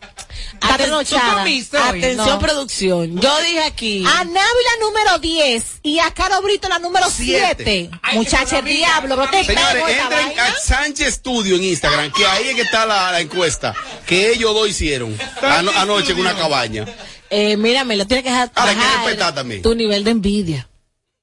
Está 0.55 0.67
Aten- 0.69 0.77
trasnochada. 0.79 1.31
¿Tú 1.33 1.37
comiste 1.39 1.77
hoy? 1.77 1.89
Atención, 1.99 2.27
No. 2.27 2.39
producción. 2.39 3.21
Yo 3.21 3.43
dije 3.43 3.63
aquí. 3.65 4.05
A 4.07 4.25
Navi 4.25 4.35
la 4.35 4.87
número 4.87 5.19
10 5.19 5.65
y 5.83 5.99
a 5.99 6.11
Caro 6.13 6.41
Brito 6.41 6.71
la 6.71 6.79
número 6.79 7.07
Siete. 7.11 7.65
7. 7.65 7.91
Ay, 8.03 8.17
Muchacha, 8.17 8.61
el 8.61 8.65
diablo, 8.65 9.15
no 9.17 9.29
te 9.29 9.45
Señores, 9.45 9.85
entren 9.89 10.41
a 10.41 10.55
Sánchez 10.59 11.15
Studio 11.17 11.57
en 11.57 11.65
Instagram, 11.65 12.11
que 12.13 12.27
ahí 12.27 12.49
es 12.49 12.55
que 12.55 12.63
está 12.63 12.87
la, 12.87 13.13
la 13.13 13.21
encuesta 13.21 13.75
que 14.07 14.31
ellos 14.33 14.55
dos 14.55 14.69
hicieron 14.69 15.15
ano- 15.43 15.71
anoche 15.77 16.13
en 16.13 16.21
una 16.21 16.35
cabaña. 16.35 16.85
Eh, 17.31 17.57
mírame, 17.57 17.97
lo 17.97 18.07
tienes 18.07 18.25
que 18.25 18.31
dejar 18.31 18.51
Ahora 18.55 18.71
hay 18.73 18.77
que 18.77 18.97
respetar 19.05 19.35
también. 19.35 19.63
tu 19.63 19.75
nivel 19.75 20.05
de 20.05 20.11
envidia. 20.13 20.69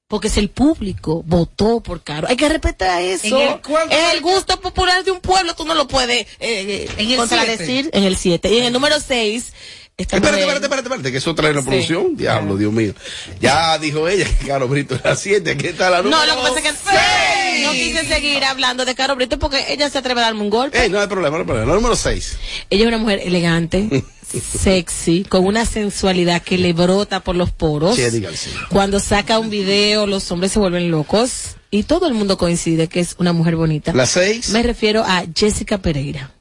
Porque 0.08 0.28
si 0.28 0.40
el 0.40 0.50
público 0.50 1.22
votó 1.24 1.80
por 1.80 2.02
Caro, 2.02 2.28
hay 2.28 2.36
que 2.36 2.46
respetar 2.46 3.00
eso. 3.00 3.28
¿En 3.40 3.48
el 3.52 3.60
cuál? 3.62 3.90
es 3.90 4.12
el 4.12 4.20
gusto 4.20 4.60
popular 4.60 5.02
de 5.04 5.10
un 5.10 5.20
pueblo, 5.20 5.54
tú 5.54 5.64
no 5.64 5.72
lo 5.74 5.88
puedes 5.88 6.26
eh, 6.38 6.86
¿En 6.98 7.10
el 7.10 7.16
contradecir 7.16 7.88
en 7.94 8.04
el 8.04 8.16
7. 8.16 8.52
Y 8.52 8.58
en 8.58 8.64
el 8.64 8.72
número 8.74 9.00
6, 9.00 9.54
Espérate, 9.96 10.40
espérate, 10.40 10.64
espérate, 10.64 10.88
espérate, 10.88 11.12
que 11.12 11.18
eso 11.18 11.34
trae 11.34 11.52
la 11.52 11.62
producción. 11.62 12.16
Diablo, 12.16 12.56
Dios 12.56 12.72
mío. 12.72 12.94
Ya 13.40 13.78
dijo 13.78 14.08
ella 14.08 14.26
que 14.40 14.46
Caro 14.46 14.66
Brito 14.66 14.94
era 14.94 15.14
7, 15.14 15.50
aquí 15.50 15.66
está 15.68 15.90
la 15.90 15.98
número 16.02 16.16
No, 16.16 16.26
lo 16.26 16.34
que 16.36 16.48
pasa 16.48 16.58
es 16.58 16.62
que 16.64 16.72
seis. 16.90 17.66
no 17.66 17.72
quise 17.72 18.04
seguir 18.06 18.42
hablando 18.44 18.84
de 18.84 18.94
Caro 18.94 19.14
Brito 19.16 19.38
porque 19.38 19.66
ella 19.68 19.90
se 19.90 19.98
atreve 19.98 20.20
a 20.20 20.24
darme 20.24 20.40
un 20.40 20.50
golpe. 20.50 20.82
Ey, 20.82 20.88
no 20.90 20.98
hay 20.98 21.06
problema, 21.06 21.36
no 21.36 21.42
hay 21.42 21.46
problema. 21.46 21.68
La 21.68 21.74
número 21.74 21.94
6. 21.94 22.38
Ella 22.70 22.82
es 22.82 22.88
una 22.88 22.98
mujer 22.98 23.20
elegante, 23.22 24.02
sexy, 24.58 25.24
con 25.24 25.44
una 25.46 25.66
sensualidad 25.66 26.42
que 26.42 26.58
le 26.58 26.72
brota 26.72 27.20
por 27.20 27.36
los 27.36 27.50
poros. 27.50 27.96
Sí. 27.96 28.24
Cuando 28.70 28.98
saca 28.98 29.38
un 29.38 29.50
video, 29.50 30.06
los 30.06 30.30
hombres 30.32 30.52
se 30.52 30.58
vuelven 30.58 30.90
locos 30.90 31.56
y 31.70 31.84
todo 31.84 32.06
el 32.08 32.14
mundo 32.14 32.38
coincide 32.38 32.88
que 32.88 33.00
es 33.00 33.14
una 33.18 33.32
mujer 33.32 33.56
bonita. 33.56 33.92
La 33.92 34.06
6. 34.06 34.50
Me 34.50 34.62
refiero 34.62 35.04
a 35.04 35.24
Jessica 35.34 35.78
Pereira. 35.78 36.32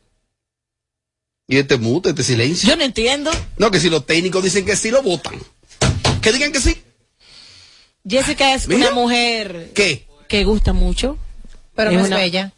Y 1.52 1.58
este 1.58 1.78
mute, 1.78 2.12
este 2.12 2.24
silencio. 2.24 2.70
Yo 2.70 2.78
no 2.78 2.84
entiendo. 2.86 3.30
No, 3.58 3.70
que 3.72 3.82
si 3.82 3.90
los 3.90 4.06
técnicos 4.06 4.42
dicen 4.42 4.66
que 4.66 4.78
sí, 4.78 4.90
lo 4.90 5.02
votan. 5.04 5.36
Que 6.22 6.32
digan 6.32 6.54
que 6.54 6.62
sí. 6.62 6.82
Jessica 8.08 8.54
es 8.54 8.70
Mira. 8.70 8.88
una 8.88 8.92
mujer 8.92 9.72
¿Qué? 9.76 10.08
que 10.30 10.46
gusta 10.46 10.72
mucho. 10.72 11.18
Pero 11.76 11.90
Es 11.92 11.96
no 11.98 12.02
es 12.04 12.08
una- 12.08 12.16
bella. 12.18 12.54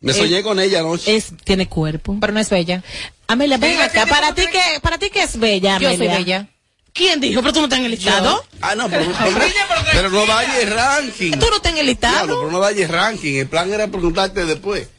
Me 0.00 0.12
soñé 0.12 0.42
con 0.42 0.58
ella 0.58 0.80
anoche. 0.80 1.14
Es, 1.14 1.26
tiene 1.44 1.68
cuerpo. 1.68 2.16
Pero 2.20 2.32
no 2.32 2.40
es 2.40 2.50
bella. 2.50 2.82
Amelia, 3.28 3.58
ven 3.58 3.80
acá. 3.80 4.06
Para 4.06 4.34
ti, 4.34 4.42
que, 4.50 4.80
para 4.80 4.98
ti 4.98 5.08
que 5.10 5.22
es 5.22 5.38
bella, 5.38 5.78
Yo 5.78 5.86
soy 5.90 5.94
Amelia. 5.94 6.18
bella. 6.18 6.48
¿Quién 6.92 7.20
dijo? 7.20 7.40
Pero 7.42 7.52
tú 7.52 7.60
no 7.60 7.66
estás 7.66 7.78
en 7.78 7.84
el 7.84 7.92
listado. 7.92 8.44
Ah, 8.60 8.74
no, 8.74 8.90
pero, 8.90 9.04
no 10.10 10.26
dañes 10.26 10.68
ranking. 10.68 11.30
Tú 11.38 11.46
no 11.48 11.56
estás 11.58 11.72
en 11.72 11.78
el 11.78 11.86
listado. 11.86 12.14
Diablo, 12.26 12.38
pero 12.40 12.50
no 12.50 12.58
dañes 12.58 12.90
ranking. 12.90 13.34
El 13.36 13.46
plan 13.46 13.72
era 13.72 13.86
preguntarte 13.86 14.44
después. 14.44 14.88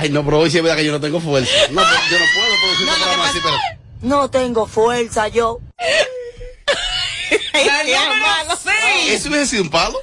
Ay, 0.00 0.10
no, 0.10 0.24
pero 0.24 0.38
hoy 0.38 0.50
sí 0.50 0.58
es 0.58 0.62
verdad 0.62 0.76
que 0.76 0.84
yo 0.84 0.92
no 0.92 1.00
tengo 1.00 1.20
fuerza. 1.20 1.50
No, 1.72 1.82
pero 1.82 2.00
yo 2.10 2.18
no 2.18 2.24
puedo 2.34 2.48
producir 2.62 2.86
No, 2.86 2.92
un 2.92 2.98
que 2.98 3.02
programa 3.04 3.28
así, 3.28 3.38
pero... 3.42 3.56
No 4.00 4.30
tengo 4.30 4.66
fuerza 4.68 5.26
yo. 5.28 5.58
La 7.52 7.82
número 7.82 8.56
seis. 8.62 9.12
¿Eso 9.12 9.28
hubiese 9.28 9.46
sido 9.46 9.62
un 9.64 9.70
palo? 9.70 9.98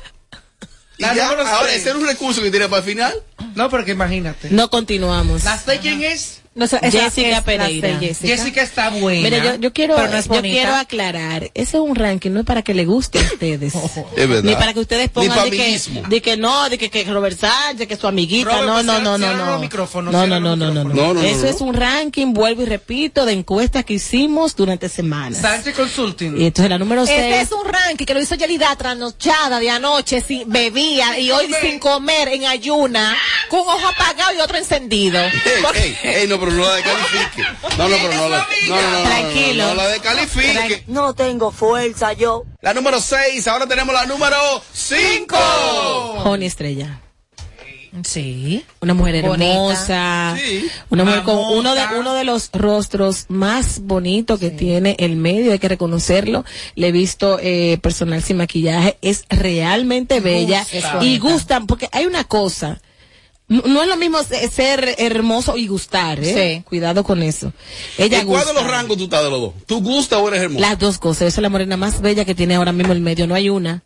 Y 0.98 1.02
La 1.04 1.14
ya, 1.16 1.26
número 1.30 1.48
ahora, 1.48 1.70
seis. 1.70 1.82
ese 1.82 1.90
era 1.92 2.00
un 2.00 2.06
recurso 2.08 2.42
que 2.42 2.52
tenía 2.52 2.68
para 2.68 2.80
el 2.82 2.86
final. 2.86 3.24
No, 3.56 3.70
porque 3.70 3.92
imagínate. 3.92 4.50
No 4.52 4.70
continuamos. 4.70 5.44
¿La 5.46 5.58
sé 5.58 5.80
quién 5.80 6.04
es? 6.04 6.42
No, 6.56 6.64
esa 6.64 6.80
Jessica 6.80 7.42
Pereira. 7.44 8.00
Jessica. 8.00 8.28
Jessica 8.30 8.62
está 8.62 8.90
buena. 8.90 9.22
Mira, 9.22 9.44
yo, 9.44 9.56
yo 9.56 9.74
quiero, 9.74 9.98
Pero 9.98 10.08
no 10.08 10.18
es 10.18 10.26
yo 10.26 10.42
quiero 10.42 10.74
aclarar, 10.74 11.52
ese 11.54 11.76
es 11.78 11.84
un 11.84 11.96
ranking, 11.96 12.32
no 12.32 12.40
es 12.40 12.46
para 12.46 12.62
que 12.62 12.74
le 12.74 12.86
guste 12.86 13.20
a 13.20 13.24
ustedes. 13.24 13.74
Es 14.16 14.30
verdad. 14.30 14.44
Ni 14.44 14.56
para 14.56 14.74
que 14.74 14.80
ustedes 14.80 15.08
Ni 15.08 15.28
pongan 15.28 15.50
de 15.50 15.58
que, 15.58 15.82
de 16.08 16.22
que 16.22 16.38
no, 16.38 16.70
de 16.70 16.78
que, 16.78 16.90
que 16.90 17.04
Robert 17.04 17.38
Sánchez, 17.38 17.88
que 17.90 17.98
su 17.98 18.08
amiguita, 18.08 18.52
Robert, 18.52 18.68
no, 18.68 18.74
pues, 18.76 18.86
no, 18.86 19.00
no, 19.02 19.18
no, 19.18 19.34
no. 19.36 19.60
No, 20.12 20.28
no, 20.28 20.40
no, 20.40 20.56
no, 20.56 20.56
no. 20.56 20.84
No, 20.86 20.94
no, 20.94 21.14
no, 21.14 21.22
Eso 21.22 21.42
no. 21.42 21.48
es 21.50 21.60
un 21.60 21.74
ranking, 21.74 22.34
vuelvo 22.34 22.62
y 22.62 22.66
repito, 22.66 23.26
de 23.26 23.34
encuestas 23.34 23.84
que 23.84 23.96
hicimos 23.96 24.56
durante 24.56 24.88
semanas. 24.88 25.42
Sánchez 25.42 25.76
Consulting. 25.76 26.40
Y 26.40 26.46
entonces 26.46 26.70
la 26.70 26.78
número 26.78 27.06
6. 27.06 27.20
Este 27.20 27.42
es 27.42 27.52
un 27.52 27.66
ranking 27.66 28.06
que 28.06 28.14
lo 28.14 28.22
hizo 28.22 28.36
Yelida 28.36 28.74
trasnochada 28.78 29.60
de 29.60 29.70
anoche, 29.70 30.22
sin 30.22 30.50
bebía 30.50 31.20
y 31.20 31.32
hoy 31.32 31.54
sin 31.60 31.80
comer 31.80 32.30
en 32.30 32.46
ayuna, 32.46 33.14
con 33.50 33.60
un 33.60 33.68
ojo 33.68 33.88
apagado 33.90 34.34
y 34.38 34.40
otro 34.40 34.58
encendido. 34.58 35.20
Ey, 35.20 35.98
ey, 36.04 36.16
ey, 36.16 36.28
no, 36.28 36.45
pero 36.46 36.58
no 36.58 36.64
la 36.64 36.76
descalifique. 36.76 37.44
No, 37.78 37.90
no, 37.90 37.96
pero 37.98 38.14
no 38.14 38.30
la, 38.30 38.38
no, 38.68 38.76
no, 38.76 38.82
no, 38.82 38.92
no, 38.92 38.98
no, 39.00 39.04
Tranquilo. 39.04 39.64
no, 39.64 39.70
no 39.70 39.76
la 39.76 39.88
descalifique. 39.90 40.84
No 40.88 41.14
tengo 41.14 41.52
fuerza 41.52 42.14
yo. 42.14 42.44
La 42.62 42.74
número 42.74 43.00
6, 43.02 43.48
ahora 43.48 43.68
tenemos 43.68 43.94
la 43.94 44.06
número 44.06 44.38
5. 44.74 45.36
Joni 46.24 46.46
Estrella. 46.46 47.02
Sí. 48.04 48.66
Una 48.82 48.94
mujer 48.94 49.22
Bonita. 49.26 49.52
hermosa, 49.54 50.38
Sí. 50.38 50.70
una 50.90 51.06
mujer 51.06 51.24
con 51.24 51.38
uno 51.38 51.74
de 51.76 51.82
uno 51.98 52.14
de 52.14 52.26
los 52.26 52.50
rostros 52.52 53.26
más 53.30 53.80
bonitos 53.84 54.38
que 54.38 54.50
tiene 54.50 54.98
el 55.00 55.16
medio, 55.16 55.54
hay 55.54 55.60
que 55.60 55.70
reconocerlo. 55.70 56.44
Le 56.76 56.90
he 56.90 56.92
visto 56.92 57.40
eh, 57.42 57.78
personal 57.82 58.22
sin 58.22 58.36
maquillaje, 58.38 58.98
es 59.02 59.24
realmente 59.30 60.20
bella 60.20 60.66
y 60.74 61.20
bonita. 61.20 61.28
gustan 61.30 61.68
porque 61.68 61.88
hay 61.94 62.06
una 62.06 62.26
cosa. 62.26 62.82
No, 63.48 63.62
no 63.68 63.84
es 63.84 63.88
lo 63.88 63.96
mismo 63.98 64.24
se- 64.24 64.50
ser 64.50 64.96
hermoso 64.98 65.56
y 65.56 65.68
gustar, 65.68 66.20
¿eh? 66.20 66.58
Sí. 66.58 66.64
Cuidado 66.64 67.04
con 67.04 67.22
eso. 67.22 67.54
Ella 67.98 68.22
¿En 68.22 68.28
cuál 68.28 68.46
de 68.46 68.54
los 68.54 68.66
rangos 68.66 68.98
tú 68.98 69.04
estás 69.04 69.24
de 69.24 69.30
los 69.30 69.40
dos? 69.40 69.54
¿Tú 69.68 69.82
gustas 69.82 70.20
o 70.20 70.28
eres 70.30 70.42
hermoso? 70.42 70.62
Las 70.62 70.80
dos 70.80 70.98
cosas. 70.98 71.28
Esa 71.28 71.40
es 71.40 71.44
la 71.44 71.50
morena 71.50 71.78
más 71.78 72.02
bella 72.02 72.26
que 72.26 72.34
tiene 72.34 72.56
ahora 72.56 72.72
mismo 72.72 72.92
el 72.94 73.02
medio. 73.02 73.28
No 73.28 73.36
hay 73.36 73.50
una. 73.50 73.84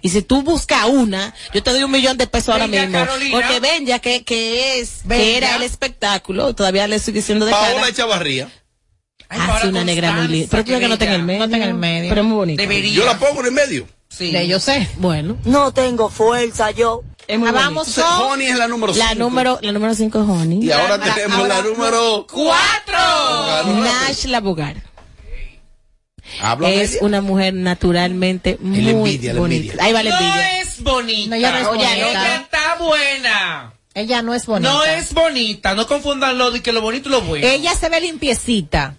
Y 0.00 0.10
si 0.10 0.22
tú 0.22 0.42
buscas 0.42 0.86
una, 0.86 1.34
yo 1.52 1.62
te 1.62 1.72
doy 1.72 1.82
un 1.82 1.90
millón 1.90 2.16
de 2.16 2.26
pesos 2.26 2.50
ahora 2.50 2.66
mismo. 2.68 2.92
Carolina. 2.92 3.32
Porque 3.38 3.60
Benja, 3.60 3.98
que, 3.98 4.24
que 4.24 4.78
es, 4.80 5.00
Benja. 5.04 5.24
que 5.24 5.36
era 5.36 5.56
el 5.56 5.62
espectáculo, 5.62 6.54
todavía 6.54 6.86
le 6.86 6.96
estoy 6.96 7.12
diciendo 7.12 7.44
de 7.44 7.52
Paola 7.52 7.74
cara. 7.74 7.88
Echavarría. 7.88 8.48
Ay, 9.28 9.40
Hace 9.40 9.48
Paola 9.50 9.68
una 9.70 9.84
negra 9.84 10.12
muy 10.12 10.28
linda. 10.28 10.48
Pero 10.50 10.64
tú 10.64 10.72
qué 10.72 10.80
que 10.80 10.88
no 10.88 10.94
en 10.94 11.02
el 11.02 11.22
medio. 11.22 11.46
No 11.46 11.56
en 11.56 11.62
el 11.62 11.74
medio. 11.74 12.08
Pero 12.08 12.20
es 12.22 12.26
muy 12.26 12.36
bonita. 12.36 12.62
Debería. 12.62 12.92
Yo 12.94 13.04
la 13.04 13.18
pongo 13.18 13.40
en 13.40 13.46
el 13.46 13.52
medio. 13.52 13.88
Sí. 14.08 14.30
De 14.30 14.46
yo 14.46 14.60
sé. 14.60 14.88
Bueno. 14.98 15.38
No 15.44 15.72
tengo 15.72 16.10
fuerza 16.10 16.70
yo. 16.70 17.02
Es 17.28 17.38
muy 17.38 17.48
Ah, 17.48 17.52
vamos. 17.52 17.88
Entonces, 17.88 18.04
con 18.18 18.32
Honey 18.32 18.46
es 18.48 18.58
la 18.58 18.68
número 18.68 18.92
5. 18.92 19.06
La 19.08 19.14
número, 19.14 19.58
la 19.62 19.72
número 19.72 19.94
5 19.94 20.22
es 20.22 20.28
Honey. 20.28 20.58
Y 20.64 20.70
ahora 20.72 20.94
Ahora- 20.94 21.14
tenemos 21.14 21.38
ahora- 21.38 21.56
la 21.56 21.62
número 21.62 22.26
¡Cuatro! 22.30 23.80
Nash 23.82 24.24
Labogar. 24.26 24.76
Habla 26.40 26.70
Es 26.70 26.98
una 27.00 27.20
mujer 27.20 27.52
naturalmente 27.54 28.56
muy 28.60 28.88
envidia, 28.88 29.34
la 29.34 29.40
bonita. 29.40 29.64
envidia. 29.72 29.84
Ahí 29.84 29.92
va 29.92 30.02
la 30.02 30.10
No 30.10 30.16
envidia. 30.18 30.60
es 30.60 30.82
bonita. 30.82 31.28
No, 31.30 31.36
ella 31.36 31.50
no 31.52 31.58
es 31.58 31.66
Oye, 31.66 31.76
bonita. 31.84 31.96
ella 32.10 32.36
está 32.36 32.76
buena. 32.78 33.72
ella 33.94 34.22
no 34.22 34.34
es 34.34 34.46
bonita. 34.46 34.72
No 34.72 34.84
es 34.84 35.12
bonita. 35.12 35.74
No 35.74 35.86
confundan 35.86 36.38
lo 36.38 36.50
de 36.50 36.62
que 36.62 36.72
lo 36.72 36.80
bonito 36.80 37.08
y 37.08 37.12
lo 37.12 37.20
bueno. 37.22 37.46
Ella 37.46 37.74
se 37.74 37.88
ve 37.88 38.00
limpiecita. 38.00 38.96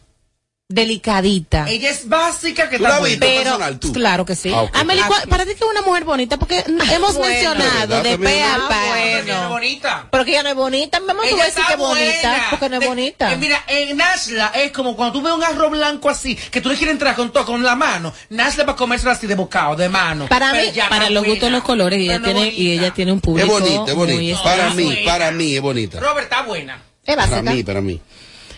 Delicadita. 0.69 1.65
Ella 1.69 1.89
es 1.91 2.08
básica 2.10 2.69
que 2.69 2.78
¿Tú 2.78 2.84
la 2.84 2.89
está 2.89 2.99
buena. 3.02 3.19
personal, 3.19 3.80
tú? 3.80 3.93
Claro 3.93 4.26
que 4.26 4.36
sí. 4.36 4.52
Ah, 4.54 4.63
ok. 4.63 4.76
Amelie, 4.76 5.04
¿cuál- 5.06 5.28
¿para 5.28 5.43
ti 5.45 5.52
que 5.56 5.63
es 5.63 5.69
una 5.69 5.82
mujer 5.82 6.04
bonita? 6.04 6.38
Porque 6.38 6.63
hemos 6.91 7.15
bueno. 7.15 7.32
mencionado 7.34 8.02
de 8.02 8.17
¿Verdad? 8.17 8.19
pe 8.26 8.41
a 8.43 8.56
Ah, 8.56 8.65
pa. 8.69 8.82
bueno. 8.88 9.43
Es 9.43 9.49
bonita. 9.49 10.08
Pero 10.12 10.26
que 10.26 10.32
ella 10.32 10.43
no 10.43 10.49
es 10.49 10.56
bonita. 10.56 10.99
Mi 10.99 11.08
tú 11.08 11.13
vas 11.38 11.41
a 11.41 11.45
decir 11.45 11.63
que 11.67 11.73
es 11.73 11.80
bonita. 11.80 12.47
Porque 12.49 12.69
no 12.69 12.76
es 12.76 12.82
De- 12.82 12.88
bonita. 12.88 13.32
eh, 13.34 13.38
mira, 13.38 13.63
en 13.67 13.97
Nashla 13.97 14.47
es 14.56 14.71
como 14.71 14.95
cuando 14.95 15.13
tú 15.13 15.21
ves 15.21 15.34
un 15.34 15.43
arroz 15.43 15.71
blanco 15.71 16.10
así, 16.10 16.36
que 16.36 16.62
tú 16.62 16.69
le 16.69 16.76
quieres 16.76 16.93
entrar 16.93 17.15
con 17.15 17.32
todo, 17.32 17.45
con 17.45 17.62
la 17.62 17.76
mano. 17.76 18.13
Nashla 18.30 18.65
para 18.65 18.76
comérselo 18.78 19.12
así 19.12 19.28
de 19.28 19.36
bocado, 19.36 19.76
de 19.76 19.89
mano. 19.89 20.28
Para 20.28 20.52
Pero 20.52 20.71
mí, 20.71 20.80
Para 20.89 21.10
los 21.10 21.23
gustos, 21.23 21.41
buena. 21.41 21.58
los 21.58 21.65
colores, 21.65 21.99
y 21.99 22.06
ella, 22.06 22.19
Pero 22.21 22.34
no 22.34 22.39
tiene, 22.41 22.47
y 22.56 22.65
bonita. 22.67 22.84
ella 22.86 22.93
tiene 22.93 23.12
un 23.12 23.17
Es 23.19 23.23
público 23.23 23.52
bonita, 23.52 23.91
es 23.91 23.95
muy 23.97 24.08
bonita. 24.13 24.43
Para 24.43 24.67
especial. 24.69 24.76
mí, 24.97 25.06
para 25.06 25.32
mí 25.32 25.56
es 25.56 25.62
bonita. 25.62 25.99
Robert 25.99 26.23
está 26.23 26.41
buena. 26.43 26.82
Es 27.06 27.15
Para 27.15 27.30
básica. 27.30 27.52
mí, 27.52 27.63
para 27.63 27.82
mí. 27.82 27.99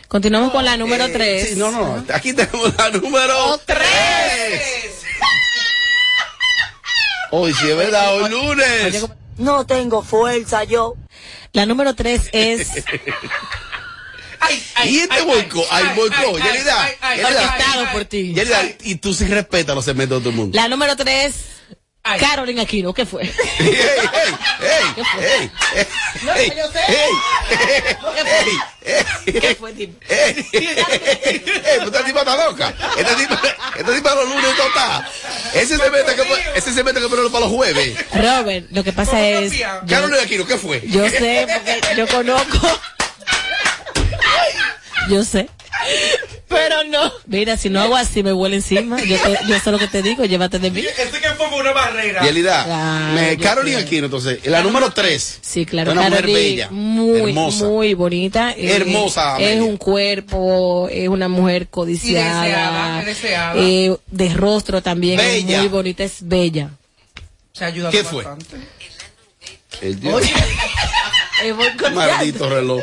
Continuamos 0.07 0.51
con 0.51 0.63
la 0.63 0.77
número 0.77 1.05
Eh, 1.05 1.09
3. 1.09 1.49
sí, 1.49 1.55
no, 1.55 1.71
no, 1.71 2.03
aquí 2.13 2.33
tenemos 2.33 2.73
la 2.77 2.89
número 2.91 3.57
3. 3.65 3.81
Hoy 7.31 7.53
sí 7.53 7.69
es 7.69 7.75
verdad, 7.77 8.15
hoy 8.15 8.29
lunes. 8.29 9.05
No 9.37 9.65
tengo 9.65 10.03
fuerza 10.03 10.63
yo. 10.63 10.95
La 11.53 11.65
número 11.65 11.95
3 11.95 12.29
es 12.31 12.67
Ay, 14.39 14.63
ay, 14.75 14.89
Y 14.95 14.99
este 14.99 15.21
boicot, 15.23 15.65
ay, 15.71 15.85
boicot, 15.95 16.39
Yelida, 16.43 16.89
orquestado 17.25 17.91
por 17.91 18.05
ti. 18.05 18.33
Yelida, 18.33 18.61
y 18.83 18.95
tú 18.95 19.11
sí 19.13 19.25
respetas 19.25 19.75
los 19.75 19.83
segmentos 19.85 20.19
de 20.19 20.21
todo 20.23 20.29
el 20.29 20.35
mundo. 20.35 20.55
La 20.55 20.67
número 20.67 20.95
3, 20.95 21.35
Ay. 22.07 22.19
Carolina 22.19 22.61
Aquino. 22.61 22.93
¿Qué 22.93 23.03
fue? 23.03 23.23
¡Ey, 23.23 23.31
ey, 23.59 23.75
ey! 24.13 24.31
¡Ey, 24.61 25.51
ey! 25.75 25.89
¡Ey! 26.37 26.53
yo 26.55 26.71
sé. 26.71 26.79
¡Ey! 26.87 27.11
¡Ey! 29.25 29.39
¿Qué 29.41 29.55
fue, 29.55 29.73
tipo? 29.73 29.99
¡Ey! 30.07 30.47
¡Ey! 30.53 31.43
¡Esta 31.83 32.05
tipa 32.05 32.19
está 32.19 32.45
loca! 32.45 32.73
Esta 32.95 33.15
tipa, 33.17 33.41
esta 33.75 33.95
tipa 33.95 34.15
los 34.15 34.29
lunes 34.29 34.45
no 34.55 34.67
está. 34.67 35.09
Ese 35.55 35.77
se 35.77 35.89
mete 35.89 36.15
que, 36.15 36.23
ese 36.53 36.73
se 36.73 36.83
mete 36.83 37.01
que 37.01 37.07
ponerlo 37.07 37.31
para 37.31 37.45
los 37.45 37.53
jueves. 37.55 37.97
Robert, 38.13 38.67
lo 38.69 38.83
que 38.83 38.93
pasa 38.93 39.27
es. 39.27 39.53
Carolina 39.89 40.21
Aquino, 40.21 40.45
¿qué 40.45 40.57
fue? 40.59 40.83
yo 40.87 41.09
sé, 41.09 41.47
porque 41.51 41.95
yo 41.97 42.07
conozco. 42.07 42.79
Yo 45.07 45.23
sé. 45.23 45.47
Pero 46.47 46.83
no. 46.85 47.11
Mira, 47.25 47.57
si 47.57 47.69
no 47.69 47.81
hago 47.81 47.95
así, 47.95 48.21
me 48.23 48.31
huele 48.31 48.57
encima. 48.57 49.01
Yo, 49.03 49.17
te- 49.17 49.39
yo 49.47 49.59
sé 49.59 49.71
lo 49.71 49.79
que 49.79 49.87
te 49.87 50.01
digo, 50.01 50.23
llévate 50.25 50.59
de 50.59 50.71
mí. 50.71 50.79
Ese 50.81 51.19
que 51.19 51.29
fue 51.31 51.47
una 51.59 51.71
barrera. 51.73 52.21
Yelida, 52.23 52.63
Claro, 52.65 53.13
me, 53.13 53.37
Carolina. 53.37 53.79
Aquino, 53.79 54.05
entonces, 54.05 54.45
la 54.45 54.61
número 54.61 54.91
3. 54.91 55.39
Sí, 55.41 55.65
claro, 55.65 55.91
Una 55.91 56.01
mujer 56.03 56.15
Carolina, 56.21 56.39
bella, 56.39 56.69
muy, 56.71 57.29
hermosa. 57.31 57.65
muy 57.65 57.93
bonita. 57.95 58.51
Eh, 58.51 58.71
Hermosa, 58.75 59.37
Es 59.39 59.59
un 59.59 59.77
cuerpo, 59.77 60.87
es 60.91 61.09
una 61.09 61.27
mujer 61.27 61.63
Y 61.63 61.65
codiciada. 61.65 62.41
deseada, 62.43 63.03
deseada. 63.03 63.53
eh, 63.57 63.97
de 64.07 64.29
rostro 64.33 64.81
también, 64.81 65.17
Bella. 65.17 65.55
es 65.55 65.59
muy 65.61 65.67
bonita, 65.69 66.03
es 66.03 66.17
bella. 66.21 66.69
Se 67.53 67.65
ayuda 67.65 67.89
¿Qué 67.89 68.03
fue? 68.03 68.23
bastante. 68.23 68.57
El 69.81 69.99
Dios. 69.99 70.21
Muy 70.21 70.31
Maldito 71.95 72.49
reloj. 72.49 72.81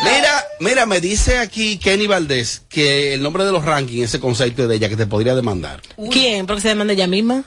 Mira, 0.00 0.44
mira, 0.60 0.86
me 0.86 1.00
dice 1.00 1.38
aquí 1.38 1.78
Kenny 1.78 2.06
Valdés 2.06 2.62
que 2.68 3.14
el 3.14 3.22
nombre 3.22 3.44
de 3.44 3.52
los 3.52 3.64
rankings, 3.64 4.04
ese 4.04 4.20
concepto 4.20 4.66
de 4.66 4.76
ella 4.76 4.88
que 4.88 4.96
te 4.96 5.06
podría 5.06 5.34
demandar. 5.34 5.82
¿Quién? 6.10 6.46
¿Porque 6.46 6.62
se 6.62 6.68
demanda 6.68 6.94
ella 6.94 7.06
misma? 7.06 7.44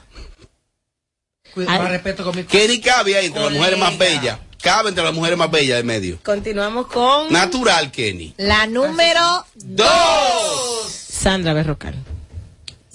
Más 1.56 1.90
respeto 1.90 2.24
con 2.24 2.36
mi 2.36 2.44
Kenny 2.44 2.82
cabe 2.82 3.16
ahí 3.18 3.28
entre 3.28 3.44
las 3.44 3.54
mujeres 3.54 3.80
más 3.80 3.98
bellas. 3.98 4.40
Cabe 4.62 4.90
entre 4.90 5.04
las 5.04 5.14
mujeres 5.14 5.38
más 5.38 5.52
bellas 5.52 5.78
del 5.78 5.86
medio. 5.86 6.20
Continuamos 6.24 6.88
con 6.88 7.32
Natural, 7.32 7.92
Kenny. 7.92 8.34
La 8.38 8.66
número 8.68 9.46
Dos. 9.54 10.92
Sandra 10.92 11.54
Berrocal. 11.54 11.96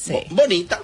Sí. 0.03 0.13
Bo- 0.13 0.25
Bonita. 0.31 0.81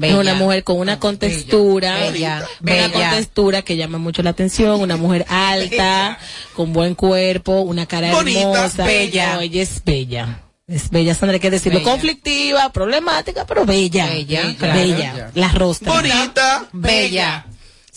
Es 0.00 0.14
una 0.14 0.34
mujer 0.34 0.64
con 0.64 0.78
una 0.78 0.98
contextura, 0.98 2.10
Bella. 2.10 2.38
una 2.60 2.72
Bella. 2.72 2.90
contextura 3.10 3.62
que 3.62 3.76
llama 3.76 3.98
mucho 3.98 4.22
la 4.22 4.30
atención, 4.30 4.80
una 4.80 4.96
mujer 4.96 5.24
alta, 5.28 6.18
con 6.54 6.72
buen 6.72 6.94
cuerpo, 6.94 7.60
una 7.60 7.86
cara 7.86 8.10
Bonita, 8.12 8.40
hermosa. 8.40 8.84
bella. 8.84 9.34
No, 9.34 9.40
ella 9.42 9.62
es 9.62 9.82
bella. 9.84 10.42
Es 10.66 10.90
bella, 10.90 11.14
Sandra, 11.14 11.34
hay 11.34 11.40
que 11.40 11.50
decirlo. 11.50 11.78
Bella. 11.78 11.90
Conflictiva, 11.92 12.72
problemática, 12.72 13.46
pero 13.46 13.64
bella. 13.64 14.06
Bella, 14.06 14.42
Bella. 14.42 14.56
claro. 14.58 14.78
Bella. 14.80 15.30
La 15.34 15.48
rostra. 15.52 15.92
Bonita. 15.92 16.68
bella. 16.72 17.46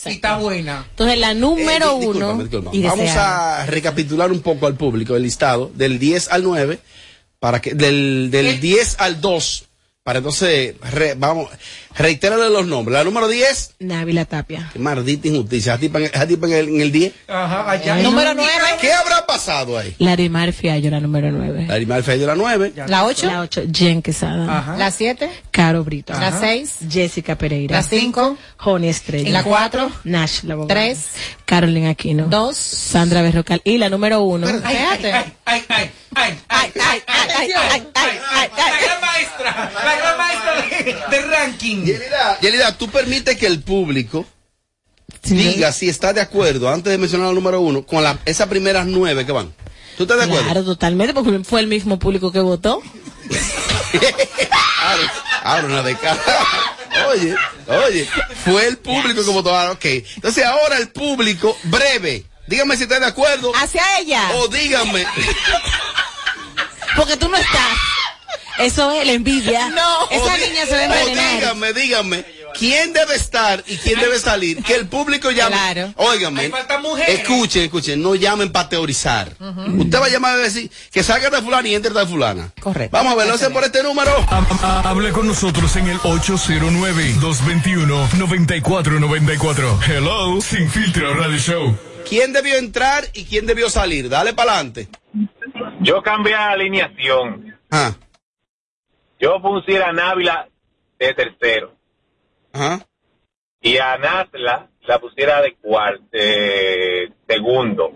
Y 0.06 0.10
está 0.10 0.38
buena. 0.38 0.86
Entonces, 0.92 1.20
la 1.20 1.34
número 1.34 1.98
Eh, 1.98 2.00
di- 2.00 2.06
uno. 2.08 2.48
y 2.72 2.82
Vamos 2.82 3.00
deseada. 3.00 3.62
a 3.62 3.66
recapitular 3.66 4.32
un 4.32 4.40
poco 4.42 4.66
al 4.68 4.76
público 4.76 5.16
el 5.16 5.24
listado 5.24 5.70
del 5.76 6.00
10 6.00 6.30
al 6.32 6.44
9, 6.44 6.80
para 7.40 7.62
que, 7.62 7.74
del, 7.74 8.30
del 8.32 8.56
¿Qué? 8.56 8.60
10 8.62 8.96
al 9.00 9.22
2, 9.22 9.66
para 10.04 10.20
entonces, 10.20 10.76
re- 10.82 11.16
vamos, 11.16 11.50
reiterarle 11.96 12.50
los 12.50 12.66
nombres. 12.68 12.94
La 12.98 13.04
número 13.04 13.28
10, 13.28 13.76
Návila 13.80 14.26
Tapia. 14.26 14.70
qué 14.74 14.80
maldita 14.80 15.28
injusticia, 15.28 15.74
esa 15.74 15.80
tipa 16.28 16.48
en, 16.48 16.54
el, 16.54 16.70
en 16.70 16.82
el 16.82 16.92
10. 16.92 17.14
Ajá, 17.28 17.70
allá. 17.72 17.96
Número 17.98 18.34
9. 18.34 18.52
¿Qué 18.80 18.92
habrá 18.94 19.26
pasado 19.26 19.78
ahí? 19.78 19.96
Larimar 20.00 20.52
Fiallo, 20.54 20.90
la 20.90 21.00
número 21.00 21.32
nueve. 21.32 21.68
Animal 21.70 22.04
Fey 22.04 22.20
de 22.20 22.26
la 22.26 22.36
9. 22.36 22.74
La 22.88 23.06
8. 23.06 23.26
La 23.28 23.42
ocho, 23.42 23.62
Jen 23.72 24.02
Quesada. 24.02 24.58
Ajá. 24.60 24.78
La 24.78 24.92
7. 24.92 25.30
Caro 25.52 25.84
Brito. 25.84 26.14
La 26.14 26.38
6. 26.40 26.78
Jessica 26.90 27.36
Pereira. 27.38 27.78
La 27.78 27.84
5. 27.84 28.38
Joni 28.58 28.88
Estrella. 28.90 29.30
La 29.32 29.44
4. 29.44 29.92
Nash, 30.06 30.44
la 30.44 30.54
abogada. 30.54 30.82
Tres. 30.82 31.08
Carolina 31.46 31.90
Aquino. 31.92 32.26
2. 32.28 32.56
Sandra 32.56 33.22
Berrocal. 33.22 33.62
Y 33.64 33.78
la 33.78 33.90
número 33.90 34.22
uno. 34.22 34.48
Ay, 34.64 34.76
Espérate. 34.76 35.14
ay, 35.14 35.34
ay, 35.46 35.64
ay, 35.70 35.94
ay, 36.16 36.40
ay, 36.50 36.72
ay, 36.78 37.02
ay, 37.08 37.42
ay, 37.48 37.52
ay, 37.56 37.82
ay, 37.96 38.12
ay, 38.34 38.50
La 38.58 38.82
gran 38.82 39.02
maestra, 39.02 39.72
la 39.86 39.96
gran 39.98 40.18
maestra 40.18 41.10
de, 41.12 41.18
de 41.18 41.22
ranking. 41.28 41.81
Yelida, 41.86 42.40
Yelida, 42.42 42.78
tú 42.78 42.90
permites 42.90 43.38
que 43.38 43.48
el 43.48 43.62
público 43.62 44.26
Sí, 45.24 45.36
diga 45.36 45.72
si 45.72 45.88
está 45.90 46.14
de 46.14 46.22
acuerdo, 46.22 46.70
antes 46.70 46.92
de 46.92 46.98
mencionar 46.98 47.28
la 47.28 47.34
número 47.34 47.62
1, 47.62 47.86
con 47.86 48.04
la, 48.04 48.18
esas 48.26 48.48
primeras 48.48 48.88
9 48.88 49.26
que 49.26 49.32
van. 49.32 49.54
¿Tú 49.98 50.04
estás 50.04 50.18
de 50.18 50.24
acuerdo? 50.24 50.46
Claro, 50.46 50.64
totalmente, 50.64 51.14
porque 51.14 51.44
fue 51.44 51.60
el 51.60 51.68
mismo 51.68 52.00
público 52.00 52.32
que 52.32 52.40
votó. 52.40 52.82
Ahora, 55.44 55.66
una 55.66 55.84
de 55.84 55.96
cada. 55.96 56.22
Oye, 57.10 57.36
oye, 57.68 58.08
fue 58.44 58.68
el 58.68 58.78
público 58.78 59.24
que 59.24 59.32
votó. 59.32 59.56
Ah, 59.56 59.72
ok. 59.72 59.86
Entonces 59.86 60.46
ahora 60.46 60.78
el 60.78 60.90
público, 60.90 61.58
breve. 61.64 62.26
Dígame 62.48 62.78
si 62.78 62.84
está 62.84 63.00
de 63.00 63.06
acuerdo. 63.06 63.52
Hacia 63.56 64.00
ella. 64.00 64.32
O 64.36 64.48
díganme. 64.48 65.06
Porque 66.96 67.18
tú 67.18 67.30
no 67.30 67.38
estás. 67.38 67.78
Eso 68.60 68.92
es 68.92 69.06
la 69.06 69.14
envidia. 69.14 69.70
No. 69.76 70.10
Esa 70.10 70.38
niña 70.38 70.66
se 70.66 70.72
va 70.74 70.78
a 70.78 70.82
o 70.82 70.84
envenenar. 71.00 71.36
díganme, 71.40 71.74
díganme. 71.74 72.26
¿Quién 72.58 72.92
debe 72.92 73.16
estar 73.16 73.64
y 73.66 73.78
quién 73.78 73.98
debe 74.02 74.20
salir? 74.20 74.62
Que 74.62 74.76
el 74.76 74.86
público 74.88 75.32
llame. 75.32 75.56
Claro. 75.56 75.94
Óigame. 75.96 76.52
Escuchen, 77.08 77.64
escuchen. 77.64 78.02
No 78.02 78.14
llamen 78.16 78.52
para 78.52 78.68
teorizar. 78.68 79.30
Usted 79.40 80.00
va 80.02 80.06
a 80.08 80.10
llamar 80.10 80.34
a 80.34 80.38
decir 80.38 80.70
que 80.92 81.02
salga 81.02 81.30
de 81.30 81.42
fulana 81.42 81.68
y 81.70 81.76
entre 81.76 81.92
de 81.94 82.06
fulana. 82.06 82.52
Correcto. 82.60 82.96
Vamos 82.98 83.14
a 83.14 83.16
ver, 83.16 83.28
lo 83.28 83.36
hacen 83.36 83.54
por 83.54 83.64
este 83.64 83.82
número. 83.84 84.12
Ha- 84.30 84.46
ha- 84.64 84.82
Hable 84.90 85.12
con 85.14 85.28
nosotros 85.28 85.74
en 85.78 85.88
el 85.88 85.98
809-221-9494. 88.40 89.80
Hello, 89.88 90.42
Sin 90.42 90.70
Filtro 90.70 91.14
Radio 91.14 91.38
Show. 91.38 91.78
¿Quién 92.08 92.34
debió 92.34 92.56
entrar 92.58 93.06
y 93.14 93.24
quién 93.26 93.46
debió 93.46 93.70
salir? 93.70 94.10
Dale 94.10 94.34
para 94.34 94.54
adelante. 94.56 94.90
Yo 95.82 96.02
cambié 96.02 96.34
la 96.34 96.52
alineación. 96.52 97.56
Ah, 97.72 97.94
Yo 99.22 99.42
pusiera 99.42 99.90
a 99.90 99.94
Návila 99.94 100.50
de 101.00 101.14
tercero 101.14 101.74
ajá. 102.52 102.86
y 103.62 103.78
a 103.78 103.98
Nasla 103.98 104.68
la 104.82 105.00
pusiera 105.00 105.42
de 105.42 105.56
cuarto, 105.56 106.04
de 106.12 107.14
segundo 107.28 107.92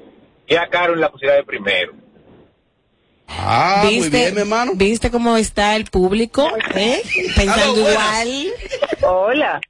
y 0.47 0.55
a 0.55 0.67
Carol 0.69 1.01
la 1.01 1.11
pusiera 1.11 1.33
de 1.35 1.43
primero. 1.43 1.93
Ah, 3.27 3.81
muy 3.85 4.07
bien, 4.09 4.35
mi 4.35 4.41
hermano. 4.41 4.73
¿Viste 4.75 5.09
cómo 5.09 5.35
está 5.35 5.75
el 5.75 5.85
público? 5.85 6.47
¿Eh? 6.75 7.01
Pensando 7.35 7.81
buenas. 7.81 8.25
igual. 8.25 8.53
Hola, 9.01 9.61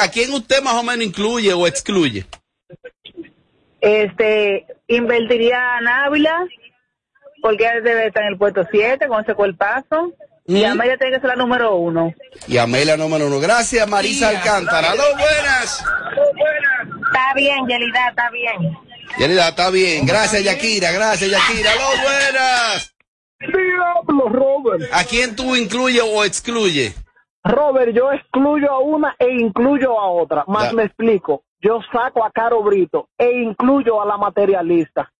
¿A 0.00 0.10
quién 0.10 0.32
usted 0.32 0.60
más 0.62 0.74
o 0.74 0.82
menos 0.82 1.06
incluye 1.06 1.52
o 1.52 1.66
excluye? 1.66 2.26
este, 3.80 4.66
invertiría 4.88 5.76
a 5.76 5.80
Návila, 5.82 6.46
porque 7.42 7.68
debe 7.82 8.06
estar 8.06 8.22
en 8.24 8.30
el 8.30 8.38
puesto 8.38 8.66
7 8.70 9.06
con 9.06 9.22
ese 9.22 9.34
cuerpazo, 9.34 10.14
y 10.46 10.62
Mm. 10.62 10.72
Amelia 10.72 10.96
tiene 10.98 11.12
que 11.14 11.20
ser 11.20 11.30
la 11.30 11.36
número 11.36 11.76
uno. 11.76 12.12
Y 12.46 12.58
Amelia 12.58 12.96
número 12.96 13.26
uno. 13.26 13.40
Gracias, 13.40 13.88
Marisa 13.88 14.28
Alcántara. 14.28 14.92
Aló, 14.92 15.02
buenas. 15.12 15.84
Está 17.06 17.32
bien, 17.34 17.66
Yelida, 17.66 18.08
está 18.10 18.30
bien. 18.30 18.76
Yerida, 19.18 19.48
está 19.48 19.70
bien. 19.70 20.06
Gracias, 20.06 20.42
Yakira. 20.42 20.90
Gracias, 20.92 21.30
Yakira. 21.30 21.70
Aló, 21.72 22.02
buenas. 22.02 22.94
Diablo, 23.40 24.28
Robert. 24.28 24.90
¿A 24.92 25.04
quién 25.04 25.36
tú 25.36 25.54
incluyes 25.54 26.02
o 26.02 26.24
excluye? 26.24 26.92
Robert, 27.44 27.94
yo 27.94 28.10
excluyo 28.12 28.70
a 28.70 28.78
una 28.80 29.14
e 29.18 29.28
incluyo 29.30 29.98
a 30.00 30.08
otra. 30.08 30.44
Más 30.46 30.64
Da- 30.68 30.72
me 30.72 30.84
explico. 30.84 31.44
Yo 31.60 31.80
saco 31.92 32.24
a 32.24 32.30
Caro 32.30 32.62
Brito 32.62 33.08
e 33.18 33.30
incluyo 33.42 34.00
a 34.02 34.06
la 34.06 34.16
materialista. 34.16 35.10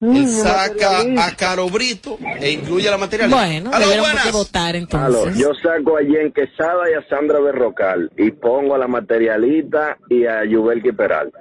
Él 0.00 0.28
saca 0.28 1.00
a 1.24 1.34
Caro 1.36 1.70
Brito 1.70 2.18
e 2.38 2.50
incluye 2.50 2.90
la 2.90 2.98
materialista. 2.98 3.46
Bueno, 3.46 3.70
Aló, 3.72 3.86
que 4.22 4.30
votar 4.30 4.76
Aló, 4.76 4.78
entonces. 4.78 5.38
yo 5.38 5.52
saco 5.54 5.96
a 5.96 6.00
Jen 6.02 6.32
Quesada 6.32 6.90
y 6.90 6.94
a 6.94 7.08
Sandra 7.08 7.40
Berrocal 7.40 8.10
y 8.18 8.30
pongo 8.30 8.74
a 8.74 8.78
la 8.78 8.88
materialista 8.88 9.96
y 10.10 10.26
a 10.26 10.44
Yubelki 10.44 10.92
Peralta. 10.92 11.38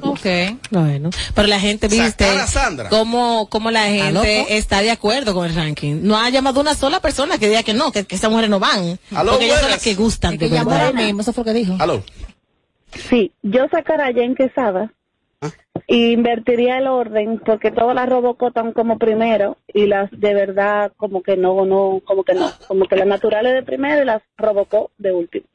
Ok. 0.00 0.26
Bueno, 0.70 1.10
pero 1.34 1.46
la 1.46 1.60
gente 1.60 1.88
viste 1.88 2.24
Sacar 2.24 2.88
cómo, 2.88 3.48
cómo 3.50 3.70
la 3.70 3.84
gente 3.84 4.56
está 4.56 4.80
de 4.80 4.90
acuerdo 4.90 5.34
con 5.34 5.46
el 5.46 5.54
ranking. 5.54 6.00
No 6.02 6.16
ha 6.18 6.30
llamado 6.30 6.60
una 6.60 6.74
sola 6.74 7.00
persona 7.00 7.38
que 7.38 7.48
diga 7.48 7.62
que 7.62 7.74
no, 7.74 7.92
que, 7.92 8.04
que 8.04 8.16
esas 8.16 8.30
mujeres 8.30 8.50
no 8.50 8.58
van. 8.58 8.98
Aló, 9.14 9.32
porque 9.32 9.44
ellas 9.46 9.60
son 9.60 9.70
las 9.70 9.82
que 9.82 9.94
gustan 9.94 10.34
Es 10.34 10.40
de 10.40 10.48
que 10.48 10.54
verdad. 10.64 10.94
mismo, 10.94 11.20
eso 11.20 11.32
fue 11.32 11.42
lo 11.42 11.52
que 11.52 11.58
dijo. 11.58 11.76
Aló. 11.78 12.02
Sí, 13.10 13.30
yo 13.42 13.66
sacaría 13.70 14.06
a 14.06 14.12
Jen 14.12 14.34
Quesada 14.34 14.90
y 15.86 16.12
invertiría 16.12 16.78
el 16.78 16.86
orden 16.86 17.40
porque 17.44 17.70
todas 17.70 17.94
las 17.94 18.08
Robocop 18.08 18.48
están 18.48 18.72
como 18.72 18.98
primero 18.98 19.56
y 19.72 19.86
las 19.86 20.10
de 20.10 20.34
verdad 20.34 20.92
como 20.98 21.22
que 21.22 21.36
no, 21.36 21.64
no, 21.64 22.02
como 22.04 22.24
que 22.24 22.34
no, 22.34 22.50
como 22.68 22.86
que 22.86 22.96
las 22.96 23.06
naturales 23.06 23.54
de 23.54 23.62
primero 23.62 24.02
y 24.02 24.04
las 24.04 24.22
Robocop 24.36 24.90
de 24.98 25.12
último. 25.12 25.46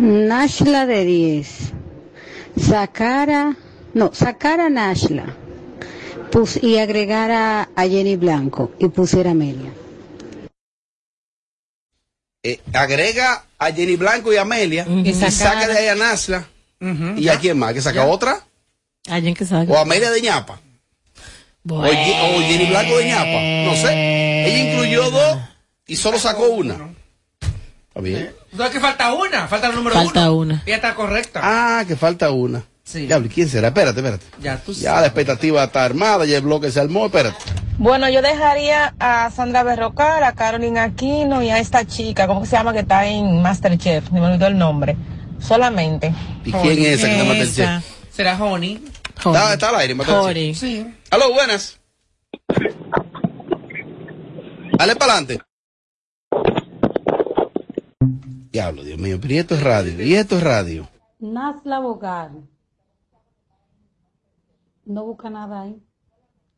Nashla 0.00 0.84
de 0.86 1.04
10. 1.04 1.72
Sacara, 2.56 3.56
no, 3.94 4.12
sacar 4.12 4.60
a 4.60 4.68
Nashla 4.68 5.26
pus, 6.32 6.60
y 6.60 6.78
agregar 6.78 7.30
a, 7.30 7.68
Jenny 7.88 8.16
Blanco 8.16 8.72
y 8.80 8.88
pusiera 8.88 9.30
Amelia. 9.30 9.72
Eh, 12.42 12.60
agrega 12.72 13.44
a 13.58 13.72
Jenny 13.72 13.96
Blanco 13.96 14.32
y 14.32 14.36
a 14.36 14.42
Amelia 14.42 14.86
y 14.88 15.12
sacar- 15.14 15.30
saca 15.30 15.68
de 15.68 15.78
ahí 15.78 15.86
a 15.86 15.94
¿Y 16.80 17.28
a 17.28 17.38
quién 17.38 17.58
más? 17.58 17.72
¿Que 17.72 17.80
saca 17.82 18.04
otra? 18.06 18.40
Alguien 19.08 19.34
que 19.34 19.44
sabe. 19.46 19.72
¿O 19.72 19.78
Amelia 19.78 20.10
de 20.10 20.20
ñapa? 20.20 20.60
O, 21.68 21.84
Ye- 21.84 22.20
o 22.36 22.40
Jenny 22.42 22.66
Blanco 22.66 22.98
de 22.98 23.06
ñapa? 23.06 23.70
No 23.70 23.74
sé. 23.76 24.46
Ella 24.46 24.70
incluyó 24.72 25.10
dos 25.10 25.38
y 25.86 25.96
solo 25.96 26.18
sacó 26.18 26.48
una. 26.48 26.74
¿Está 27.88 28.00
bien? 28.00 28.30
No, 28.52 28.70
que 28.70 28.78
falta 28.80 29.12
una, 29.14 29.48
falta 29.48 29.68
el 29.68 29.74
número 29.74 29.94
Falta 29.96 30.30
uno. 30.30 30.40
una. 30.54 30.62
Ella 30.66 30.76
está 30.76 30.94
correcta. 30.94 31.40
Ah, 31.42 31.84
que 31.86 31.96
falta 31.96 32.30
una. 32.30 32.62
Sí. 32.84 33.06
Diablo, 33.06 33.26
¿y 33.26 33.30
¿quién 33.30 33.48
será? 33.48 33.68
Espérate, 33.68 33.98
espérate. 33.98 34.24
Ya 34.40 34.58
tú 34.58 34.72
Ya 34.72 35.00
la 35.00 35.06
expectativa 35.06 35.64
está 35.64 35.84
armada, 35.84 36.24
ya 36.24 36.36
el 36.36 36.42
bloque 36.42 36.70
se 36.70 36.78
armó, 36.78 37.06
espérate. 37.06 37.36
Bueno, 37.78 38.08
yo 38.08 38.22
dejaría 38.22 38.94
a 39.00 39.28
Sandra 39.30 39.62
Berrocal, 39.64 40.22
a 40.22 40.32
Carolina 40.34 40.84
Aquino 40.84 41.42
y 41.42 41.50
a 41.50 41.58
esta 41.58 41.84
chica, 41.84 42.26
¿cómo 42.28 42.42
que 42.42 42.46
se 42.46 42.56
llama? 42.56 42.72
Que 42.72 42.78
está 42.80 43.06
en 43.06 43.42
Masterchef, 43.42 44.10
me 44.12 44.20
olvidó 44.20 44.46
el 44.46 44.56
nombre. 44.56 44.96
Solamente. 45.38 46.14
¿Y 46.44 46.52
quién 46.52 46.78
es 46.78 46.98
esa 46.98 47.08
que 47.08 47.16
te 47.16 47.24
mata 47.24 47.40
el 47.40 47.54
chef? 47.54 47.84
¿Será 48.10 48.42
Honey? 48.42 48.82
Está, 49.16 49.54
está 49.54 49.68
al 49.70 49.76
aire, 49.76 49.94
chef. 49.94 50.06
Jori. 50.06 50.54
Sí. 50.54 50.86
Aló, 51.10 51.32
buenas. 51.32 51.78
Dale 54.78 54.96
para 54.96 55.14
adelante. 55.14 55.40
Diablo, 58.50 58.84
Dios 58.84 58.98
mío, 58.98 59.18
pero 59.20 59.34
y 59.34 59.38
esto 59.38 59.54
es 59.54 59.62
radio, 59.62 60.02
y 60.02 60.14
esto 60.14 60.36
es 60.36 60.42
radio. 60.42 60.88
Nasla 61.18 61.78
Bogar. 61.78 62.30
No 64.84 65.04
busca 65.04 65.30
nada 65.30 65.62
ahí. 65.62 65.82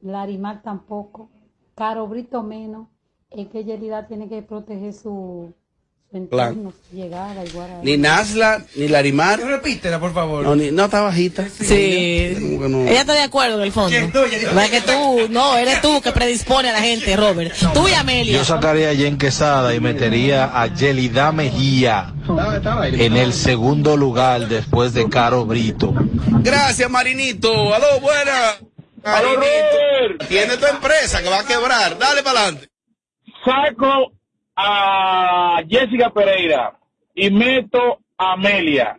Larimar 0.00 0.62
tampoco. 0.62 1.30
Caro 1.74 2.06
Brito 2.06 2.42
menos. 2.42 2.88
Es 3.30 3.48
que 3.48 3.64
Yelida 3.64 4.06
tiene 4.06 4.28
que 4.28 4.42
proteger 4.42 4.92
su, 4.92 5.54
a 6.10 6.52
Ni 7.82 7.98
Nasla, 7.98 8.64
ni 8.76 8.88
Larimar. 8.88 9.40
Repítela, 9.40 10.00
por 10.00 10.14
favor. 10.14 10.42
No, 10.42 10.56
ni, 10.56 10.70
no, 10.70 10.86
está 10.86 11.02
bajita. 11.02 11.46
Sí. 11.50 12.34
No. 12.58 12.88
Ella 12.88 13.00
está 13.02 13.12
de 13.12 13.20
acuerdo 13.20 13.58
en 13.58 13.64
el 13.64 13.72
fondo. 13.72 13.94
¿Verdad 14.14 14.70
que 14.70 14.80
tú, 14.80 15.28
no, 15.28 15.56
eres 15.58 15.82
tú 15.82 16.00
que 16.00 16.12
predispone 16.12 16.70
a 16.70 16.72
la 16.72 16.80
gente, 16.80 17.14
Robert. 17.14 17.54
Tú 17.74 17.88
y 17.88 17.92
Amelia. 17.92 18.38
Yo 18.38 18.44
sacaría 18.44 18.88
a 18.90 18.94
Jen 18.94 19.18
Quesada 19.18 19.74
y 19.74 19.80
metería 19.80 20.44
a 20.44 20.66
Yelida 20.68 21.30
Mejía 21.32 22.14
en 22.92 23.16
el 23.16 23.34
segundo 23.34 23.96
lugar 23.98 24.48
después 24.48 24.94
de 24.94 25.10
Caro 25.10 25.44
Brito. 25.44 25.92
Gracias, 26.40 26.90
Marinito. 26.90 27.74
Aló, 27.74 28.00
buenas. 28.00 28.60
Marinito. 29.04 30.26
Tiene 30.26 30.56
tu 30.56 30.66
empresa 30.66 31.22
que 31.22 31.28
va 31.28 31.40
a 31.40 31.44
quebrar. 31.44 31.98
Dale 31.98 32.22
para 32.22 32.40
adelante. 32.40 32.68
saco 33.44 34.17
a 34.60 35.62
Jessica 35.68 36.10
Pereira 36.10 36.76
y 37.14 37.30
meto 37.30 38.00
a 38.18 38.32
Amelia. 38.32 38.98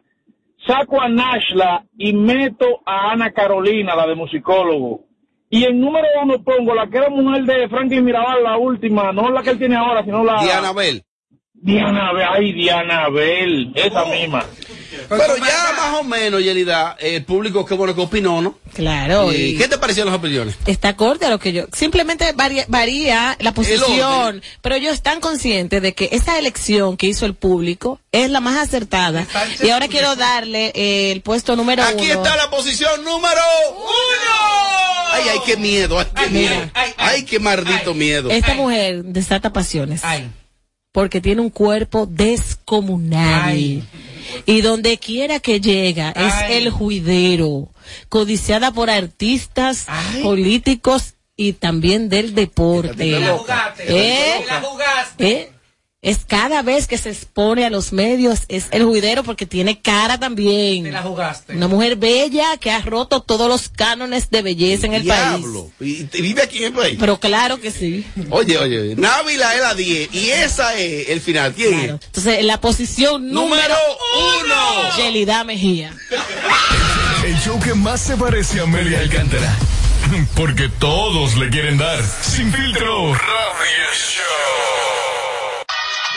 Saco 0.65 1.01
a 1.01 1.09
Nashla 1.09 1.85
y 1.97 2.13
meto 2.13 2.81
a 2.85 3.11
Ana 3.11 3.31
Carolina, 3.31 3.95
la 3.95 4.07
de 4.07 4.15
musicólogo. 4.15 5.05
Y 5.49 5.65
en 5.65 5.81
número 5.81 6.07
uno 6.23 6.41
pongo 6.43 6.73
la 6.75 6.87
que 6.87 6.97
era 6.97 7.09
mujer 7.09 7.43
de 7.43 7.67
Franklin 7.67 8.05
Mirabal, 8.05 8.43
la 8.43 8.57
última, 8.57 9.11
no 9.11 9.29
la 9.31 9.41
que 9.41 9.49
él 9.49 9.57
tiene 9.57 9.75
ahora, 9.75 10.03
sino 10.03 10.23
la... 10.23 10.41
Diana 10.41 10.71
Bell. 10.73 11.03
Diana 11.53 12.13
Bell, 12.13 12.27
ay, 12.31 12.53
Diana 12.53 13.09
Bell, 13.09 13.71
esa 13.75 14.05
misma. 14.05 14.45
Pero 15.07 15.38
ya 15.38 15.73
más 15.77 15.99
o 15.99 16.03
menos, 16.03 16.41
Yelida, 16.43 16.97
el 16.99 17.23
público 17.23 17.65
qué 17.65 17.75
bueno 17.75 17.95
que 17.95 18.01
opinó, 18.01 18.41
¿no? 18.41 18.57
Claro. 18.73 19.31
¿Y 19.31 19.35
y- 19.35 19.57
qué 19.57 19.67
te 19.67 19.77
parecieron 19.77 20.12
las 20.12 20.19
opiniones? 20.19 20.55
Está 20.65 20.89
acorde 20.89 21.25
a 21.25 21.29
lo 21.29 21.39
que 21.39 21.53
yo. 21.53 21.65
Simplemente 21.73 22.31
varía, 22.33 22.65
varía 22.67 23.38
la 23.39 23.53
posición, 23.53 24.41
pero 24.62 24.75
ellos 24.75 24.93
están 24.93 25.19
conscientes 25.21 25.81
de 25.81 25.93
que 25.93 26.09
esa 26.12 26.38
elección 26.39 26.97
que 26.97 27.07
hizo 27.07 27.25
el 27.25 27.33
público 27.35 27.99
es 28.12 28.29
la 28.29 28.39
más 28.41 28.57
acertada. 28.57 29.25
Y 29.62 29.69
ahora 29.69 29.88
quiero 29.88 30.15
darle 30.15 30.71
eh, 30.75 31.12
el 31.12 31.21
puesto 31.21 31.55
número 31.55 31.83
Aquí 31.83 32.05
uno. 32.12 32.13
está 32.23 32.35
la 32.35 32.49
posición 32.49 33.03
número 33.03 33.41
uno. 33.77 35.09
Ay, 35.12 35.23
ay, 35.31 35.39
qué 35.45 35.57
miedo, 35.57 35.99
ay, 35.99 36.05
qué 36.15 36.27
miedo. 36.29 36.71
Ay, 36.97 37.23
qué 37.25 37.39
maldito 37.39 37.93
miedo. 37.93 38.29
Esta 38.29 38.53
mujer 38.53 39.03
desata 39.03 39.51
pasiones. 39.51 40.01
Porque 40.91 41.21
tiene 41.21 41.41
un 41.41 41.49
cuerpo 41.51 42.07
descomunal. 42.07 43.83
Y 44.45 44.61
donde 44.61 44.97
quiera 44.97 45.39
que 45.39 45.59
llega 45.59 46.11
es 46.11 46.33
el 46.49 46.69
juidero. 46.69 47.69
Codiciada 48.09 48.71
por 48.71 48.89
artistas, 48.89 49.87
políticos 50.23 51.15
y 51.35 51.53
también 51.53 52.09
del 52.09 52.35
deporte. 52.35 52.95
Te 52.95 53.19
la 53.19 53.37
jugaste. 53.37 53.83
¿Eh? 53.87 54.41
Te 54.41 54.45
la 54.45 54.61
jugaste. 54.61 55.31
¿Eh? 55.31 55.51
Es 56.01 56.19
cada 56.25 56.62
vez 56.62 56.88
que 56.88 56.97
se 56.97 57.09
expone 57.09 57.65
a 57.65 57.69
los 57.69 57.91
medios, 57.91 58.43
es 58.47 58.67
el 58.71 58.85
juidero 58.85 59.21
porque 59.25 59.45
tiene 59.45 59.81
cara 59.81 60.17
también. 60.17 60.85
Te 60.85 60.91
la 60.93 61.01
jugaste. 61.01 61.53
Una 61.53 61.67
mujer 61.67 61.97
bella 61.97 62.55
que 62.55 62.71
ha 62.71 62.79
roto 62.79 63.21
todos 63.21 63.49
los 63.49 63.67
cánones 63.67 64.29
de 64.29 64.41
belleza 64.41 64.88
en 64.88 64.93
el 64.93 65.05
país. 65.05 65.41
Diablo. 65.41 65.69
¿Y, 65.81 66.07
y 66.13 66.21
vive 66.21 66.41
aquí 66.41 66.59
en 66.59 66.63
el 66.67 66.73
país? 66.73 66.97
Pero 66.97 67.19
claro 67.19 67.59
que 67.59 67.71
sí. 67.71 68.05
Oye, 68.29 68.57
oye, 68.57 68.95
Návila 68.95 69.53
es 69.55 69.62
la 69.62 69.75
10 69.75 70.15
y 70.15 70.29
esa 70.29 70.73
es 70.75 71.09
el 71.09 71.19
final. 71.19 71.53
¿Quién 71.53 71.73
es? 71.73 71.89
Entonces, 71.89 72.39
en 72.39 72.47
la 72.47 72.62
posición 72.62 73.29
número, 73.29 73.75
uno, 74.45 74.95
Yelida 74.95 75.43
Mejía. 75.43 75.93
El 77.25 77.35
show 77.41 77.59
que 77.59 77.73
más 77.73 77.99
se 77.99 78.15
parece 78.15 78.62
a 78.62 78.63
Amelia 78.63 78.99
Alcántara. 78.99 79.53
Porque 80.38 80.69
todos 80.79 81.35
le 81.35 81.49
quieren 81.49 81.77
dar. 81.77 82.01
Sin 82.21 82.53
filtro. 82.53 83.13
Radio 83.13 84.78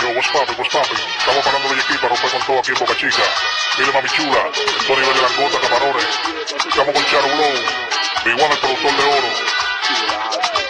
Yo, 0.03 0.09
what's 0.17 0.27
poppin', 0.33 0.59
what's 0.59 0.75
poppin'? 0.75 0.99
Estamos 1.17 1.45
parando 1.45 1.69
de 1.69 1.81
aquí 1.81 1.95
para 1.99 2.09
romper 2.09 2.31
con 2.33 2.43
todo 2.43 2.59
aquí 2.59 2.73
en 2.73 2.79
Boca 2.81 2.97
Chica. 2.97 3.23
Dile 3.79 3.93
mami 3.93 4.09
chula, 4.09 4.51
esto 4.51 4.97
nivel 4.99 5.15
de 5.15 5.23
langota, 5.23 5.61
camarones. 5.61 6.07
Estamos 6.67 6.93
con 6.93 7.05
Charo 7.07 7.29
Blow, 7.29 7.55
Big 8.25 8.35
One, 8.35 8.53
el 8.53 8.59
productor 8.59 8.97
de 8.97 9.05
oro. 9.05 10.62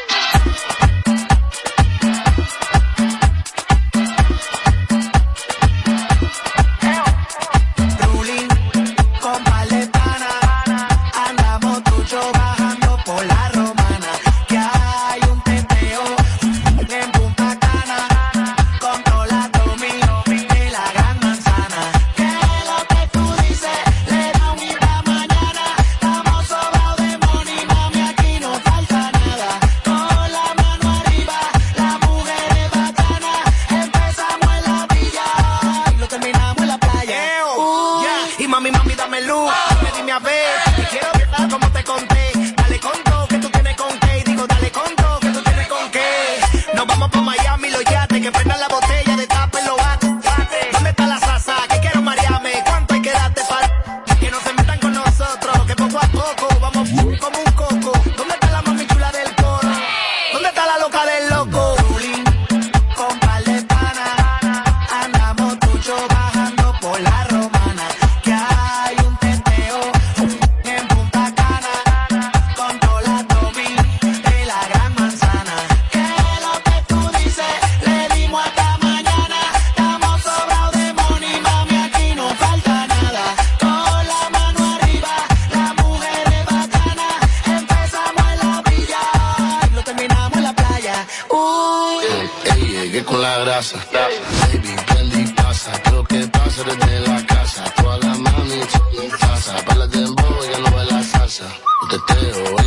La 93.22 93.38
grasa. 93.38 93.78
Baby, 93.92 94.74
prende 94.88 95.20
y 95.20 95.26
pasa, 95.32 95.70
lo 95.92 96.02
que 96.04 96.26
pasa 96.26 96.62
desde 96.64 97.00
la 97.08 97.24
casa. 97.24 97.64
Toda 97.76 97.98
la 97.98 98.14
mami 98.24 98.60
mi 98.98 99.08
casa. 99.08 99.54
Para 99.64 99.84
el 99.84 99.90
dembow, 99.90 100.44
ella 100.44 100.58
no 100.58 100.76
ve 100.76 100.84
la 100.86 101.02
salsa. 101.04 101.46
Un 101.82 101.88
teteo, 101.88 102.61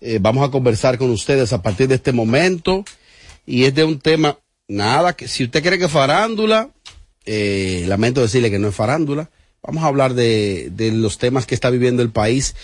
Eh, 0.00 0.18
vamos 0.20 0.46
a 0.46 0.50
conversar 0.50 0.98
con 0.98 1.10
ustedes 1.10 1.52
a 1.52 1.62
partir 1.62 1.86
de 1.88 1.94
este 1.94 2.12
momento. 2.12 2.84
Y 3.46 3.64
es 3.64 3.74
de 3.74 3.84
un 3.84 4.00
tema, 4.00 4.36
nada, 4.68 5.14
que 5.14 5.28
si 5.28 5.44
usted 5.44 5.62
cree 5.62 5.78
que 5.78 5.88
farándula, 5.88 6.70
eh, 7.26 7.84
lamento 7.86 8.20
decirle 8.22 8.50
que 8.50 8.58
no 8.58 8.68
es 8.68 8.74
farándula. 8.74 9.30
Vamos 9.66 9.82
a 9.82 9.86
hablar 9.86 10.14
de, 10.14 10.70
de 10.72 10.92
los 10.92 11.18
temas 11.18 11.46
que 11.46 11.54
está 11.54 11.70
viviendo 11.70 12.02
el 12.02 12.10
país 12.10 12.54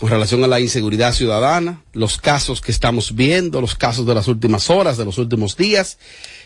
con 0.00 0.08
relación 0.08 0.42
a 0.42 0.46
la 0.46 0.60
inseguridad 0.60 1.12
ciudadana, 1.12 1.84
los 1.92 2.16
casos 2.16 2.62
que 2.62 2.72
estamos 2.72 3.14
viendo, 3.14 3.60
los 3.60 3.74
casos 3.74 4.06
de 4.06 4.14
las 4.14 4.28
últimas 4.28 4.70
horas, 4.70 4.96
de 4.96 5.04
los 5.04 5.18
últimos 5.18 5.58
días. 5.58 5.98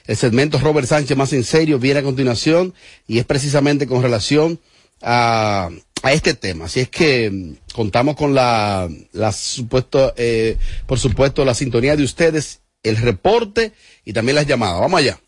El 0.07 0.17
segmento 0.17 0.59
Robert 0.59 0.89
Sánchez 0.89 1.17
más 1.17 1.33
en 1.33 1.45
serio 1.45 1.79
viene 1.79 2.01
a 2.01 2.03
continuación 2.03 2.75
y 3.07 3.19
es 3.19 3.25
precisamente 3.25 3.87
con 3.87 4.03
relación 4.03 4.59
a, 5.01 5.71
a 6.03 6.13
este 6.13 6.35
tema. 6.35 6.65
Así 6.65 6.81
es 6.81 6.89
que 6.89 7.31
mm, 7.31 7.73
contamos 7.73 8.17
con 8.17 8.35
la, 8.35 8.89
la 9.13 9.31
supuesto, 9.31 10.13
eh, 10.17 10.59
por 10.87 10.99
supuesto, 10.99 11.45
la 11.45 11.55
sintonía 11.55 11.97
de 11.97 12.03
ustedes, 12.03 12.61
el 12.83 12.97
reporte 12.97 13.73
y 14.05 14.13
también 14.13 14.35
las 14.35 14.47
llamadas. 14.47 14.81
Vamos 14.81 14.99
allá. 14.99 15.21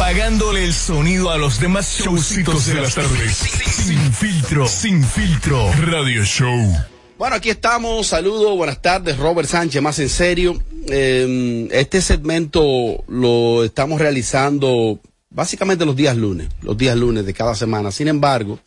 Apagándole 0.00 0.64
el 0.64 0.72
sonido 0.72 1.30
a 1.30 1.36
los 1.36 1.60
demás 1.60 2.00
showcitos 2.00 2.64
de 2.64 2.74
las 2.80 2.94
tardes. 2.94 3.36
Sin 3.36 4.00
filtro, 4.14 4.66
sin 4.66 5.04
filtro 5.04 5.70
radio 5.74 6.24
show. 6.24 6.74
Bueno, 7.18 7.36
aquí 7.36 7.50
estamos. 7.50 8.06
Saludos, 8.06 8.56
buenas 8.56 8.80
tardes. 8.80 9.18
Robert 9.18 9.46
Sánchez, 9.46 9.82
más 9.82 9.98
en 9.98 10.08
serio. 10.08 10.58
Eh, 10.88 11.68
este 11.72 12.00
segmento 12.00 13.04
lo 13.08 13.62
estamos 13.62 14.00
realizando 14.00 14.98
básicamente 15.28 15.84
los 15.84 15.94
días 15.94 16.16
lunes, 16.16 16.48
los 16.62 16.78
días 16.78 16.96
lunes 16.96 17.26
de 17.26 17.34
cada 17.34 17.54
semana. 17.54 17.92
Sin 17.92 18.08
embargo, 18.08 18.58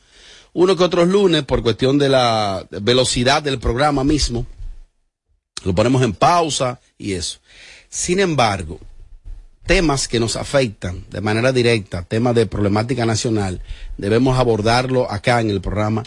uno 0.54 0.76
que 0.76 0.84
otros 0.84 1.08
lunes, 1.08 1.42
por 1.46 1.64
cuestión 1.64 1.98
de 1.98 2.10
la 2.10 2.64
velocidad 2.70 3.42
del 3.42 3.58
programa 3.58 4.04
mismo, 4.04 4.46
lo 5.66 5.74
ponemos 5.74 6.04
en 6.04 6.14
pausa 6.14 6.80
y 6.96 7.14
eso. 7.14 7.40
Sin 7.90 8.20
embargo, 8.20 8.80
temas 9.66 10.08
que 10.08 10.20
nos 10.20 10.36
afectan 10.36 11.06
de 11.10 11.22
manera 11.22 11.52
directa, 11.52 12.04
temas 12.04 12.36
de 12.36 12.46
problemática 12.46 13.06
nacional, 13.06 13.62
debemos 13.98 14.38
abordarlo 14.38 15.10
acá 15.10 15.42
en 15.42 15.50
el 15.50 15.62
programa. 15.62 16.04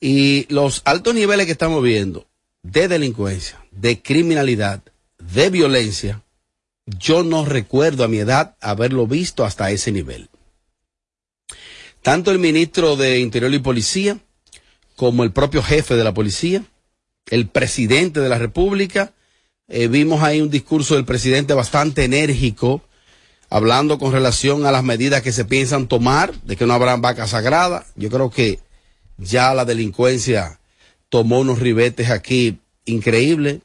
Y 0.00 0.46
los 0.52 0.82
altos 0.84 1.14
niveles 1.14 1.46
que 1.46 1.52
estamos 1.52 1.82
viendo 1.82 2.26
de 2.62 2.88
delincuencia, 2.88 3.64
de 3.70 4.02
criminalidad, 4.02 4.82
de 5.18 5.50
violencia, 5.50 6.22
yo 6.86 7.22
no 7.22 7.44
recuerdo 7.44 8.04
a 8.04 8.08
mi 8.08 8.18
edad 8.18 8.56
haberlo 8.60 9.06
visto 9.06 9.44
hasta 9.44 9.70
ese 9.70 9.92
nivel. 9.92 10.28
Tanto 12.02 12.32
el 12.32 12.40
ministro 12.40 12.96
de 12.96 13.20
Interior 13.20 13.54
y 13.54 13.60
Policía, 13.60 14.18
como 14.96 15.22
el 15.22 15.32
propio 15.32 15.62
jefe 15.62 15.94
de 15.94 16.04
la 16.04 16.12
policía, 16.12 16.64
el 17.30 17.48
presidente 17.48 18.20
de 18.20 18.28
la 18.28 18.38
República, 18.38 19.12
eh, 19.74 19.88
vimos 19.88 20.22
ahí 20.22 20.42
un 20.42 20.50
discurso 20.50 20.96
del 20.96 21.06
presidente 21.06 21.54
bastante 21.54 22.04
enérgico, 22.04 22.82
hablando 23.48 23.98
con 23.98 24.12
relación 24.12 24.66
a 24.66 24.70
las 24.70 24.84
medidas 24.84 25.22
que 25.22 25.32
se 25.32 25.46
piensan 25.46 25.88
tomar, 25.88 26.34
de 26.42 26.56
que 26.56 26.66
no 26.66 26.74
habrán 26.74 27.00
vacas 27.00 27.30
sagradas. 27.30 27.86
Yo 27.96 28.10
creo 28.10 28.30
que 28.30 28.58
ya 29.16 29.54
la 29.54 29.64
delincuencia 29.64 30.60
tomó 31.08 31.40
unos 31.40 31.58
ribetes 31.58 32.10
aquí 32.10 32.58
increíbles, 32.84 33.60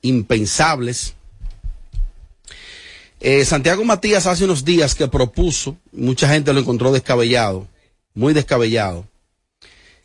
impensables. 0.00 1.12
Eh, 3.20 3.44
Santiago 3.44 3.84
Matías 3.84 4.26
hace 4.26 4.44
unos 4.44 4.64
días 4.64 4.94
que 4.94 5.08
propuso, 5.08 5.76
mucha 5.92 6.26
gente 6.26 6.54
lo 6.54 6.60
encontró 6.60 6.90
descabellado, 6.90 7.68
muy 8.14 8.32
descabellado, 8.32 9.06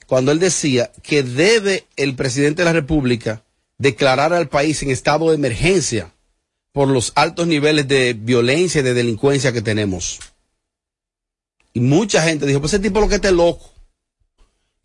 cuando 0.06 0.34
él 0.34 0.40
decía 0.40 0.92
que 1.02 1.24
debe 1.24 1.86
el 1.96 2.16
presidente 2.16 2.62
de 2.62 2.66
la 2.66 2.74
República 2.74 3.42
declarar 3.80 4.34
al 4.34 4.50
país 4.50 4.84
en 4.84 4.92
estado 4.92 5.30
de 5.30 5.36
emergencia 5.36 6.14
por 6.72 6.88
los 6.88 7.12
altos 7.16 7.48
niveles 7.48 7.88
de 7.88 8.14
violencia 8.14 8.82
y 8.82 8.84
de 8.84 8.94
delincuencia 8.94 9.52
que 9.52 9.64
tenemos. 9.64 10.20
Y 11.74 11.80
mucha 11.80 12.22
gente 12.22 12.46
dijo, 12.46 12.60
pues 12.60 12.74
ese 12.74 12.84
tipo 12.84 13.00
lo 13.00 13.10
que 13.10 13.16
esté 13.16 13.32
loco. 13.32 13.74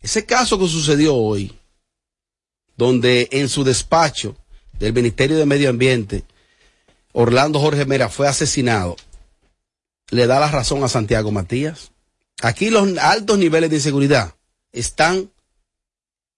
Ese 0.01 0.25
caso 0.25 0.57
que 0.57 0.67
sucedió 0.67 1.15
hoy, 1.15 1.57
donde 2.77 3.27
en 3.31 3.49
su 3.49 3.63
despacho 3.63 4.35
del 4.79 4.93
Ministerio 4.93 5.37
de 5.37 5.45
Medio 5.45 5.69
Ambiente, 5.69 6.23
Orlando 7.11 7.59
Jorge 7.59 7.85
Mera 7.85 8.09
fue 8.09 8.27
asesinado, 8.27 8.95
le 10.09 10.27
da 10.27 10.39
la 10.39 10.51
razón 10.51 10.83
a 10.83 10.89
Santiago 10.89 11.31
Matías. 11.31 11.91
Aquí 12.41 12.69
los 12.69 12.97
altos 12.97 13.37
niveles 13.37 13.69
de 13.69 13.77
inseguridad 13.77 14.35
están 14.71 15.31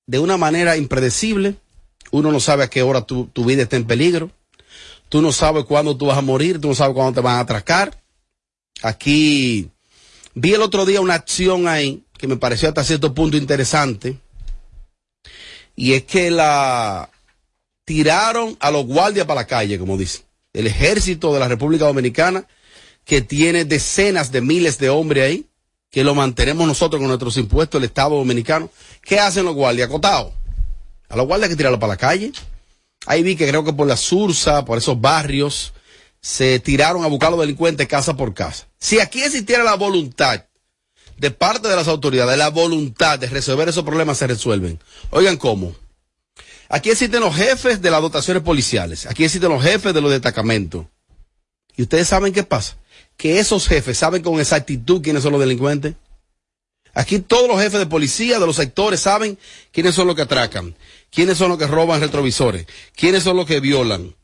de 0.06 0.20
una 0.20 0.38
manera 0.38 0.78
impredecible. 0.78 1.56
Uno 2.12 2.32
no 2.32 2.40
sabe 2.40 2.64
a 2.64 2.70
qué 2.70 2.82
hora 2.82 3.02
tu, 3.02 3.26
tu 3.28 3.46
vida 3.46 3.64
está 3.64 3.76
en 3.76 3.86
peligro. 3.86 4.32
Tú 5.10 5.22
no 5.22 5.32
sabes 5.32 5.66
cuándo 5.66 5.96
tú 5.96 6.08
vas 6.08 6.18
a 6.18 6.22
morir, 6.22 6.60
tú 6.60 6.70
no 6.70 6.76
sabes 6.76 6.94
cuándo 6.94 7.14
te 7.14 7.22
van 7.22 7.36
a 7.36 7.42
atracar. 7.42 8.02
Aquí 8.82 9.70
vi 10.34 10.54
el 10.54 10.62
otro 10.62 10.86
día 10.86 11.02
una 11.02 11.16
acción 11.16 11.68
ahí 11.68 12.04
que 12.18 12.28
me 12.28 12.38
pareció 12.38 12.68
hasta 12.68 12.84
cierto 12.84 13.14
punto 13.14 13.38
interesante. 13.38 14.18
Y 15.76 15.94
es 15.94 16.04
que 16.04 16.32
la 16.32 17.10
tiraron 17.86 18.58
a 18.60 18.72
los 18.72 18.86
guardias 18.86 19.26
para 19.26 19.42
la 19.42 19.48
calle, 19.48 19.80
como 19.80 19.98
dicen. 19.98 20.24
El 20.52 20.68
ejército 20.68 21.34
de 21.34 21.40
la 21.40 21.48
República 21.48 21.86
Dominicana, 21.86 22.46
que 23.06 23.22
tiene 23.22 23.64
decenas 23.64 24.32
de 24.32 24.42
miles 24.42 24.80
de 24.80 24.90
hombres 24.90 25.24
ahí, 25.24 25.46
que 25.90 26.04
lo 26.04 26.16
mantenemos 26.16 26.68
nosotros 26.68 27.00
con 27.00 27.08
nuestros 27.08 27.38
impuestos, 27.38 27.80
el 27.80 27.86
Estado 27.86 28.18
Dominicano. 28.18 28.70
¿Qué 29.02 29.20
hacen 29.20 29.46
los 29.46 29.56
guardias? 29.56 29.88
Acotados. 29.88 30.34
A 31.10 31.16
los 31.16 31.28
guardias 31.28 31.50
hay 31.50 31.54
que 31.54 31.58
tirarlos 31.58 31.80
para 31.80 31.94
la 31.94 31.98
calle. 31.98 32.32
Ahí 33.06 33.24
vi 33.24 33.36
que 33.36 33.48
creo 33.48 33.64
que 33.64 33.74
por 33.74 33.88
la 33.88 33.98
Sursa, 33.98 34.66
por 34.66 34.78
esos 34.78 35.00
barrios, 35.00 35.74
se 36.22 36.60
tiraron 36.60 37.04
a 37.04 37.08
buscar 37.08 37.28
a 37.30 37.32
los 37.32 37.40
delincuentes 37.40 37.88
casa 37.88 38.16
por 38.18 38.34
casa. 38.34 38.68
Si 38.78 39.00
aquí 39.00 39.22
existiera 39.24 39.64
la 39.64 39.76
voluntad 39.76 40.44
de 41.18 41.32
parte 41.32 41.68
de 41.68 41.76
las 41.76 41.88
autoridades, 41.88 42.38
la 42.38 42.50
voluntad 42.50 43.18
de 43.20 43.28
resolver 43.28 43.70
esos 43.70 43.84
problemas 43.84 44.18
se 44.18 44.28
resuelven. 44.28 44.80
Oigan 45.10 45.38
cómo. 45.38 45.76
Aquí 46.70 46.90
existen 46.90 47.22
los 47.22 47.36
jefes 47.36 47.82
de 47.82 47.92
las 47.92 48.02
dotaciones 48.02 48.44
policiales, 48.44 49.06
aquí 49.06 49.24
existen 49.24 49.50
los 49.50 49.64
jefes 49.64 49.94
de 49.94 50.02
los 50.02 50.12
destacamentos. 50.12 50.86
¿Y 51.78 51.84
ustedes 51.84 52.08
saben 52.08 52.34
qué 52.34 52.44
pasa? 52.44 52.76
Que 53.16 53.40
esos 53.40 53.68
jefes 53.68 53.98
saben 53.98 54.22
con 54.22 54.40
exactitud 54.40 55.02
quiénes 55.02 55.24
son 55.24 55.32
los 55.32 55.40
delincuentes. 55.40 55.96
Aquí 56.94 57.20
todos 57.20 57.48
los 57.48 57.62
jefes 57.62 57.80
de 57.80 57.86
policía 57.86 58.40
de 58.40 58.46
los 58.46 58.56
sectores 58.56 59.00
saben 59.00 59.38
quiénes 59.72 59.96
son 59.96 60.08
los 60.08 60.16
que 60.16 60.24
atracan, 60.24 60.76
quiénes 61.18 61.40
son 61.40 61.50
los 61.50 61.58
que 61.58 61.66
roban 61.66 62.00
retrovisores, 62.00 62.68
quiénes 62.96 63.24
son 63.24 63.38
los 63.38 63.48
que 63.48 63.60
violan. 63.60 64.16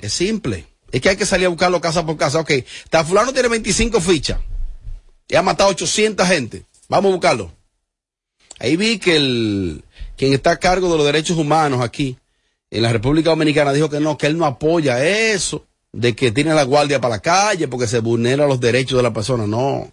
Es 0.00 0.14
simple. 0.14 0.64
Es 0.90 1.02
que 1.02 1.10
hay 1.10 1.16
que 1.18 1.26
salir 1.26 1.44
a 1.44 1.50
buscarlo 1.50 1.78
casa 1.78 2.06
por 2.06 2.16
casa. 2.16 2.40
Ok, 2.40 2.52
está 2.52 3.04
fulano 3.04 3.34
tiene 3.34 3.50
25 3.50 4.00
fichas. 4.00 4.40
Y 5.28 5.36
ha 5.36 5.42
matado 5.42 5.68
800 5.68 6.26
gente. 6.26 6.64
Vamos 6.88 7.10
a 7.10 7.12
buscarlo. 7.12 7.52
Ahí 8.58 8.78
vi 8.78 8.98
que 8.98 9.16
el, 9.16 9.84
quien 10.16 10.32
está 10.32 10.52
a 10.52 10.56
cargo 10.56 10.90
de 10.90 10.96
los 10.96 11.04
derechos 11.04 11.36
humanos 11.36 11.82
aquí, 11.82 12.16
en 12.70 12.80
la 12.80 12.94
República 12.94 13.28
Dominicana, 13.28 13.74
dijo 13.74 13.90
que 13.90 14.00
no, 14.00 14.16
que 14.16 14.28
él 14.28 14.38
no 14.38 14.46
apoya 14.46 15.04
eso, 15.04 15.66
de 15.92 16.16
que 16.16 16.32
tiene 16.32 16.54
la 16.54 16.62
guardia 16.62 16.98
para 16.98 17.16
la 17.16 17.20
calle 17.20 17.68
porque 17.68 17.86
se 17.86 17.98
vulneran 17.98 18.48
los 18.48 18.58
derechos 18.58 18.96
de 18.96 19.02
la 19.02 19.12
persona. 19.12 19.46
No. 19.46 19.92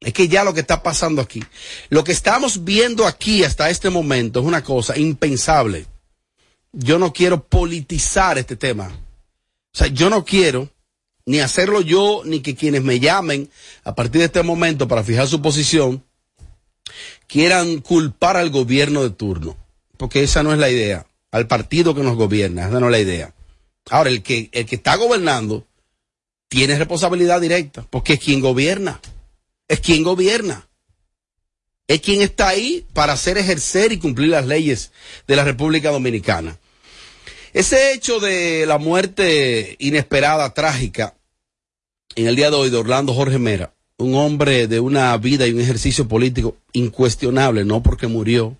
Es 0.00 0.12
que 0.12 0.28
ya 0.28 0.44
lo 0.44 0.52
que 0.52 0.60
está 0.60 0.82
pasando 0.82 1.22
aquí, 1.22 1.42
lo 1.88 2.04
que 2.04 2.12
estamos 2.12 2.64
viendo 2.64 3.06
aquí 3.06 3.44
hasta 3.44 3.70
este 3.70 3.90
momento 3.90 4.40
es 4.40 4.46
una 4.46 4.62
cosa 4.62 4.98
impensable. 4.98 5.86
Yo 6.72 6.98
no 6.98 7.12
quiero 7.12 7.44
politizar 7.44 8.36
este 8.36 8.56
tema. 8.56 8.88
O 8.88 9.78
sea, 9.78 9.86
yo 9.86 10.10
no 10.10 10.24
quiero 10.24 10.70
ni 11.26 11.40
hacerlo 11.40 11.80
yo, 11.80 12.22
ni 12.24 12.40
que 12.40 12.54
quienes 12.54 12.82
me 12.82 13.00
llamen 13.00 13.50
a 13.84 13.94
partir 13.94 14.20
de 14.20 14.26
este 14.26 14.42
momento 14.42 14.86
para 14.86 15.02
fijar 15.02 15.26
su 15.26 15.42
posición, 15.42 16.04
quieran 17.26 17.80
culpar 17.80 18.36
al 18.36 18.50
gobierno 18.50 19.02
de 19.02 19.10
turno. 19.10 19.56
Porque 19.96 20.22
esa 20.22 20.42
no 20.42 20.52
es 20.52 20.58
la 20.58 20.70
idea. 20.70 21.06
Al 21.32 21.48
partido 21.48 21.94
que 21.94 22.02
nos 22.02 22.16
gobierna, 22.16 22.68
esa 22.68 22.78
no 22.78 22.86
es 22.86 22.92
la 22.92 23.00
idea. 23.00 23.34
Ahora, 23.90 24.10
el 24.10 24.22
que, 24.22 24.48
el 24.52 24.66
que 24.66 24.76
está 24.76 24.96
gobernando 24.96 25.66
tiene 26.48 26.78
responsabilidad 26.78 27.40
directa, 27.40 27.84
porque 27.90 28.14
es 28.14 28.20
quien 28.20 28.40
gobierna. 28.40 29.00
Es 29.68 29.80
quien 29.80 30.02
gobierna. 30.02 30.68
Es 31.88 32.00
quien 32.00 32.20
está 32.20 32.48
ahí 32.48 32.84
para 32.92 33.12
hacer 33.12 33.38
ejercer 33.38 33.92
y 33.92 33.98
cumplir 33.98 34.30
las 34.30 34.46
leyes 34.46 34.92
de 35.26 35.36
la 35.36 35.44
República 35.44 35.90
Dominicana. 35.90 36.58
Ese 37.52 37.92
hecho 37.92 38.20
de 38.20 38.66
la 38.66 38.78
muerte 38.78 39.76
inesperada, 39.78 40.52
trágica, 40.52 41.16
en 42.14 42.26
el 42.26 42.36
día 42.36 42.50
de 42.50 42.56
hoy 42.56 42.70
de 42.70 42.76
Orlando 42.76 43.14
Jorge 43.14 43.38
Mera, 43.38 43.72
un 43.98 44.14
hombre 44.14 44.66
de 44.66 44.80
una 44.80 45.16
vida 45.16 45.46
y 45.46 45.52
un 45.52 45.60
ejercicio 45.60 46.06
político 46.06 46.56
incuestionable, 46.72 47.64
no 47.64 47.82
porque 47.82 48.08
murió. 48.08 48.56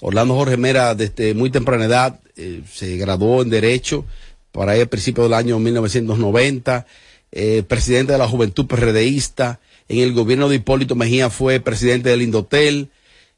Orlando 0.00 0.34
Jorge 0.34 0.56
Mera 0.56 0.94
desde 0.94 1.34
muy 1.34 1.50
temprana 1.50 1.84
edad 1.84 2.20
eh, 2.36 2.62
se 2.72 2.96
graduó 2.96 3.42
en 3.42 3.50
Derecho 3.50 4.04
para 4.52 4.76
el 4.76 4.88
principio 4.88 5.24
del 5.24 5.34
año 5.34 5.58
1990, 5.58 6.86
eh, 7.30 7.62
presidente 7.68 8.12
de 8.12 8.18
la 8.18 8.28
Juventud 8.28 8.66
PRDista, 8.66 9.60
en 9.88 9.98
el 9.98 10.12
gobierno 10.12 10.48
de 10.48 10.56
Hipólito 10.56 10.94
Mejía 10.94 11.30
fue 11.30 11.60
presidente 11.60 12.10
del 12.10 12.22
Indotel, 12.22 12.90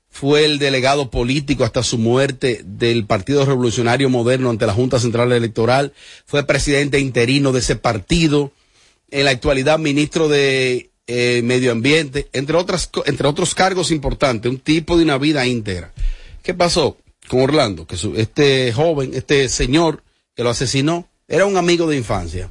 fue 0.08 0.44
el 0.44 0.58
delegado 0.58 1.10
político 1.10 1.64
hasta 1.64 1.82
su 1.82 1.96
muerte 1.96 2.62
del 2.64 3.06
Partido 3.06 3.44
Revolucionario 3.46 4.10
Moderno 4.10 4.50
ante 4.50 4.66
la 4.66 4.74
Junta 4.74 4.98
Central 4.98 5.32
Electoral, 5.32 5.92
fue 6.26 6.44
presidente 6.44 6.98
interino 6.98 7.52
de 7.52 7.60
ese 7.60 7.76
partido, 7.76 8.52
en 9.10 9.24
la 9.24 9.30
actualidad 9.30 9.78
ministro 9.78 10.28
de 10.28 10.90
eh, 11.06 11.42
Medio 11.42 11.72
Ambiente, 11.72 12.28
entre, 12.32 12.56
otras, 12.56 12.90
entre 13.06 13.26
otros 13.26 13.54
cargos 13.54 13.90
importantes, 13.90 14.50
un 14.50 14.58
tipo 14.58 14.96
de 14.96 15.04
una 15.04 15.18
vida 15.18 15.46
íntegra. 15.46 15.92
¿Qué 16.42 16.54
pasó 16.54 16.98
con 17.28 17.40
Orlando? 17.40 17.86
Que 17.86 17.96
este 18.16 18.72
joven, 18.72 19.12
este 19.14 19.48
señor 19.48 20.02
que 20.34 20.44
lo 20.44 20.50
asesinó, 20.50 21.08
era 21.26 21.46
un 21.46 21.56
amigo 21.56 21.88
de 21.88 21.96
infancia. 21.96 22.50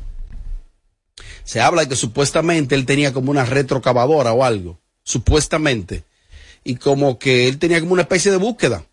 Se 1.43 1.61
habla 1.61 1.81
de 1.81 1.89
que 1.89 1.95
supuestamente 1.95 2.75
él 2.75 2.85
tenía 2.85 3.13
como 3.13 3.31
una 3.31 3.45
retrocavadora 3.45 4.33
o 4.33 4.43
algo, 4.43 4.79
supuestamente, 5.03 6.03
y 6.63 6.75
como 6.75 7.17
que 7.17 7.47
él 7.47 7.57
tenía 7.57 7.79
como 7.79 7.93
una 7.93 8.03
especie 8.03 8.31
de 8.31 8.37
búsqueda. 8.37 8.85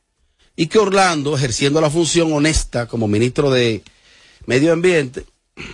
Y 0.54 0.68
que 0.68 0.78
Orlando, 0.78 1.36
ejerciendo 1.36 1.80
la 1.80 1.90
función 1.90 2.32
honesta 2.32 2.86
como 2.86 3.08
ministro 3.08 3.50
de 3.50 3.82
Medio 4.46 4.72
Ambiente, 4.72 5.26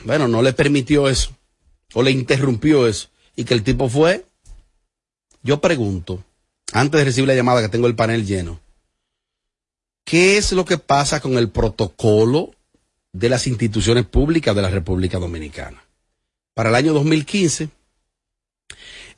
bueno, 0.04 0.28
no 0.28 0.42
le 0.42 0.52
permitió 0.52 1.08
eso, 1.08 1.30
o 1.94 2.02
le 2.02 2.10
interrumpió 2.10 2.86
eso, 2.88 3.08
y 3.36 3.44
que 3.44 3.54
el 3.54 3.62
tipo 3.62 3.88
fue, 3.88 4.24
yo 5.42 5.60
pregunto, 5.60 6.24
antes 6.72 6.98
de 6.98 7.04
recibir 7.04 7.28
la 7.28 7.34
llamada 7.34 7.62
que 7.62 7.68
tengo 7.68 7.86
el 7.86 7.94
panel 7.94 8.26
lleno, 8.26 8.60
¿qué 10.04 10.36
es 10.36 10.52
lo 10.52 10.64
que 10.64 10.78
pasa 10.78 11.20
con 11.20 11.36
el 11.36 11.50
protocolo 11.50 12.54
de 13.12 13.28
las 13.28 13.46
instituciones 13.46 14.06
públicas 14.06 14.54
de 14.54 14.62
la 14.62 14.70
República 14.70 15.18
Dominicana? 15.18 15.84
Para 16.54 16.68
el 16.68 16.74
año 16.74 16.92
2015, 16.92 17.70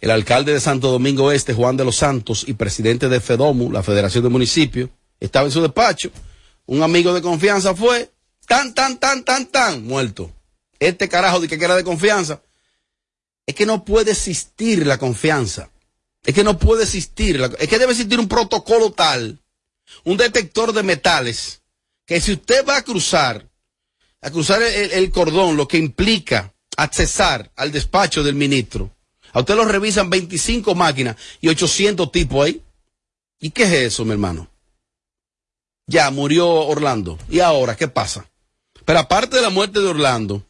el 0.01 0.11
alcalde 0.11 0.53
de 0.53 0.61
Santo 0.61 0.91
Domingo 0.91 1.33
Este, 1.33 1.53
Juan 1.53 1.77
de 1.77 1.85
los 1.85 1.97
Santos, 1.97 2.45
y 2.47 2.55
presidente 2.55 3.09
de 3.09 3.21
FEDOMU, 3.21 3.73
la 3.73 3.83
Federación 3.83 4.23
de 4.23 4.31
Municipios, 4.31 4.91
estaba 5.19 5.47
en 5.47 5.53
su 5.53 5.61
despacho. 5.61 6.11
Un 6.67 6.83
amigo 6.83 7.13
de 7.13 7.23
confianza 7.23 7.75
fue, 7.75 8.13
tan, 8.47 8.73
tan, 8.73 8.99
tan, 8.99 9.25
tan, 9.25 9.47
tan, 9.47 9.85
muerto. 9.85 10.31
Este 10.79 11.09
carajo 11.09 11.41
de 11.41 11.49
que 11.49 11.57
era 11.57 11.75
de 11.75 11.83
confianza. 11.83 12.41
Es 13.47 13.55
que 13.55 13.67
no 13.67 13.85
puede 13.85 14.13
existir 14.13 14.87
la 14.87 14.99
confianza. 14.99 15.71
Es 16.25 16.35
que 16.35 16.45
no 16.45 16.59
puede 16.59 16.85
existir. 16.85 17.41
es 17.59 17.69
que 17.69 17.79
debe 17.79 17.93
existir 17.93 18.19
un 18.21 18.29
protocolo 18.29 18.93
tal, 18.93 19.41
un 20.05 20.17
detector 20.17 20.73
de 20.73 20.83
metales, 20.83 21.63
que 22.07 22.21
si 22.21 22.33
usted 22.33 22.65
va 22.67 22.77
a 22.79 22.83
cruzar, 22.83 23.49
a 24.21 24.31
cruzar 24.31 24.63
el 24.63 25.11
cordón, 25.11 25.57
lo 25.57 25.69
que 25.69 25.79
implica 25.79 26.54
accesar 26.77 27.51
al 27.57 27.73
despacho 27.73 28.23
del 28.23 28.35
ministro, 28.35 28.91
a 29.33 29.41
usted 29.41 29.55
lo 29.57 29.65
revisan 29.65 30.11
25 30.11 30.75
máquinas 30.75 31.17
y 31.41 31.49
800 31.49 32.11
tipos 32.13 32.47
ahí. 32.47 32.63
¿Y 33.41 33.51
qué 33.51 33.65
es 33.65 33.73
eso, 33.73 34.05
mi 34.05 34.13
hermano? 34.13 34.49
Ya 35.87 36.11
murió 36.11 36.49
Orlando. 36.49 37.19
¿Y 37.29 37.41
ahora 37.41 37.77
qué 37.77 37.89
pasa? 37.89 38.27
Pero 38.85 38.99
aparte 39.01 39.37
de 39.37 39.43
la 39.43 39.51
muerte 39.51 39.81
de 39.81 39.87
Orlando, 39.89 40.43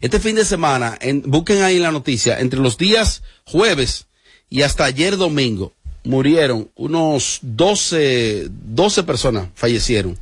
este 0.00 0.20
fin 0.20 0.36
de 0.36 0.44
semana, 0.44 0.96
en- 1.00 1.22
busquen 1.22 1.62
ahí 1.62 1.78
la 1.78 1.90
noticia, 1.92 2.38
entre 2.40 2.60
los 2.60 2.76
días 2.76 3.22
jueves 3.44 4.06
y 4.48 4.62
hasta 4.62 4.84
ayer 4.84 5.16
domingo, 5.16 5.72
murieron 6.04 6.70
unos 6.76 7.38
12, 7.42 8.48
12 8.50 9.02
personas, 9.04 9.48
fallecieron. 9.54 10.18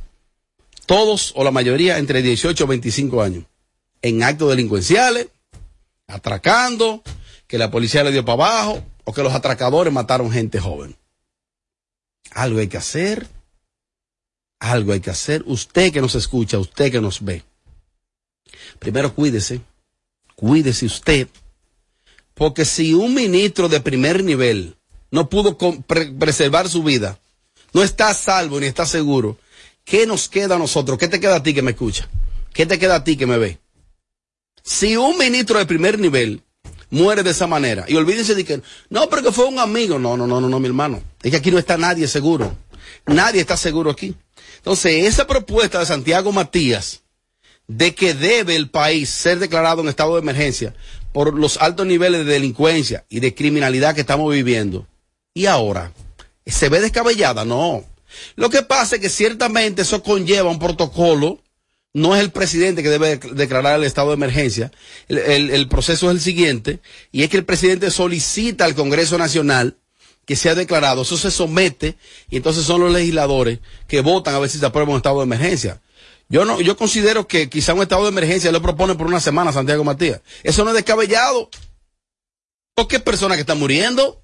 Todos 0.85 1.33
o 1.35 1.43
la 1.43 1.51
mayoría 1.51 1.97
entre 1.99 2.21
18 2.21 2.63
y 2.63 2.67
25 2.67 3.21
años. 3.21 3.43
En 4.01 4.23
actos 4.23 4.49
delincuenciales, 4.49 5.27
atracando, 6.07 7.03
que 7.47 7.57
la 7.57 7.71
policía 7.71 8.03
le 8.03 8.11
dio 8.11 8.23
para 8.23 8.43
abajo, 8.43 8.83
o 9.03 9.13
que 9.13 9.23
los 9.23 9.33
atracadores 9.33 9.91
mataron 9.91 10.31
gente 10.31 10.59
joven. 10.59 10.95
Algo 12.31 12.59
hay 12.59 12.67
que 12.67 12.77
hacer. 12.77 13.27
Algo 14.59 14.93
hay 14.93 14.99
que 14.99 15.09
hacer. 15.09 15.43
Usted 15.45 15.91
que 15.91 16.01
nos 16.01 16.15
escucha, 16.15 16.59
usted 16.59 16.91
que 16.91 17.01
nos 17.01 17.23
ve. 17.23 17.43
Primero 18.77 19.13
cuídese. 19.13 19.61
Cuídese 20.35 20.85
usted. 20.85 21.27
Porque 22.33 22.65
si 22.65 22.93
un 22.93 23.13
ministro 23.13 23.67
de 23.67 23.81
primer 23.81 24.23
nivel 24.23 24.77
no 25.11 25.29
pudo 25.29 25.57
preservar 25.87 26.69
su 26.69 26.83
vida, 26.83 27.19
no 27.73 27.83
está 27.83 28.13
salvo 28.13 28.59
ni 28.59 28.67
está 28.67 28.85
seguro, 28.85 29.37
¿qué 29.83 30.05
nos 30.05 30.29
queda 30.29 30.55
a 30.55 30.59
nosotros? 30.59 30.97
¿Qué 30.97 31.07
te 31.07 31.19
queda 31.19 31.37
a 31.37 31.43
ti 31.43 31.53
que 31.53 31.61
me 31.61 31.71
escucha? 31.71 32.07
¿Qué 32.53 32.65
te 32.65 32.79
queda 32.79 32.95
a 32.95 33.03
ti 33.03 33.17
que 33.17 33.25
me 33.25 33.37
ve? 33.37 33.59
Si 34.63 34.95
un 34.97 35.17
ministro 35.17 35.59
de 35.59 35.65
primer 35.65 35.99
nivel 35.99 36.43
muere 36.89 37.23
de 37.23 37.31
esa 37.31 37.47
manera, 37.47 37.85
y 37.87 37.95
olvídense 37.95 38.35
de 38.35 38.43
que, 38.43 38.61
no, 38.89 39.09
pero 39.09 39.23
que 39.23 39.31
fue 39.31 39.45
un 39.45 39.59
amigo, 39.59 39.99
no, 39.99 40.17
no, 40.17 40.27
no, 40.27 40.41
no, 40.41 40.49
no, 40.49 40.59
mi 40.59 40.67
hermano, 40.67 41.01
es 41.21 41.31
que 41.31 41.37
aquí 41.37 41.51
no 41.51 41.59
está 41.59 41.77
nadie 41.77 42.07
seguro, 42.07 42.55
nadie 43.05 43.41
está 43.41 43.57
seguro 43.57 43.91
aquí. 43.91 44.15
Entonces, 44.57 45.05
esa 45.05 45.25
propuesta 45.25 45.79
de 45.79 45.85
Santiago 45.85 46.31
Matías, 46.31 47.01
de 47.67 47.93
que 47.93 48.15
debe 48.15 48.55
el 48.55 48.69
país 48.69 49.09
ser 49.09 49.39
declarado 49.39 49.81
en 49.81 49.89
estado 49.89 50.15
de 50.15 50.21
emergencia 50.21 50.73
por 51.13 51.33
los 51.37 51.57
altos 51.57 51.85
niveles 51.85 52.25
de 52.25 52.33
delincuencia 52.33 53.05
y 53.09 53.19
de 53.19 53.35
criminalidad 53.35 53.93
que 53.93 54.01
estamos 54.01 54.33
viviendo. 54.33 54.87
Y 55.33 55.45
ahora, 55.45 55.93
¿se 56.45 56.67
ve 56.69 56.81
descabellada? 56.81 57.45
No. 57.45 57.83
Lo 58.35 58.49
que 58.49 58.63
pasa 58.63 58.95
es 58.95 59.01
que 59.01 59.09
ciertamente 59.09 59.83
eso 59.83 60.01
conlleva 60.01 60.49
un 60.49 60.59
protocolo. 60.59 61.41
No 61.93 62.15
es 62.15 62.21
el 62.21 62.31
presidente 62.31 62.83
que 62.83 62.89
debe 62.89 63.19
dec- 63.19 63.31
declarar 63.31 63.79
el 63.79 63.85
estado 63.85 64.09
de 64.09 64.13
emergencia. 64.15 64.71
El, 65.07 65.67
proceso 65.67 66.09
es 66.09 66.15
el 66.15 66.21
siguiente, 66.21 66.79
y 67.11 67.23
es 67.23 67.29
que 67.29 67.37
el 67.37 67.45
presidente 67.45 67.89
solicita 67.89 68.65
al 68.65 68.75
Congreso 68.75 69.17
Nacional 69.17 69.77
que 70.25 70.35
sea 70.35 70.53
declarado. 70.53 71.01
Eso 71.01 71.17
se 71.17 71.31
somete, 71.31 71.97
y 72.29 72.37
entonces 72.37 72.63
son 72.63 72.81
los 72.81 72.93
legisladores 72.93 73.59
que 73.87 74.01
votan 74.01 74.35
a 74.35 74.39
ver 74.39 74.49
si 74.49 74.59
se 74.59 74.65
aprueba 74.65 74.91
un 74.91 74.97
estado 74.97 75.17
de 75.17 75.23
emergencia. 75.23 75.81
Yo 76.31 76.45
no, 76.45 76.61
yo 76.61 76.77
considero 76.77 77.27
que 77.27 77.49
quizá 77.49 77.73
un 77.73 77.81
estado 77.81 78.03
de 78.03 78.09
emergencia 78.09 78.51
lo 78.51 78.61
proponen 78.61 78.95
por 78.95 79.07
una 79.07 79.19
semana 79.19 79.51
Santiago 79.51 79.83
Matías. 79.83 80.21
Eso 80.43 80.63
no 80.63 80.69
es 80.69 80.75
descabellado. 80.75 81.49
Porque 82.75 82.99
personas 82.99 83.37
que 83.37 83.41
están 83.41 83.57
muriendo. 83.57 84.21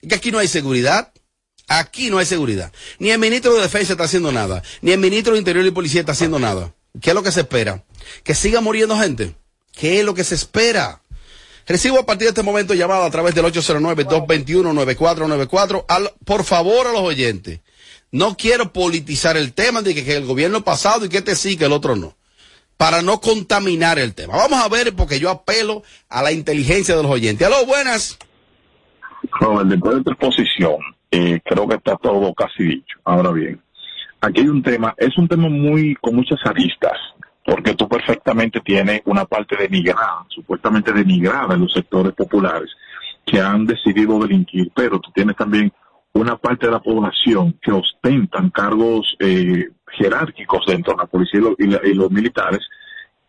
Y 0.00 0.06
que 0.06 0.14
aquí 0.14 0.30
no 0.30 0.38
hay 0.38 0.46
seguridad. 0.46 1.12
Aquí 1.66 2.08
no 2.08 2.18
hay 2.18 2.26
seguridad. 2.26 2.72
Ni 3.00 3.10
el 3.10 3.18
ministro 3.18 3.52
de 3.54 3.62
Defensa 3.62 3.94
está 3.94 4.04
haciendo 4.04 4.30
nada. 4.30 4.62
Ni 4.80 4.92
el 4.92 4.98
ministro 5.00 5.32
de 5.32 5.40
Interior 5.40 5.66
y 5.66 5.72
Policía 5.72 6.00
está 6.00 6.12
haciendo 6.12 6.38
nada. 6.38 6.72
¿Qué 7.00 7.10
es 7.10 7.14
lo 7.14 7.22
que 7.22 7.32
se 7.32 7.40
espera? 7.40 7.82
Que 8.22 8.34
siga 8.34 8.60
muriendo 8.60 8.98
gente. 8.98 9.34
¿Qué 9.72 10.00
es 10.00 10.04
lo 10.06 10.14
que 10.14 10.24
se 10.24 10.34
espera? 10.34 11.00
Recibo 11.66 11.98
a 11.98 12.06
partir 12.06 12.26
de 12.26 12.30
este 12.30 12.42
momento 12.42 12.74
llamada 12.74 13.06
a 13.06 13.10
través 13.10 13.34
del 13.34 13.44
809-221-9494. 13.46 15.84
Al- 15.88 16.12
Por 16.24 16.44
favor 16.44 16.86
a 16.86 16.92
los 16.92 17.00
oyentes. 17.02 17.60
No 18.12 18.36
quiero 18.36 18.72
politizar 18.72 19.36
el 19.36 19.52
tema 19.54 19.82
de 19.82 19.94
que, 19.94 20.04
que 20.04 20.16
el 20.16 20.26
gobierno 20.26 20.62
pasado 20.62 21.04
y 21.04 21.08
que 21.08 21.18
este 21.18 21.34
sí, 21.34 21.56
que 21.56 21.64
el 21.64 21.72
otro 21.72 21.96
no. 21.96 22.14
Para 22.76 23.02
no 23.02 23.20
contaminar 23.20 23.98
el 23.98 24.14
tema. 24.14 24.36
Vamos 24.36 24.60
a 24.60 24.68
ver, 24.68 24.94
porque 24.94 25.18
yo 25.18 25.30
apelo 25.30 25.82
a 26.08 26.22
la 26.22 26.30
inteligencia 26.32 26.94
de 26.96 27.02
los 27.02 27.10
oyentes. 27.10 27.44
Aló, 27.46 27.64
buenas. 27.66 28.18
Robert, 29.40 29.68
después 29.68 29.96
de 29.96 30.02
tu 30.04 30.10
exposición, 30.10 30.76
eh, 31.10 31.40
creo 31.44 31.66
que 31.66 31.76
está 31.76 31.96
todo 31.96 32.32
casi 32.34 32.62
dicho. 32.64 32.98
Ahora 33.04 33.30
bien, 33.32 33.60
aquí 34.26 34.40
hay 34.40 34.48
un 34.48 34.62
tema, 34.62 34.94
es 34.96 35.16
un 35.18 35.28
tema 35.28 35.48
muy 35.48 35.94
con 35.96 36.14
muchas 36.16 36.38
aristas, 36.44 36.98
porque 37.44 37.74
tú 37.74 37.88
perfectamente 37.88 38.60
tienes 38.60 39.02
una 39.04 39.24
parte 39.24 39.56
denigrada, 39.56 40.24
supuestamente 40.28 40.92
denigrada 40.92 41.54
en 41.54 41.60
los 41.60 41.72
sectores 41.72 42.12
populares 42.14 42.70
que 43.26 43.40
han 43.40 43.64
decidido 43.66 44.18
delinquir, 44.18 44.70
pero 44.74 44.98
tú 45.00 45.10
tienes 45.14 45.36
también 45.36 45.72
una 46.12 46.36
parte 46.36 46.66
de 46.66 46.72
la 46.72 46.80
población 46.80 47.58
que 47.60 47.72
ostentan 47.72 48.50
cargos 48.50 49.16
eh, 49.18 49.68
jerárquicos 49.98 50.64
dentro 50.66 50.92
de 50.94 50.98
la 50.98 51.06
policía 51.06 51.40
y, 51.58 51.66
la- 51.66 51.80
y 51.84 51.94
los 51.94 52.10
militares 52.10 52.60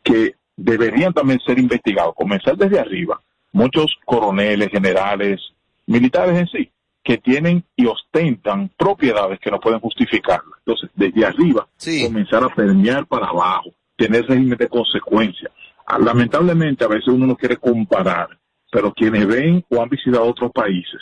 que 0.03 0.35
deberían 0.55 1.13
también 1.13 1.39
ser 1.45 1.57
investigados, 1.59 2.13
comenzar 2.15 2.55
desde 2.57 2.79
arriba. 2.79 3.19
Muchos 3.53 3.95
coroneles, 4.05 4.69
generales, 4.69 5.41
militares 5.87 6.37
en 6.39 6.47
sí, 6.47 6.71
que 7.03 7.17
tienen 7.17 7.63
y 7.75 7.85
ostentan 7.85 8.69
propiedades 8.77 9.39
que 9.39 9.49
no 9.51 9.59
pueden 9.59 9.79
justificarlas. 9.79 10.54
Entonces, 10.65 10.89
desde 10.95 11.25
arriba, 11.25 11.67
comenzar 12.03 12.43
a 12.43 12.49
permear 12.49 13.05
para 13.05 13.27
abajo, 13.27 13.71
tener 13.95 14.25
régimen 14.25 14.57
de 14.57 14.67
consecuencia. 14.67 15.51
Ah, 15.85 15.99
Lamentablemente, 15.99 16.83
a 16.83 16.87
veces 16.87 17.07
uno 17.07 17.27
no 17.27 17.35
quiere 17.35 17.57
comparar, 17.57 18.29
pero 18.71 18.91
quienes 18.93 19.27
ven 19.27 19.63
o 19.69 19.81
han 19.81 19.89
visitado 19.89 20.25
otros 20.25 20.51
países 20.51 21.01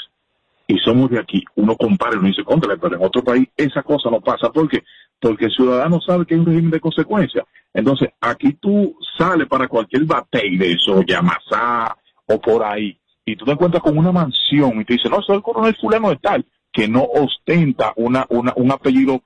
y 0.68 0.78
somos 0.80 1.10
de 1.10 1.20
aquí, 1.20 1.44
uno 1.56 1.76
compara 1.76 2.16
y 2.16 2.20
uno 2.20 2.28
dice, 2.28 2.44
contra, 2.44 2.76
pero 2.78 2.96
en 2.96 3.04
otro 3.04 3.24
país 3.24 3.48
esa 3.58 3.84
cosa 3.84 4.10
no 4.10 4.22
pasa. 4.22 4.50
¿Por 4.50 4.68
qué? 4.70 4.84
Porque 5.20 5.46
el 5.46 5.52
ciudadano 5.52 6.02
sabe 6.02 6.26
que 6.26 6.34
hay 6.34 6.40
un 6.40 6.46
régimen 6.46 6.72
de 6.72 6.80
consecuencia. 6.80 7.46
Entonces, 7.74 8.10
aquí 8.22 8.54
tú 8.54 8.96
sales 9.18 9.48
para 9.48 9.68
cualquier 9.68 10.06
batey 10.06 10.58
de 10.58 10.74
eso, 10.74 11.02
Yamasá 11.04 11.98
o 12.26 12.40
por 12.40 12.64
ahí, 12.64 12.98
y 13.26 13.36
tú 13.36 13.46
te 13.46 13.52
encuentras 13.52 13.84
con 13.84 13.98
una 13.98 14.12
mansión 14.12 14.80
y 14.80 14.86
te 14.86 14.94
dice, 14.94 15.10
no, 15.10 15.22
soy 15.22 15.38
el 15.38 15.44
coronel 15.44 15.76
fulano 15.76 16.10
de 16.10 16.18
tal, 16.18 16.46
que 16.72 16.88
no 16.88 17.04
ostenta 17.04 17.94
una, 17.96 18.26
una, 18.30 18.54
un 18.56 18.72
apellido 18.72 19.22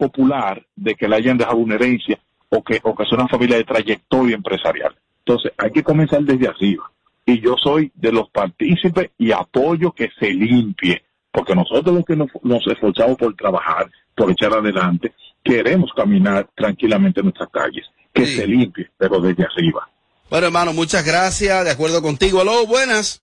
popular 0.00 0.64
de 0.74 0.94
que 0.94 1.06
le 1.06 1.16
hayan 1.16 1.36
dejado 1.36 1.58
una 1.58 1.74
herencia 1.74 2.18
o 2.48 2.64
que, 2.64 2.80
o 2.82 2.96
que 2.96 3.02
es 3.02 3.12
una 3.12 3.28
familia 3.28 3.58
de 3.58 3.64
trayectoria 3.64 4.34
empresarial. 4.34 4.96
Entonces, 5.18 5.52
hay 5.58 5.70
que 5.70 5.82
comenzar 5.82 6.22
desde 6.22 6.48
arriba. 6.48 6.90
Y 7.26 7.38
yo 7.40 7.54
soy 7.62 7.92
de 7.94 8.10
los 8.10 8.30
partícipes 8.30 9.10
y 9.18 9.30
apoyo 9.30 9.92
que 9.92 10.08
se 10.18 10.30
limpie, 10.30 11.02
porque 11.30 11.54
nosotros 11.54 11.94
los 11.94 12.04
que 12.06 12.16
nos, 12.16 12.28
nos 12.42 12.66
esforzamos 12.66 13.18
por 13.18 13.36
trabajar, 13.36 13.90
por 14.16 14.30
echar 14.30 14.54
adelante, 14.54 15.12
queremos 15.44 15.90
caminar 15.94 16.48
tranquilamente 16.56 17.20
en 17.20 17.26
nuestras 17.26 17.50
calles, 17.50 17.86
que 18.12 18.24
se 18.24 18.46
limpie, 18.46 18.90
pero 18.96 19.20
desde 19.20 19.44
arriba. 19.44 19.86
Bueno, 20.30 20.46
hermano, 20.46 20.72
muchas 20.72 21.04
gracias. 21.04 21.64
De 21.64 21.70
acuerdo 21.70 22.00
contigo. 22.00 22.40
Aló, 22.40 22.66
buenas. 22.66 23.22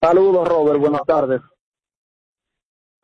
Saludos, 0.00 0.46
Robert. 0.46 0.78
Buenas 0.78 1.02
tardes. 1.06 1.40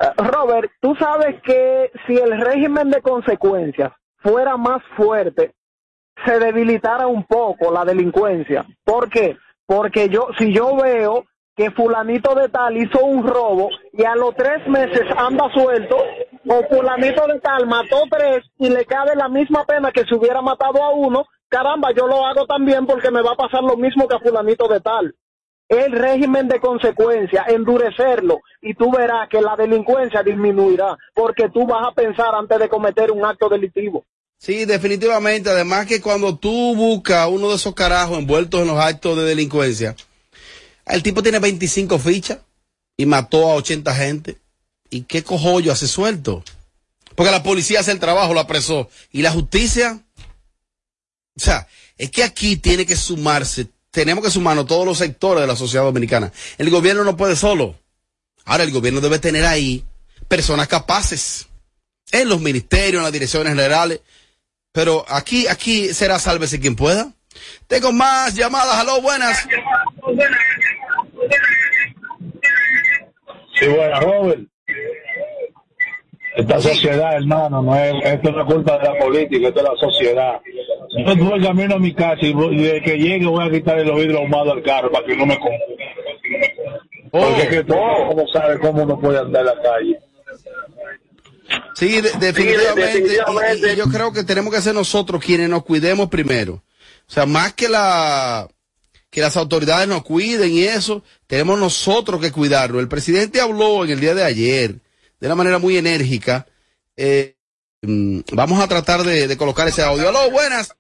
Eh, 0.01 0.07
Robert, 0.17 0.71
tú 0.81 0.95
sabes 0.97 1.41
que 1.43 1.91
si 2.07 2.17
el 2.17 2.41
régimen 2.41 2.91
de 2.91 3.03
consecuencias 3.03 3.93
fuera 4.17 4.57
más 4.57 4.83
fuerte, 4.97 5.55
se 6.25 6.39
debilitara 6.39 7.07
un 7.07 7.25
poco 7.25 7.73
la 7.73 7.85
delincuencia. 7.85 8.65
¿Por 8.85 9.09
qué? 9.09 9.37
Porque 9.67 10.09
yo, 10.09 10.29
si 10.39 10.53
yo 10.53 10.77
veo 10.77 11.25
que 11.57 11.71
fulanito 11.71 12.35
de 12.35 12.49
tal 12.49 12.77
hizo 12.77 13.05
un 13.05 13.27
robo 13.27 13.69
y 13.93 14.05
a 14.05 14.15
los 14.15 14.35
tres 14.35 14.67
meses 14.69 15.03
anda 15.17 15.51
suelto, 15.53 15.97
o 16.49 16.63
fulanito 16.69 17.27
de 17.27 17.41
tal 17.41 17.67
mató 17.67 18.03
tres 18.11 18.45
y 18.59 18.69
le 18.69 18.85
cabe 18.85 19.15
la 19.15 19.29
misma 19.29 19.65
pena 19.65 19.93
que 19.93 20.05
si 20.05 20.15
hubiera 20.15 20.41
matado 20.41 20.83
a 20.83 20.91
uno, 20.91 21.25
caramba, 21.49 21.91
yo 21.93 22.07
lo 22.07 22.27
hago 22.27 22.47
también 22.47 22.87
porque 22.87 23.11
me 23.11 23.23
va 23.23 23.33
a 23.33 23.37
pasar 23.37 23.63
lo 23.63 23.77
mismo 23.77 24.09
que 24.09 24.17
a 24.17 24.21
fulanito 24.21 24.67
de 24.69 24.81
tal. 24.81 25.15
El 25.69 25.93
régimen 25.93 26.49
de 26.49 26.61
consecuencia, 26.61 27.45
endurecerlo, 27.49 28.41
y 28.61 28.75
tú 28.75 28.91
verás 28.91 29.29
que 29.31 29.41
la 29.41 29.57
delincuencia 29.57 30.23
disminuirá, 30.23 30.97
porque 31.15 31.49
tú 31.49 31.67
vas 31.67 31.87
a 31.89 31.95
pensar 31.95 32.35
antes 32.35 32.59
de 32.59 32.69
cometer 32.69 33.11
un 33.11 33.25
acto 33.25 33.49
delictivo. 33.49 34.05
Sí, 34.43 34.65
definitivamente. 34.65 35.51
Además 35.51 35.87
que 35.87 36.01
cuando 36.01 36.37
tú 36.37 36.75
buscas 36.75 37.29
uno 37.29 37.49
de 37.49 37.55
esos 37.55 37.75
carajos 37.75 38.19
envueltos 38.19 38.61
en 38.61 38.67
los 38.67 38.79
actos 38.79 39.17
de 39.17 39.23
delincuencia, 39.23 39.95
el 40.87 41.03
tipo 41.03 41.23
tiene 41.23 41.39
25 41.39 41.99
fichas 41.99 42.39
y 42.97 43.07
mató 43.07 43.51
a 43.51 43.55
80 43.55 43.95
gente. 43.95 44.39
¿Y 44.91 45.03
qué 45.03 45.23
cojollo 45.23 45.73
hace 45.73 45.87
suelto? 45.87 46.43
Porque 47.15 47.31
la 47.31 47.43
policía 47.43 47.81
hace 47.81 47.93
el 47.93 48.01
trabajo, 48.01 48.35
lo 48.35 48.41
apresó. 48.41 48.91
¿Y 49.11 49.23
la 49.23 49.31
justicia? 49.31 50.03
O 51.37 51.41
sea, 51.41 51.69
es 51.97 52.11
que 52.11 52.25
aquí 52.25 52.57
tiene 52.57 52.85
que 52.85 52.97
sumarse, 52.97 53.69
tenemos 53.93 54.25
que 54.25 54.31
sumarnos 54.31 54.67
todos 54.67 54.87
los 54.87 54.99
sectores 54.99 55.43
de 55.43 55.47
la 55.47 55.55
sociedad 55.55 55.85
dominicana. 55.85 56.33
El 56.59 56.71
gobierno 56.71 57.05
no 57.05 57.17
puede 57.17 57.37
solo. 57.37 57.79
Ahora 58.45 58.65
el 58.65 58.73
gobierno 58.73 59.01
debe 59.01 59.19
tener 59.21 59.45
ahí 59.45 59.85
personas 60.27 60.67
capaces 60.67 61.47
en 62.11 62.29
los 62.29 62.41
ministerios, 62.41 62.97
en 62.97 63.05
las 63.05 63.13
direcciones 63.13 63.51
generales. 63.51 64.01
Pero 64.73 65.05
aquí, 65.09 65.47
aquí 65.47 65.93
será 65.93 66.19
sálvese 66.19 66.59
quien 66.59 66.75
pueda. 66.75 67.13
Tengo 67.67 67.93
más 67.93 68.35
llamadas. 68.35 68.77
Aló, 68.77 69.03
buenas. 69.03 69.47
Sí, 73.61 73.67
bueno, 73.69 74.01
Robert. 74.01 74.49
Esta 76.37 76.61
sociedad, 76.61 77.15
hermano, 77.15 77.63
no 77.63 77.77
es, 77.77 77.93
esto 78.05 78.31
no 78.33 78.41
es 78.43 78.47
culpa 78.55 78.79
de 78.79 78.85
la 78.85 78.99
política, 78.99 79.49
esto 79.49 79.61
es 79.61 79.67
la 79.69 79.77
sociedad. 79.77 80.41
Yo 81.07 81.17
voy 81.25 81.43
camino 81.43 81.75
a 81.75 81.79
mi 81.79 81.95
casa 81.95 82.19
y, 82.23 82.33
voy- 82.33 82.55
y 82.59 82.63
de 82.63 82.83
que 82.83 82.97
llegue 82.97 83.27
voy 83.27 83.47
a 83.47 83.51
quitarle 83.51 83.85
los 83.85 83.97
vidrios 83.97 84.21
ahumados 84.21 84.55
al 84.55 84.63
carro 84.63 84.91
para 84.91 85.05
que 85.07 85.15
no 85.17 85.27
me 85.27 85.39
confunda. 85.39 85.65
Porque 87.11 87.49
que 87.49 87.65
todo 87.65 88.11
uno 88.11 88.25
sabe 88.33 88.59
cómo 88.61 88.83
uno 88.85 88.99
puede 88.99 89.19
andar 89.19 89.43
en 89.43 89.47
la 89.47 89.63
calle. 89.63 89.99
Sí, 91.75 92.01
de- 92.01 92.13
definitivamente. 92.19 93.69
Y- 93.69 93.73
y 93.73 93.77
yo 93.77 93.85
creo 93.87 94.13
que 94.13 94.25
tenemos 94.25 94.55
que 94.55 94.63
ser 94.63 94.75
nosotros 94.75 95.23
quienes 95.23 95.49
nos 95.51 95.65
cuidemos 95.65 96.09
primero. 96.09 96.55
O 96.55 97.11
sea, 97.13 97.27
más 97.27 97.53
que 97.53 97.69
la 97.69 98.49
que 99.11 99.21
las 99.21 99.37
autoridades 99.37 99.87
nos 99.87 100.03
cuiden 100.03 100.51
y 100.51 100.63
eso, 100.63 101.03
tenemos 101.27 101.59
nosotros 101.59 102.19
que 102.19 102.33
cuidarlo. 102.33 102.81
El 102.81 102.89
presidente 102.89 103.43
habló 103.43 103.85
en 103.85 103.91
el 103.91 104.01
día 104.01 104.15
de 104.15 104.25
ayer 104.25 104.77
de 105.23 105.29
una 105.29 105.37
manera 105.37 105.61
muy 105.61 105.77
enérgica. 105.77 106.47
Eh, 106.97 107.37
mm, 107.81 108.23
vamos 108.33 108.59
a 108.61 108.67
tratar 108.67 109.03
de, 109.03 109.29
de 109.29 109.37
colocar 109.37 109.69
ese 109.69 109.81
audio. 109.81 110.09
Aló, 110.09 110.33
buenas. 110.33 110.77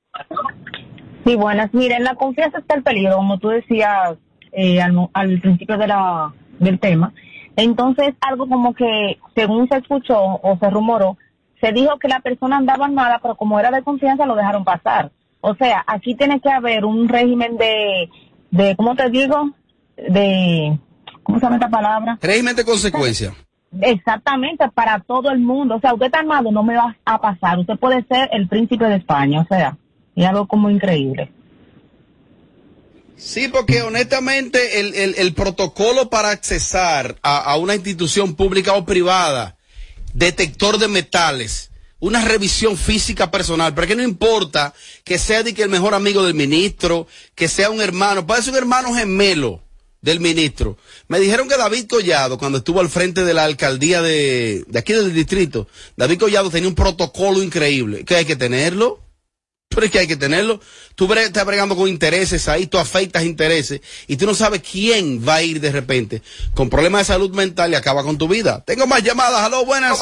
Sí, 1.24 1.36
buenas. 1.36 1.72
Miren, 1.72 2.02
la 2.02 2.16
confianza 2.16 2.58
está 2.58 2.74
el 2.74 2.82
peligro, 2.82 3.14
como 3.14 3.38
tú 3.38 3.50
decías 3.50 4.16
eh, 4.50 4.82
al, 4.82 5.08
al 5.12 5.40
principio 5.40 5.78
de 5.78 5.86
la, 5.86 6.34
del 6.58 6.80
tema. 6.80 7.14
Entonces, 7.54 8.14
algo 8.20 8.48
como 8.48 8.74
que, 8.74 9.20
según 9.36 9.68
se 9.68 9.76
escuchó 9.76 10.18
o 10.20 10.58
se 10.60 10.70
rumoró, 10.70 11.16
se 11.60 11.70
dijo 11.70 11.96
que 12.00 12.08
la 12.08 12.18
persona 12.18 12.56
andaba 12.56 12.86
armada, 12.86 13.20
pero 13.22 13.36
como 13.36 13.60
era 13.60 13.70
de 13.70 13.84
confianza, 13.84 14.26
lo 14.26 14.34
dejaron 14.34 14.64
pasar. 14.64 15.12
O 15.40 15.54
sea, 15.54 15.84
aquí 15.86 16.16
tiene 16.16 16.40
que 16.40 16.50
haber 16.50 16.84
un 16.84 17.08
régimen 17.08 17.56
de, 17.58 18.10
de 18.50 18.74
¿cómo 18.74 18.96
te 18.96 19.08
digo? 19.08 19.52
De, 19.96 20.76
¿cómo 21.22 21.38
se 21.38 21.46
llama 21.46 21.56
esta 21.56 21.70
palabra? 21.70 22.18
Régimen 22.20 22.56
de 22.56 22.64
consecuencia. 22.64 23.32
Exactamente, 23.80 24.68
para 24.74 25.00
todo 25.00 25.30
el 25.30 25.38
mundo. 25.38 25.76
O 25.76 25.80
sea, 25.80 25.94
usted 25.94 26.06
está 26.06 26.18
armado, 26.18 26.50
no 26.52 26.62
me 26.62 26.76
va 26.76 26.96
a 27.04 27.20
pasar. 27.20 27.58
Usted 27.58 27.78
puede 27.78 28.04
ser 28.04 28.28
el 28.32 28.46
príncipe 28.48 28.84
de 28.84 28.96
España, 28.96 29.40
o 29.40 29.46
sea, 29.46 29.76
y 30.14 30.24
algo 30.24 30.46
como 30.46 30.68
increíble. 30.68 31.30
Sí, 33.16 33.48
porque 33.48 33.82
honestamente 33.82 34.80
el, 34.80 34.94
el- 34.94 35.14
el 35.16 35.32
protocolo 35.34 36.10
para 36.10 36.30
accesar 36.30 37.16
a, 37.22 37.38
a 37.38 37.56
una 37.56 37.74
institución 37.74 38.34
pública 38.34 38.72
o 38.74 38.84
privada, 38.84 39.56
detector 40.12 40.78
de 40.78 40.88
metales, 40.88 41.70
una 42.00 42.20
revisión 42.24 42.76
física 42.76 43.30
personal, 43.30 43.74
pero 43.74 43.86
que 43.86 43.94
no 43.96 44.02
importa 44.02 44.74
que 45.04 45.18
sea 45.18 45.44
de 45.44 45.54
que 45.54 45.62
el 45.62 45.68
mejor 45.70 45.94
amigo 45.94 46.24
del 46.24 46.34
ministro, 46.34 47.06
que 47.36 47.46
sea 47.48 47.70
un 47.70 47.80
hermano, 47.80 48.26
puede 48.26 48.42
ser 48.42 48.52
un 48.54 48.58
hermano 48.58 48.92
gemelo 48.92 49.60
del 50.02 50.20
ministro. 50.20 50.76
Me 51.08 51.20
dijeron 51.20 51.48
que 51.48 51.56
David 51.56 51.86
Collado, 51.88 52.36
cuando 52.36 52.58
estuvo 52.58 52.80
al 52.80 52.90
frente 52.90 53.24
de 53.24 53.32
la 53.32 53.44
alcaldía 53.44 54.02
de, 54.02 54.64
de 54.66 54.78
aquí 54.78 54.92
del 54.92 55.14
distrito, 55.14 55.68
David 55.96 56.18
Collado 56.18 56.50
tenía 56.50 56.68
un 56.68 56.74
protocolo 56.74 57.42
increíble, 57.42 58.04
que 58.04 58.16
hay 58.16 58.24
que 58.24 58.36
tenerlo. 58.36 59.00
Pero 59.74 59.86
es 59.86 59.92
que 59.92 59.98
hay 60.00 60.06
que 60.06 60.16
tenerlo. 60.16 60.60
Tú 60.94 61.06
bre- 61.08 61.22
estás 61.22 61.44
bregando 61.46 61.76
con 61.76 61.88
intereses 61.88 62.48
ahí, 62.48 62.66
tú 62.66 62.78
afeitas 62.78 63.24
intereses 63.24 63.80
y 64.06 64.16
tú 64.16 64.26
no 64.26 64.34
sabes 64.34 64.62
quién 64.62 65.26
va 65.26 65.36
a 65.36 65.42
ir 65.42 65.60
de 65.60 65.72
repente 65.72 66.22
con 66.54 66.68
problemas 66.70 67.02
de 67.02 67.04
salud 67.14 67.34
mental 67.34 67.70
y 67.72 67.74
acaba 67.74 68.02
con 68.02 68.18
tu 68.18 68.28
vida. 68.28 68.62
Tengo 68.64 68.86
más 68.86 69.02
llamadas. 69.02 69.40
Aló, 69.40 69.64
buenas. 69.64 69.98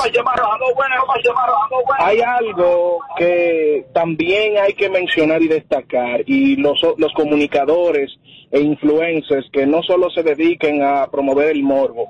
Hay 1.99 2.21
algo 2.21 2.99
que 3.19 3.87
también 3.95 4.59
hay 4.59 4.75
que 4.75 4.89
mencionar 4.89 5.43
y 5.43 5.49
destacar 5.49 6.23
y 6.27 6.57
los, 6.57 6.79
los 6.99 7.13
comunicadores 7.15 8.11
e 8.51 8.61
influencers 8.61 9.47
que 9.53 9.67
no 9.67 9.83
solo 9.83 10.11
se 10.11 10.23
dediquen 10.23 10.83
a 10.83 11.07
promover 11.11 11.51
el 11.51 11.63
morbo, 11.63 12.09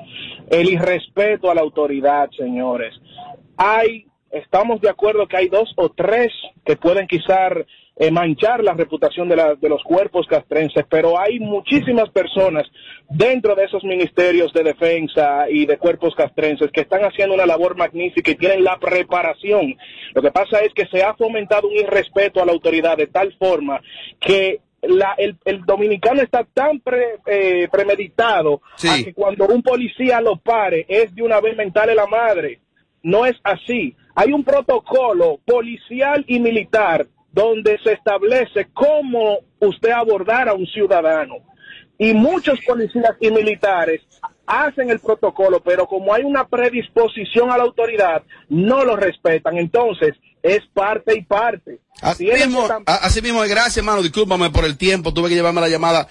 el 0.51 0.71
irrespeto 0.71 1.51
a 1.51 1.55
la 1.55 1.61
autoridad, 1.61 2.29
señores. 2.37 2.95
Hay, 3.57 4.07
estamos 4.31 4.81
de 4.81 4.89
acuerdo 4.89 5.27
que 5.27 5.37
hay 5.37 5.49
dos 5.49 5.73
o 5.77 5.89
tres 5.91 6.29
que 6.65 6.77
pueden 6.77 7.07
quizás 7.07 7.53
eh, 7.97 8.11
manchar 8.11 8.63
la 8.65 8.73
reputación 8.73 9.29
de, 9.29 9.37
la- 9.37 9.55
de 9.57 9.69
los 9.69 9.83
cuerpos 9.83 10.27
castrenses, 10.27 10.85
pero 10.89 11.19
hay 11.21 11.39
muchísimas 11.39 12.09
personas 12.11 12.65
dentro 13.11 13.55
de 13.55 13.65
esos 13.65 13.85
ministerios 13.85 14.53
de 14.55 14.63
defensa 14.63 15.47
y 15.51 15.67
de 15.67 15.77
cuerpos 15.77 16.15
castrenses 16.15 16.71
que 16.73 16.81
están 16.83 17.03
haciendo 17.05 17.35
una 17.35 17.45
labor 17.45 17.77
magnífica 17.77 18.31
y 18.31 18.37
tienen 18.37 18.65
la 18.65 18.79
preparación. 18.79 19.77
Lo 20.15 20.23
que 20.23 20.31
pasa 20.31 20.61
es 20.61 20.73
que 20.73 20.87
se 20.87 21.03
ha 21.03 21.13
fomentado 21.15 21.69
un 21.69 21.75
irrespeto 21.75 22.41
a 22.43 22.47
la 22.47 22.53
autoridad 22.53 22.97
de 22.97 23.09
tal 23.09 23.33
forma 23.35 23.81
que 24.21 24.61
la- 24.83 25.15
el, 25.19 25.37
el 25.45 25.61
dominicano 25.67 26.23
está 26.23 26.45
tan 26.55 26.81
pre- 26.81 27.19
eh, 27.27 27.69
premeditado 27.71 28.63
a 28.89 29.05
que 29.05 29.13
cuando 29.13 29.47
un 29.47 29.63
policía 29.63 30.23
lo 30.23 30.37
pare 30.37 30.87
es 30.89 31.15
de 31.15 31.23
una 31.23 31.39
vez 31.41 31.55
mental 31.57 31.95
la 31.95 32.07
madre. 32.07 32.61
No 33.03 33.27
es 33.27 33.37
así. 33.45 33.95
Hay 34.21 34.35
un 34.35 34.45
protocolo 34.45 35.41
policial 35.47 36.27
y 36.29 36.39
militar 36.41 37.07
donde 37.33 37.79
se 37.83 37.95
establece 37.95 38.69
cómo 38.75 39.39
usted 39.61 39.93
abordar 39.93 40.47
a 40.47 40.53
un 40.53 40.67
ciudadano. 40.67 41.37
Y 41.97 42.13
muchos 42.13 42.59
policías 42.67 43.15
y 43.19 43.31
militares 43.31 44.03
hacen 44.47 44.91
el 44.91 45.01
protocolo, 45.01 45.63
pero 45.63 45.87
como 45.87 46.13
hay 46.13 46.25
una 46.25 46.47
predisposición 46.47 47.51
a 47.51 47.57
la 47.57 47.65
autoridad, 47.65 48.23
no 48.51 48.85
lo 48.85 48.95
respetan. 48.95 49.57
Entonces, 49.57 50.17
es 50.43 50.61
parte 50.75 51.17
y 51.17 51.23
parte. 51.23 51.79
Así 52.03 52.27
mismo, 52.27 52.69
así 52.85 53.23
mismo, 53.23 53.41
gracias 53.41 53.79
hermano, 53.79 54.03
discúlpame 54.03 54.51
por 54.51 54.67
el 54.67 54.77
tiempo, 54.77 55.15
tuve 55.15 55.31
que 55.31 55.35
llevarme 55.35 55.63
la 55.63 55.69
llamada. 55.71 56.09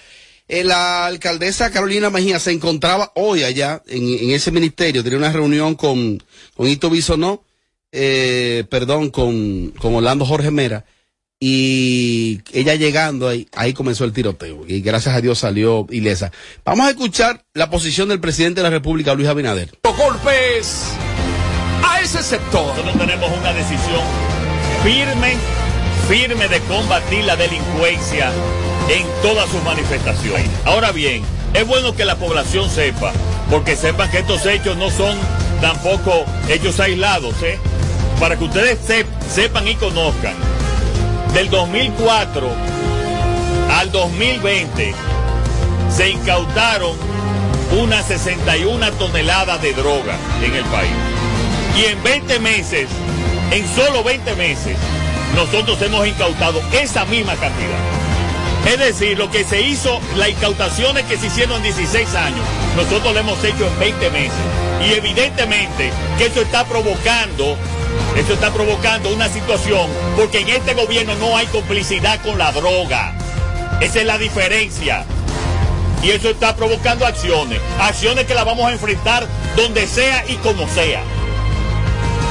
Eh, 0.47 0.64
la 0.64 1.05
alcaldesa 1.05 1.70
Carolina 1.70 2.10
Mejía 2.10 2.39
se 2.39 2.51
encontraba 2.51 3.12
hoy 3.14 3.43
allá 3.43 3.84
en, 3.86 4.01
en 4.01 4.32
ese 4.32 4.51
ministerio, 4.51 5.03
tenía 5.03 5.20
una 5.20 5.32
reunión 5.32 5.76
con, 5.76 6.24
con 6.55 6.68
Ito 6.68 6.89
Bisonó, 6.89 7.43
eh, 7.91 8.65
perdón, 8.69 9.09
con, 9.09 9.71
con 9.79 9.95
Orlando 9.95 10.25
Jorge 10.25 10.51
Mera, 10.51 10.85
y 11.39 12.41
ella 12.51 12.75
llegando 12.75 13.29
ahí, 13.29 13.47
ahí 13.55 13.73
comenzó 13.73 14.03
el 14.03 14.11
tiroteo, 14.11 14.65
y 14.67 14.81
gracias 14.81 15.15
a 15.15 15.21
Dios 15.21 15.39
salió 15.39 15.87
ilesa. 15.89 16.31
Vamos 16.65 16.87
a 16.87 16.89
escuchar 16.89 17.45
la 17.53 17.69
posición 17.69 18.09
del 18.09 18.19
presidente 18.19 18.59
de 18.59 18.63
la 18.63 18.69
República, 18.69 19.13
Luis 19.13 19.27
Abinader. 19.27 19.71
golpes 19.83 20.93
a 21.83 22.01
ese 22.01 22.21
sector. 22.23 22.65
Nosotros 22.67 22.97
tenemos 22.97 23.29
una 23.37 23.53
decisión 23.53 24.01
firme, 24.83 25.35
firme 26.07 26.47
de 26.47 26.59
combatir 26.61 27.23
la 27.23 27.35
delincuencia 27.35 28.31
en 28.89 29.05
todas 29.21 29.49
sus 29.49 29.63
manifestaciones. 29.63 30.49
Ahora 30.65 30.91
bien, 30.91 31.23
es 31.53 31.65
bueno 31.67 31.95
que 31.95 32.05
la 32.05 32.17
población 32.17 32.69
sepa, 32.69 33.13
porque 33.49 33.75
sepan 33.75 34.09
que 34.11 34.19
estos 34.19 34.45
hechos 34.45 34.77
no 34.77 34.89
son 34.89 35.17
tampoco 35.61 36.25
hechos 36.47 36.79
aislados, 36.79 37.35
¿eh? 37.43 37.57
Para 38.20 38.36
que 38.38 38.43
ustedes 38.43 38.78
sep- 38.88 39.05
sepan 39.34 39.67
y 39.67 39.76
conozcan, 39.76 40.34
del 41.34 41.49
2004 41.49 42.49
al 43.72 43.91
2020 43.91 44.93
se 45.95 46.09
incautaron 46.09 46.91
unas 47.80 48.05
61 48.07 48.91
toneladas 48.93 49.61
de 49.61 49.74
droga 49.74 50.15
en 50.43 50.55
el 50.55 50.63
país. 50.65 50.91
Y 51.78 51.86
en 51.86 52.01
20 52.03 52.39
meses, 52.39 52.88
en 53.51 53.67
solo 53.76 54.03
20 54.03 54.36
meses, 54.36 54.76
nosotros 55.36 55.82
hemos 55.82 56.05
incautado 56.07 56.61
esa 56.74 57.05
misma 57.05 57.36
cantidad. 57.36 57.80
Es 58.65 58.80
decir, 58.80 59.17
lo 59.17 59.32
que 59.32 59.43
se 59.45 59.61
hizo, 59.61 59.99
las 60.17 60.30
incautaciones 60.30 61.05
que 61.05 61.17
se 61.17 61.28
hicieron 61.28 61.57
en 61.57 61.63
16 61.63 62.13
años, 62.15 62.41
nosotros 62.76 63.13
lo 63.13 63.20
hemos 63.20 63.41
hecho 63.43 63.65
en 63.67 63.80
20 63.80 64.09
meses. 64.09 64.34
Y 64.86 64.93
evidentemente 64.93 65.91
que 66.17 66.26
eso 66.26 66.41
está 66.41 66.65
provocando, 66.65 67.55
eso 68.17 68.33
está 68.33 68.53
provocando 68.53 69.13
una 69.13 69.29
situación, 69.29 69.89
porque 70.15 70.39
en 70.39 70.49
este 70.49 70.73
gobierno 70.73 71.15
no 71.15 71.37
hay 71.37 71.47
complicidad 71.47 72.21
con 72.21 72.37
la 72.37 72.51
droga. 72.51 73.15
Esa 73.81 73.99
es 73.99 74.05
la 74.05 74.17
diferencia. 74.17 75.05
Y 76.03 76.11
eso 76.11 76.29
está 76.29 76.55
provocando 76.55 77.05
acciones, 77.05 77.59
acciones 77.79 78.25
que 78.25 78.33
las 78.33 78.45
vamos 78.45 78.65
a 78.65 78.71
enfrentar 78.71 79.27
donde 79.55 79.85
sea 79.85 80.25
y 80.29 80.35
como 80.35 80.67
sea. 80.69 81.03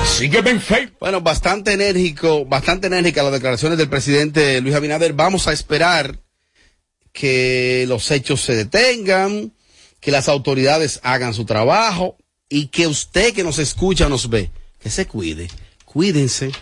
Sígueme 0.07 0.61
Bueno, 0.99 1.21
bastante 1.21 1.73
enérgico, 1.73 2.45
bastante 2.45 2.87
enérgica 2.87 3.23
las 3.23 3.33
declaraciones 3.33 3.79
del 3.79 3.89
presidente 3.89 4.61
Luis 4.61 4.75
Abinader. 4.75 5.13
Vamos 5.13 5.47
a 5.49 5.53
esperar 5.53 6.19
que 7.13 7.85
los 7.89 8.11
hechos 8.11 8.41
se 8.41 8.55
detengan, 8.55 9.53
que 10.01 10.11
las 10.11 10.29
autoridades 10.29 11.01
hagan 11.03 11.35
su 11.35 11.45
trabajo 11.45 12.17
y 12.49 12.69
que 12.69 12.87
usted 12.87 13.35
que 13.35 13.45
nos 13.45 13.59
escucha, 13.59 14.09
nos 14.09 14.31
ve, 14.31 14.51
que 14.79 14.91
se 14.91 15.07
cuide. 15.07 15.49
Cuídense. 15.85 16.53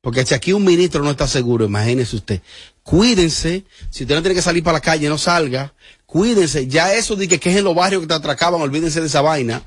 Porque 0.00 0.24
si 0.24 0.34
aquí 0.34 0.52
un 0.52 0.64
ministro 0.64 1.02
no 1.02 1.10
está 1.10 1.26
seguro, 1.26 1.64
imagínese 1.64 2.16
usted. 2.16 2.40
Cuídense. 2.82 3.64
Si 3.90 4.04
usted 4.04 4.14
no 4.14 4.22
tiene 4.22 4.34
que 4.34 4.42
salir 4.42 4.62
para 4.62 4.78
la 4.78 4.80
calle, 4.80 5.08
no 5.08 5.18
salga. 5.18 5.74
Cuídense. 6.06 6.66
Ya 6.68 6.94
eso 6.94 7.16
de 7.16 7.28
que, 7.28 7.50
es 7.50 7.56
en 7.56 7.64
los 7.64 7.74
barrios 7.74 8.02
que 8.02 8.08
te 8.08 8.14
atracaban, 8.14 8.60
olvídense 8.60 9.00
de 9.00 9.08
esa 9.08 9.20
vaina. 9.20 9.62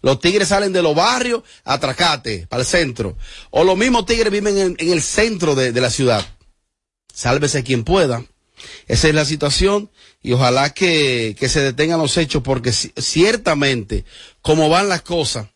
Los 0.00 0.20
tigres 0.20 0.48
salen 0.48 0.72
de 0.72 0.82
los 0.82 0.94
barrios, 0.94 1.42
atracate, 1.64 2.46
para 2.46 2.60
el 2.62 2.66
centro. 2.66 3.16
O 3.50 3.64
los 3.64 3.76
mismos 3.76 4.06
tigres 4.06 4.30
viven 4.30 4.58
en, 4.58 4.76
el 4.78 5.02
centro 5.02 5.54
de, 5.54 5.72
la 5.80 5.90
ciudad. 5.90 6.24
Sálvese 7.12 7.64
quien 7.64 7.84
pueda. 7.84 8.24
Esa 8.86 9.08
es 9.08 9.14
la 9.14 9.24
situación 9.24 9.90
y 10.22 10.32
ojalá 10.32 10.70
que, 10.70 11.36
que 11.38 11.48
se 11.48 11.60
detengan 11.60 11.98
los 11.98 12.16
hechos 12.16 12.42
porque 12.42 12.70
ci- 12.70 12.92
ciertamente, 13.00 14.04
como 14.42 14.68
van 14.68 14.88
las 14.88 15.02
cosas, 15.02 15.48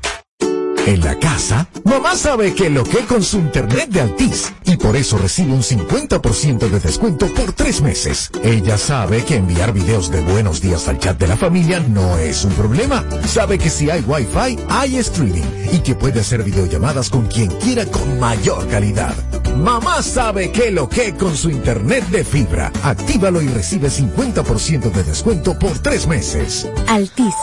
En 0.87 1.01
la 1.01 1.19
casa, 1.19 1.67
mamá 1.83 2.15
sabe 2.15 2.53
que 2.53 2.69
lo 2.69 2.85
que 2.85 2.99
con 2.99 3.21
su 3.21 3.39
internet 3.39 3.89
de 3.89 3.99
Altis 3.99 4.53
y 4.63 4.77
por 4.77 4.95
eso 4.95 5.17
recibe 5.17 5.51
un 5.51 5.61
50% 5.61 6.59
de 6.59 6.79
descuento 6.79 7.27
por 7.33 7.51
tres 7.51 7.81
meses. 7.81 8.31
Ella 8.41 8.77
sabe 8.77 9.25
que 9.25 9.35
enviar 9.35 9.73
videos 9.73 10.09
de 10.09 10.21
buenos 10.21 10.61
días 10.61 10.87
al 10.87 10.97
chat 10.97 11.19
de 11.19 11.27
la 11.27 11.35
familia 11.35 11.81
no 11.81 12.17
es 12.17 12.45
un 12.45 12.53
problema. 12.53 13.03
Sabe 13.25 13.57
que 13.57 13.69
si 13.69 13.89
hay 13.89 13.99
wifi, 13.99 14.57
hay 14.69 14.95
streaming 14.99 15.43
y 15.73 15.79
que 15.79 15.93
puede 15.93 16.21
hacer 16.21 16.41
videollamadas 16.43 17.09
con 17.09 17.25
quien 17.27 17.51
quiera 17.59 17.85
con 17.85 18.17
mayor 18.17 18.65
calidad. 18.69 19.13
Mamá 19.57 20.01
sabe 20.01 20.53
que 20.53 20.71
lo 20.71 20.87
que 20.87 21.15
con 21.15 21.35
su 21.35 21.49
internet 21.49 22.07
de 22.11 22.23
fibra. 22.23 22.71
Actívalo 22.83 23.41
y 23.41 23.49
recibe 23.49 23.89
50% 23.89 24.89
de 24.89 25.03
descuento 25.03 25.59
por 25.59 25.79
tres 25.79 26.07
meses. 26.07 26.65
Altis, 26.87 27.35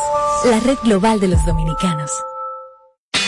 la 0.46 0.60
red 0.60 0.78
global 0.82 1.20
de 1.20 1.28
los 1.28 1.44
dominicanos. 1.44 2.10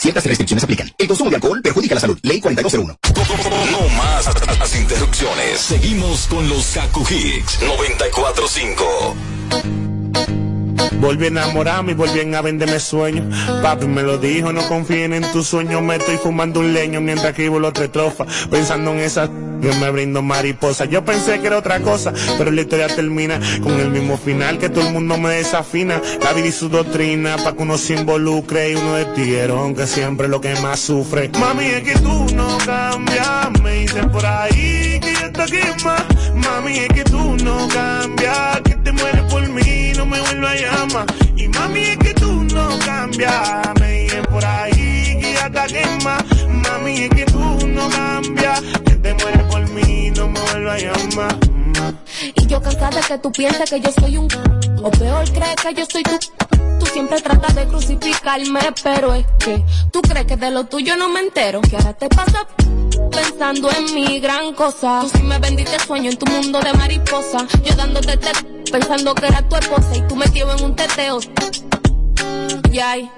Ciertas 0.00 0.24
restricciones 0.24 0.64
aplican. 0.64 0.90
El 0.96 1.08
consumo 1.08 1.28
de 1.28 1.36
alcohol 1.36 1.60
perjudica 1.60 1.94
la 1.94 2.00
salud. 2.00 2.18
Ley 2.22 2.40
4201. 2.40 2.98
No 3.70 3.88
más 3.96 4.58
las 4.58 4.76
interrupciones. 4.76 5.60
Seguimos 5.60 6.26
con 6.26 6.48
los 6.48 6.68
Kaku 6.68 7.04
Hicks 7.10 7.60
945. 7.60 9.79
Volví 11.00 11.24
a 11.24 11.28
enamorarme 11.28 11.92
y 11.92 11.94
volví 11.94 12.34
a 12.34 12.40
venderme 12.42 12.80
sueños. 12.80 13.24
Papi 13.62 13.86
me 13.86 14.02
lo 14.02 14.18
dijo, 14.18 14.52
no 14.52 14.66
confíen 14.68 15.14
en 15.14 15.30
tus 15.32 15.46
sueños. 15.48 15.82
Me 15.82 15.96
estoy 15.96 16.16
fumando 16.16 16.60
un 16.60 16.72
leño 16.72 17.00
mientras 17.00 17.30
escribo 17.30 17.60
la 17.60 17.68
otra 17.68 17.84
estrofa. 17.84 18.26
Pensando 18.50 18.92
en 18.92 19.00
esas 19.00 19.30
que 19.60 19.72
me 19.74 19.90
brindo 19.90 20.22
mariposa. 20.22 20.86
Yo 20.86 21.04
pensé 21.04 21.40
que 21.40 21.46
era 21.46 21.58
otra 21.58 21.80
cosa, 21.80 22.12
pero 22.38 22.50
la 22.50 22.62
historia 22.62 22.88
termina 22.88 23.38
con 23.62 23.78
el 23.78 23.90
mismo 23.90 24.16
final 24.16 24.58
que 24.58 24.68
todo 24.68 24.86
el 24.86 24.92
mundo 24.92 25.18
me 25.18 25.34
desafina. 25.34 26.00
La 26.22 26.32
vida 26.32 26.46
y 26.48 26.52
su 26.52 26.68
doctrina, 26.68 27.36
pa' 27.36 27.52
que 27.54 27.62
uno 27.62 27.78
se 27.78 27.94
involucre 27.94 28.70
y 28.70 28.74
uno 28.74 28.94
de 28.94 29.04
tiguerón 29.06 29.74
que 29.74 29.86
siempre 29.86 30.26
es 30.26 30.30
lo 30.30 30.40
que 30.40 30.54
más 30.60 30.80
sufre. 30.80 31.30
Mami, 31.38 31.66
es 31.66 31.82
que 31.82 31.94
tú 32.00 32.26
no 32.34 32.58
cambias, 32.64 33.50
me 33.62 33.72
dicen 33.74 34.10
por 34.10 34.24
ahí 34.24 34.98
que 35.00 35.12
ya 35.14 35.30
te 35.32 35.44
quema. 35.44 36.06
Mami, 36.34 36.78
es 36.78 36.88
que 36.88 37.04
tú 37.04 37.36
no 37.44 37.68
cambias, 37.68 38.60
que 38.64 38.74
te 38.76 38.92
mueres 38.92 39.22
por 39.24 39.48
mí, 39.48 39.62
no 40.00 40.06
me 40.06 40.20
vuelvas 40.20 40.52
a 40.52 40.56
llamar. 40.56 41.06
Y 41.36 41.48
mami, 41.48 41.80
es 41.80 41.98
que 41.98 42.14
tú 42.14 42.32
no 42.44 42.78
cambias, 42.86 43.60
me 43.78 43.92
dicen 44.02 44.24
por 44.24 44.42
ahí 44.42 45.18
que 45.20 45.34
ya 45.34 45.50
te 45.50 45.74
quema. 45.74 46.16
Mami, 46.48 47.02
es 47.02 47.10
que 47.10 47.24
tú 47.26 47.66
no 47.66 47.88
cambias, 47.90 48.62
que 48.86 48.94
te 48.94 49.14
mueres 49.14 49.42
por 49.44 49.68
mí, 49.70 50.10
no 50.16 50.28
me 50.28 50.40
vuelvas 50.40 50.74
a 50.74 50.78
llamar. 50.78 51.36
Y 52.34 52.46
yo 52.46 52.62
cansada 52.62 53.00
que 53.02 53.18
tú 53.18 53.30
pienses 53.30 53.68
que 53.68 53.80
yo 53.80 53.92
soy 53.92 54.16
un 54.16 54.28
o 54.82 54.90
peor 54.90 55.30
crees 55.32 55.56
que 55.56 55.74
yo 55.74 55.84
soy 55.90 56.02
tu 56.02 56.18
Tú 56.78 56.86
siempre 56.86 57.20
tratas 57.20 57.54
de 57.54 57.66
crucificarme, 57.66 58.60
pero 58.82 59.12
es 59.12 59.26
que 59.38 59.62
tú 59.92 60.00
crees 60.00 60.24
que 60.24 60.36
de 60.36 60.50
lo 60.50 60.64
tuyo 60.64 60.96
no 60.96 61.10
me 61.10 61.20
entero. 61.20 61.60
Que 61.60 61.76
ahora 61.76 61.92
te 61.92 62.08
pasa 62.08 62.46
pensando 63.10 63.70
en 63.70 63.94
mi 63.94 64.18
gran 64.18 64.54
cosa. 64.54 65.00
Tú 65.02 65.10
sí 65.14 65.22
me 65.22 65.38
vendiste 65.38 65.78
sueño 65.78 66.10
en 66.10 66.16
tu 66.16 66.24
mundo 66.24 66.58
de 66.60 66.72
mariposa. 66.72 67.46
Yo 67.62 67.74
dándote 67.74 68.16
te 68.16 68.49
pensando 68.70 69.14
que 69.14 69.26
era 69.26 69.42
tu 69.48 69.56
esposa 69.56 69.96
y 69.96 70.02
tú 70.08 70.16
metido 70.16 70.56
en 70.56 70.64
un 70.64 70.76
teteo. 70.76 71.18
Y 72.72 72.78
ay, 72.78 73.10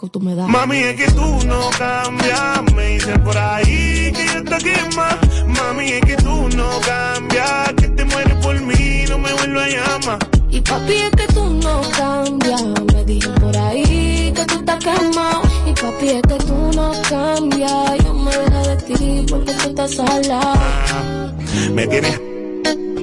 que 0.00 0.08
tú 0.08 0.20
me 0.20 0.34
das. 0.34 0.48
Mami, 0.48 0.78
es 0.78 0.96
que 0.96 1.10
tú 1.12 1.46
no 1.46 1.70
cambias, 1.78 2.62
me 2.74 2.86
dicen 2.86 3.22
por 3.22 3.36
ahí 3.38 4.12
que 4.12 4.26
ya 4.26 4.42
te 4.42 4.58
quema. 4.58 5.18
Mami, 5.46 5.92
es 5.92 6.00
que 6.00 6.16
tú 6.16 6.48
no 6.56 6.68
cambias, 6.80 7.72
que 7.74 7.88
te 7.88 8.04
mueres 8.04 8.34
por 8.44 8.60
mí, 8.60 9.04
no 9.08 9.18
me 9.18 9.32
vuelvas 9.32 9.64
a 9.64 9.68
llamar. 9.68 10.18
Y 10.50 10.60
papi, 10.60 10.92
es 10.92 11.10
que 11.10 11.26
tú 11.32 11.44
no 11.50 11.80
cambias. 11.96 12.62
Me 12.92 13.04
dicen 13.04 13.34
por 13.36 13.56
ahí 13.56 14.32
que 14.34 14.44
tú 14.44 14.54
estás 14.58 14.84
quemado. 14.84 15.42
Y 15.66 15.72
papi, 15.72 16.08
es 16.08 16.22
que 16.22 16.44
tú 16.44 16.70
no 16.74 16.92
cambias. 17.08 18.04
Yo 18.04 18.14
me 18.14 18.36
dejé 18.36 18.68
de 18.68 18.76
ti 18.76 19.26
porque 19.30 19.52
tú 19.52 19.68
estás 19.68 19.94
salado. 19.94 21.32
Me 21.72 21.86
tienes 21.86 22.31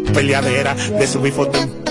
peleadera 0.09 0.73
de 0.73 1.07
subir 1.07 1.31
fotos 1.31 1.67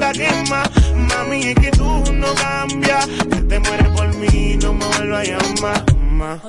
te 0.00 0.12
quema 0.18 0.62
mami 1.08 1.42
es 1.50 1.54
que 1.54 1.70
tú 1.70 2.12
no 2.12 2.34
cambias 2.34 3.06
que 3.06 3.40
te 3.42 3.60
mueres 3.60 3.88
por 3.88 4.08
mí 4.14 4.58
no 4.62 4.72
me 4.72 4.86
vuelvas 4.86 5.20
a 5.20 5.30
llamar 5.30 5.84
ma. 6.20 6.40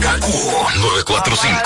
Kaku 0.00 0.32
945. 0.80 1.60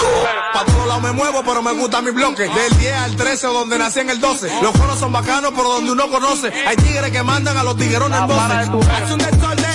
Pa' 0.54 0.64
todos 0.64 0.86
lados 0.86 1.02
me 1.02 1.12
muevo, 1.12 1.42
pero 1.44 1.62
me 1.62 1.72
gusta 1.72 2.00
mi 2.00 2.10
bloque. 2.10 2.44
Del 2.48 2.78
10 2.78 2.94
al 2.96 3.16
13, 3.16 3.46
o 3.46 3.52
donde 3.52 3.78
nací 3.78 4.00
en 4.00 4.10
el 4.10 4.20
12. 4.20 4.50
Los 4.62 4.72
coros 4.72 4.98
son 4.98 5.12
bacanos, 5.12 5.52
por 5.52 5.64
donde 5.64 5.92
uno 5.92 6.10
conoce. 6.10 6.52
Hay 6.66 6.76
tigres 6.76 7.10
que 7.10 7.22
mandan 7.22 7.56
a 7.56 7.64
los 7.64 7.76
tiguerones 7.76 8.18
en 8.18 8.26
voces. 8.26 8.68
Hace 8.88 9.12
un 9.12 9.18
desorden 9.18 9.69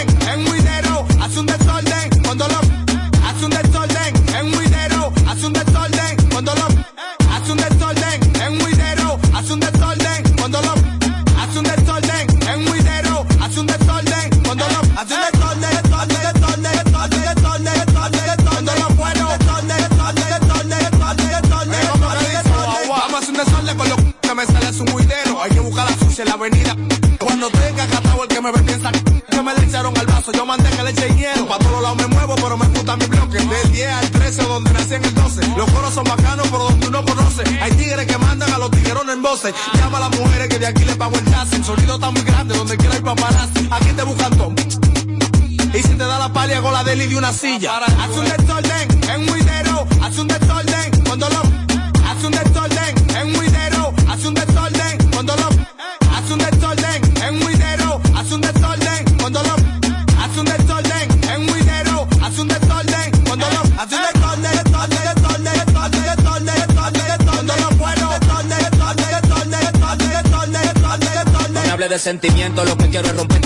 en 26.20 26.28
la 26.28 26.34
avenida. 26.36 26.76
Cuando 27.20 27.49
tenga 27.49 27.86
catado 27.88 28.24
el 28.24 28.30
que 28.30 28.41
me 28.41 28.51
ve 28.51 28.61
piensa 28.61 28.91
que 28.91 29.41
me 29.41 29.53
le 29.53 29.66
echaron 29.66 29.97
al 29.97 30.05
vaso, 30.05 30.32
yo 30.32 30.45
mandé 30.45 30.70
que 30.70 30.84
le 30.84 30.91
eche 30.91 31.13
hielo. 31.16 31.45
Pa' 31.47 31.57
todos 31.59 31.82
lados 31.82 31.97
me 31.97 32.07
muevo, 32.07 32.36
pero 32.36 32.57
me 32.57 32.68
gusta 32.68 32.95
mi 32.95 33.05
bloque. 33.05 33.38
Del 33.39 33.72
10 33.72 33.91
al 33.91 34.11
13, 34.11 34.41
o 34.43 34.47
donde 34.47 34.74
nací 34.74 34.93
en 34.93 35.03
el 35.03 35.13
12. 35.13 35.47
Los 35.57 35.72
coros 35.72 35.93
son 35.93 36.05
bacanos, 36.05 36.47
por 36.47 36.59
donde 36.59 36.88
uno 36.88 37.03
conoce. 37.03 37.43
Hay 37.61 37.72
tigres 37.74 38.05
que 38.05 38.18
mandan 38.18 38.53
a 38.53 38.57
los 38.57 38.72
tiguerones 38.72 39.13
en 39.13 39.22
voces. 39.22 39.53
Llama 39.74 39.97
a 39.97 40.09
las 40.09 40.20
mujeres 40.20 40.47
que 40.47 40.59
de 40.59 40.68
aquí 40.68 40.86
le 40.86 40.95
pago 40.95 41.16
el 41.16 41.26
taxi. 41.26 41.55
El 41.55 41.66
sonido 41.66 41.95
está 41.95 42.11
muy 42.11 42.22
grande, 42.22 42.55
donde 42.55 42.78
quiera 42.78 42.95
hay 42.95 43.01
paparazzi. 43.01 43.68
Aquí 43.72 43.91
te 43.93 44.03
buscan 44.03 44.38
todo. 44.38 44.53
Y 45.74 45.82
si 45.82 45.89
te 45.89 46.05
da 46.05 46.20
la 46.20 46.32
palia 46.32 46.61
con 46.61 46.72
la 46.72 46.84
deli 46.86 47.07
de 47.07 47.18
una 47.18 47.34
silla. 47.34 47.78
Hace 47.78 48.20
un 48.20 48.26
desorden 48.26 49.09
en 49.09 49.26
Sentimientos, 72.06 72.70
lo 72.70 72.78
que 72.78 72.88
quiero 72.89 73.08
es 73.08 73.18
romper 73.18 73.41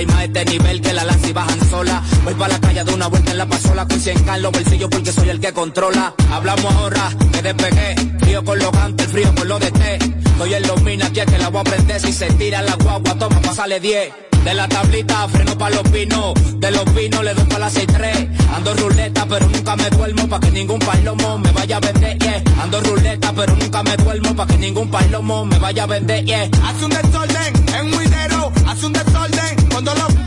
y 0.00 0.06
más 0.06 0.22
este 0.22 0.44
nivel 0.44 0.80
que 0.80 0.92
la 0.92 1.02
lanza 1.02 1.28
y 1.28 1.32
bajan 1.32 1.68
sola. 1.68 2.00
Voy 2.22 2.32
pa' 2.34 2.46
la 2.46 2.60
calle 2.60 2.84
de 2.84 2.94
una 2.94 3.08
vuelta 3.08 3.32
en 3.32 3.38
la 3.38 3.46
pasola 3.46 3.88
con 3.88 3.98
100 3.98 4.22
k 4.22 4.38
los 4.38 4.52
bolsillos 4.52 4.88
porque 4.88 5.12
soy 5.12 5.30
el 5.30 5.40
que 5.40 5.52
controla. 5.52 6.14
Hablamos 6.30 6.72
ahora, 6.76 7.10
me 7.32 7.42
despegué. 7.42 7.96
Frío 8.20 8.44
con 8.44 8.58
los 8.60 8.70
gantes, 8.70 9.08
frío 9.08 9.34
con 9.34 9.48
lo 9.48 9.58
de 9.58 9.72
té. 9.72 9.94
Estoy 9.96 10.54
en 10.54 10.62
los 10.68 10.82
minas, 10.82 11.10
que 11.10 11.38
la 11.38 11.48
voy 11.48 11.60
a 11.60 11.64
prender. 11.64 12.00
Si 12.00 12.12
se 12.12 12.26
tira 12.34 12.62
la 12.62 12.76
guagua, 12.76 13.18
toma, 13.18 13.42
pasale 13.42 13.80
10. 13.80 14.31
De 14.44 14.54
la 14.54 14.66
tablita 14.68 15.28
freno 15.28 15.56
pa' 15.56 15.70
los 15.70 15.82
pinos, 15.90 16.34
de 16.58 16.70
los 16.72 16.84
pinos 16.90 17.22
le 17.24 17.32
doy 17.34 17.44
pa' 17.44 17.58
la 17.58 17.70
6-3. 17.70 18.28
Ando 18.56 18.74
ruleta 18.74 19.24
pero 19.26 19.48
nunca 19.48 19.76
me 19.76 19.88
duermo 19.90 20.28
pa' 20.28 20.40
que 20.40 20.50
ningún 20.50 20.78
palomo 20.80 21.38
me 21.38 21.52
vaya 21.52 21.76
a 21.76 21.80
vender, 21.80 22.18
yeah. 22.18 22.42
Ando 22.62 22.80
ruleta 22.80 23.32
pero 23.32 23.54
nunca 23.56 23.82
me 23.82 23.96
duermo 23.96 24.34
pa' 24.34 24.46
que 24.46 24.58
ningún 24.58 24.90
palomo 24.90 25.44
me 25.44 25.58
vaya 25.58 25.84
a 25.84 25.86
vender, 25.86 26.24
yeah. 26.24 26.48
Hace 26.64 26.84
un 26.84 26.90
desorden 26.90 27.52
en 27.74 27.94
Widero. 27.94 28.52
Hace 28.66 28.86
un 28.86 28.92
desorden 28.92 29.56
cuando 29.70 29.94
lo. 29.94 30.21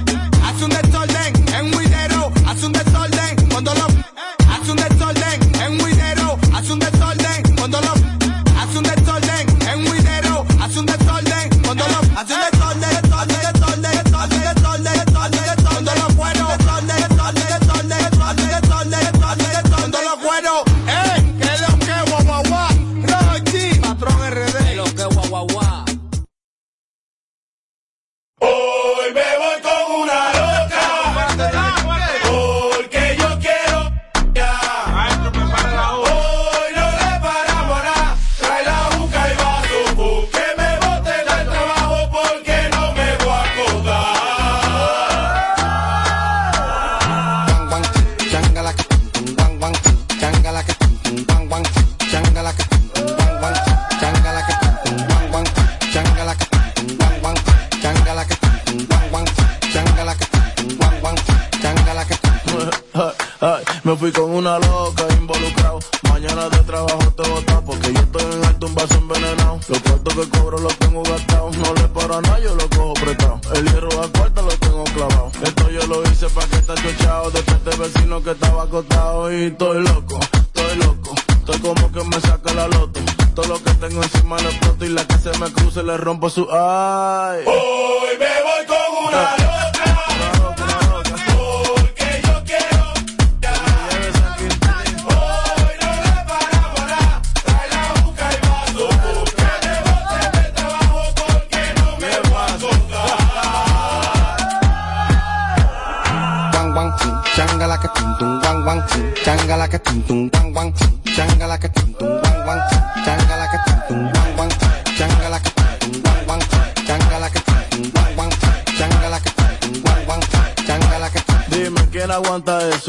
Fui 64.06 64.12
con 64.12 64.36
una 64.36 64.60
loca 64.60 65.04
involucrado. 65.20 65.80
Mañana 66.10 66.48
de 66.50 66.60
trabajo 66.60 67.12
te 67.18 67.28
botado 67.28 67.62
porque 67.66 67.92
yo 67.92 68.00
estoy 68.02 68.34
en 68.34 68.46
alto 68.46 68.68
un 68.68 68.76
vaso 68.76 68.96
envenenado. 68.96 69.60
Los 69.68 69.80
cuartos 69.80 70.14
que 70.14 70.30
cobro 70.30 70.58
los 70.60 70.78
tengo 70.78 71.02
gastados. 71.02 71.58
No 71.58 71.74
le 71.74 71.88
paro 71.88 72.18
a 72.18 72.22
nada, 72.22 72.40
yo 72.40 72.54
lo 72.54 72.70
cojo 72.70 72.94
prestado. 72.94 73.42
El 73.56 73.66
hierro 73.66 73.90
a 74.04 74.08
cuarta 74.10 74.42
lo 74.44 74.50
tengo 74.50 74.84
clavado. 74.84 75.32
Esto 75.42 75.70
yo 75.72 75.88
lo 75.88 76.04
hice 76.04 76.28
pa' 76.30 76.46
que 76.46 76.56
está 76.58 76.76
chochado. 76.76 77.32
De 77.32 77.40
este 77.40 77.78
vecino 77.78 78.22
que 78.22 78.32
estaba 78.32 78.64
acostado 78.64 79.34
y 79.34 79.46
estoy 79.46 79.82
loco, 79.82 80.20
estoy 80.20 80.78
loco. 80.78 81.16
Estoy 81.30 81.60
como 81.60 81.92
que 81.92 82.04
me 82.04 82.22
saca 82.22 82.54
la 82.54 82.68
loto. 82.68 83.00
Todo 83.34 83.48
lo 83.48 83.64
que 83.64 83.72
tengo 83.74 84.04
encima 84.04 84.40
lo 84.40 84.50
exploto 84.50 84.86
y 84.86 84.90
la 84.90 85.08
que 85.08 85.18
se 85.18 85.38
me 85.40 85.52
cruce 85.52 85.82
le 85.82 85.98
rompo 85.98 86.30
su 86.30 86.48
ay. 86.52 87.44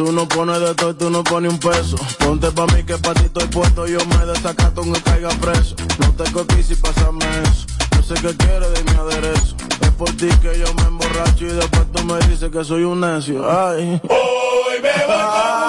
Uno 0.02 0.28
pone 0.28 0.58
de 0.58 0.74
todo 0.74 0.90
y 0.90 0.94
tú 0.94 1.10
no 1.10 1.24
pones 1.24 1.52
un 1.52 1.58
peso. 1.58 1.96
Ponte 2.18 2.50
pa' 2.50 2.66
mí 2.66 2.84
que 2.84 2.98
pa' 2.98 3.14
ti 3.14 3.24
estoy 3.24 3.46
puesto, 3.48 3.86
yo 3.86 3.98
me 4.06 4.26
desacato 4.26 4.82
aunque 4.82 5.00
caiga 5.00 5.28
preso. 5.40 5.74
No 6.00 6.12
te 6.12 6.30
cotices 6.32 6.78
y 6.78 6.80
pásame 6.80 7.24
eso. 7.42 7.66
Yo 7.96 8.02
sé 8.02 8.14
que 8.14 8.36
quieres 8.36 8.72
de 8.74 8.84
mi 8.84 8.98
aderezo. 8.98 9.56
Es 9.80 9.90
por 9.92 10.10
ti 10.12 10.28
que 10.42 10.58
yo 10.58 10.72
me 10.74 10.82
emborracho 10.82 11.44
y 11.44 11.52
después 11.52 11.92
tú 11.92 12.04
me 12.04 12.18
dices 12.28 12.50
que 12.50 12.64
soy 12.64 12.84
un 12.84 13.00
necio. 13.00 13.44
Ay. 13.48 14.00
Hoy 14.08 14.82
me 14.82 15.06
voy 15.06 15.65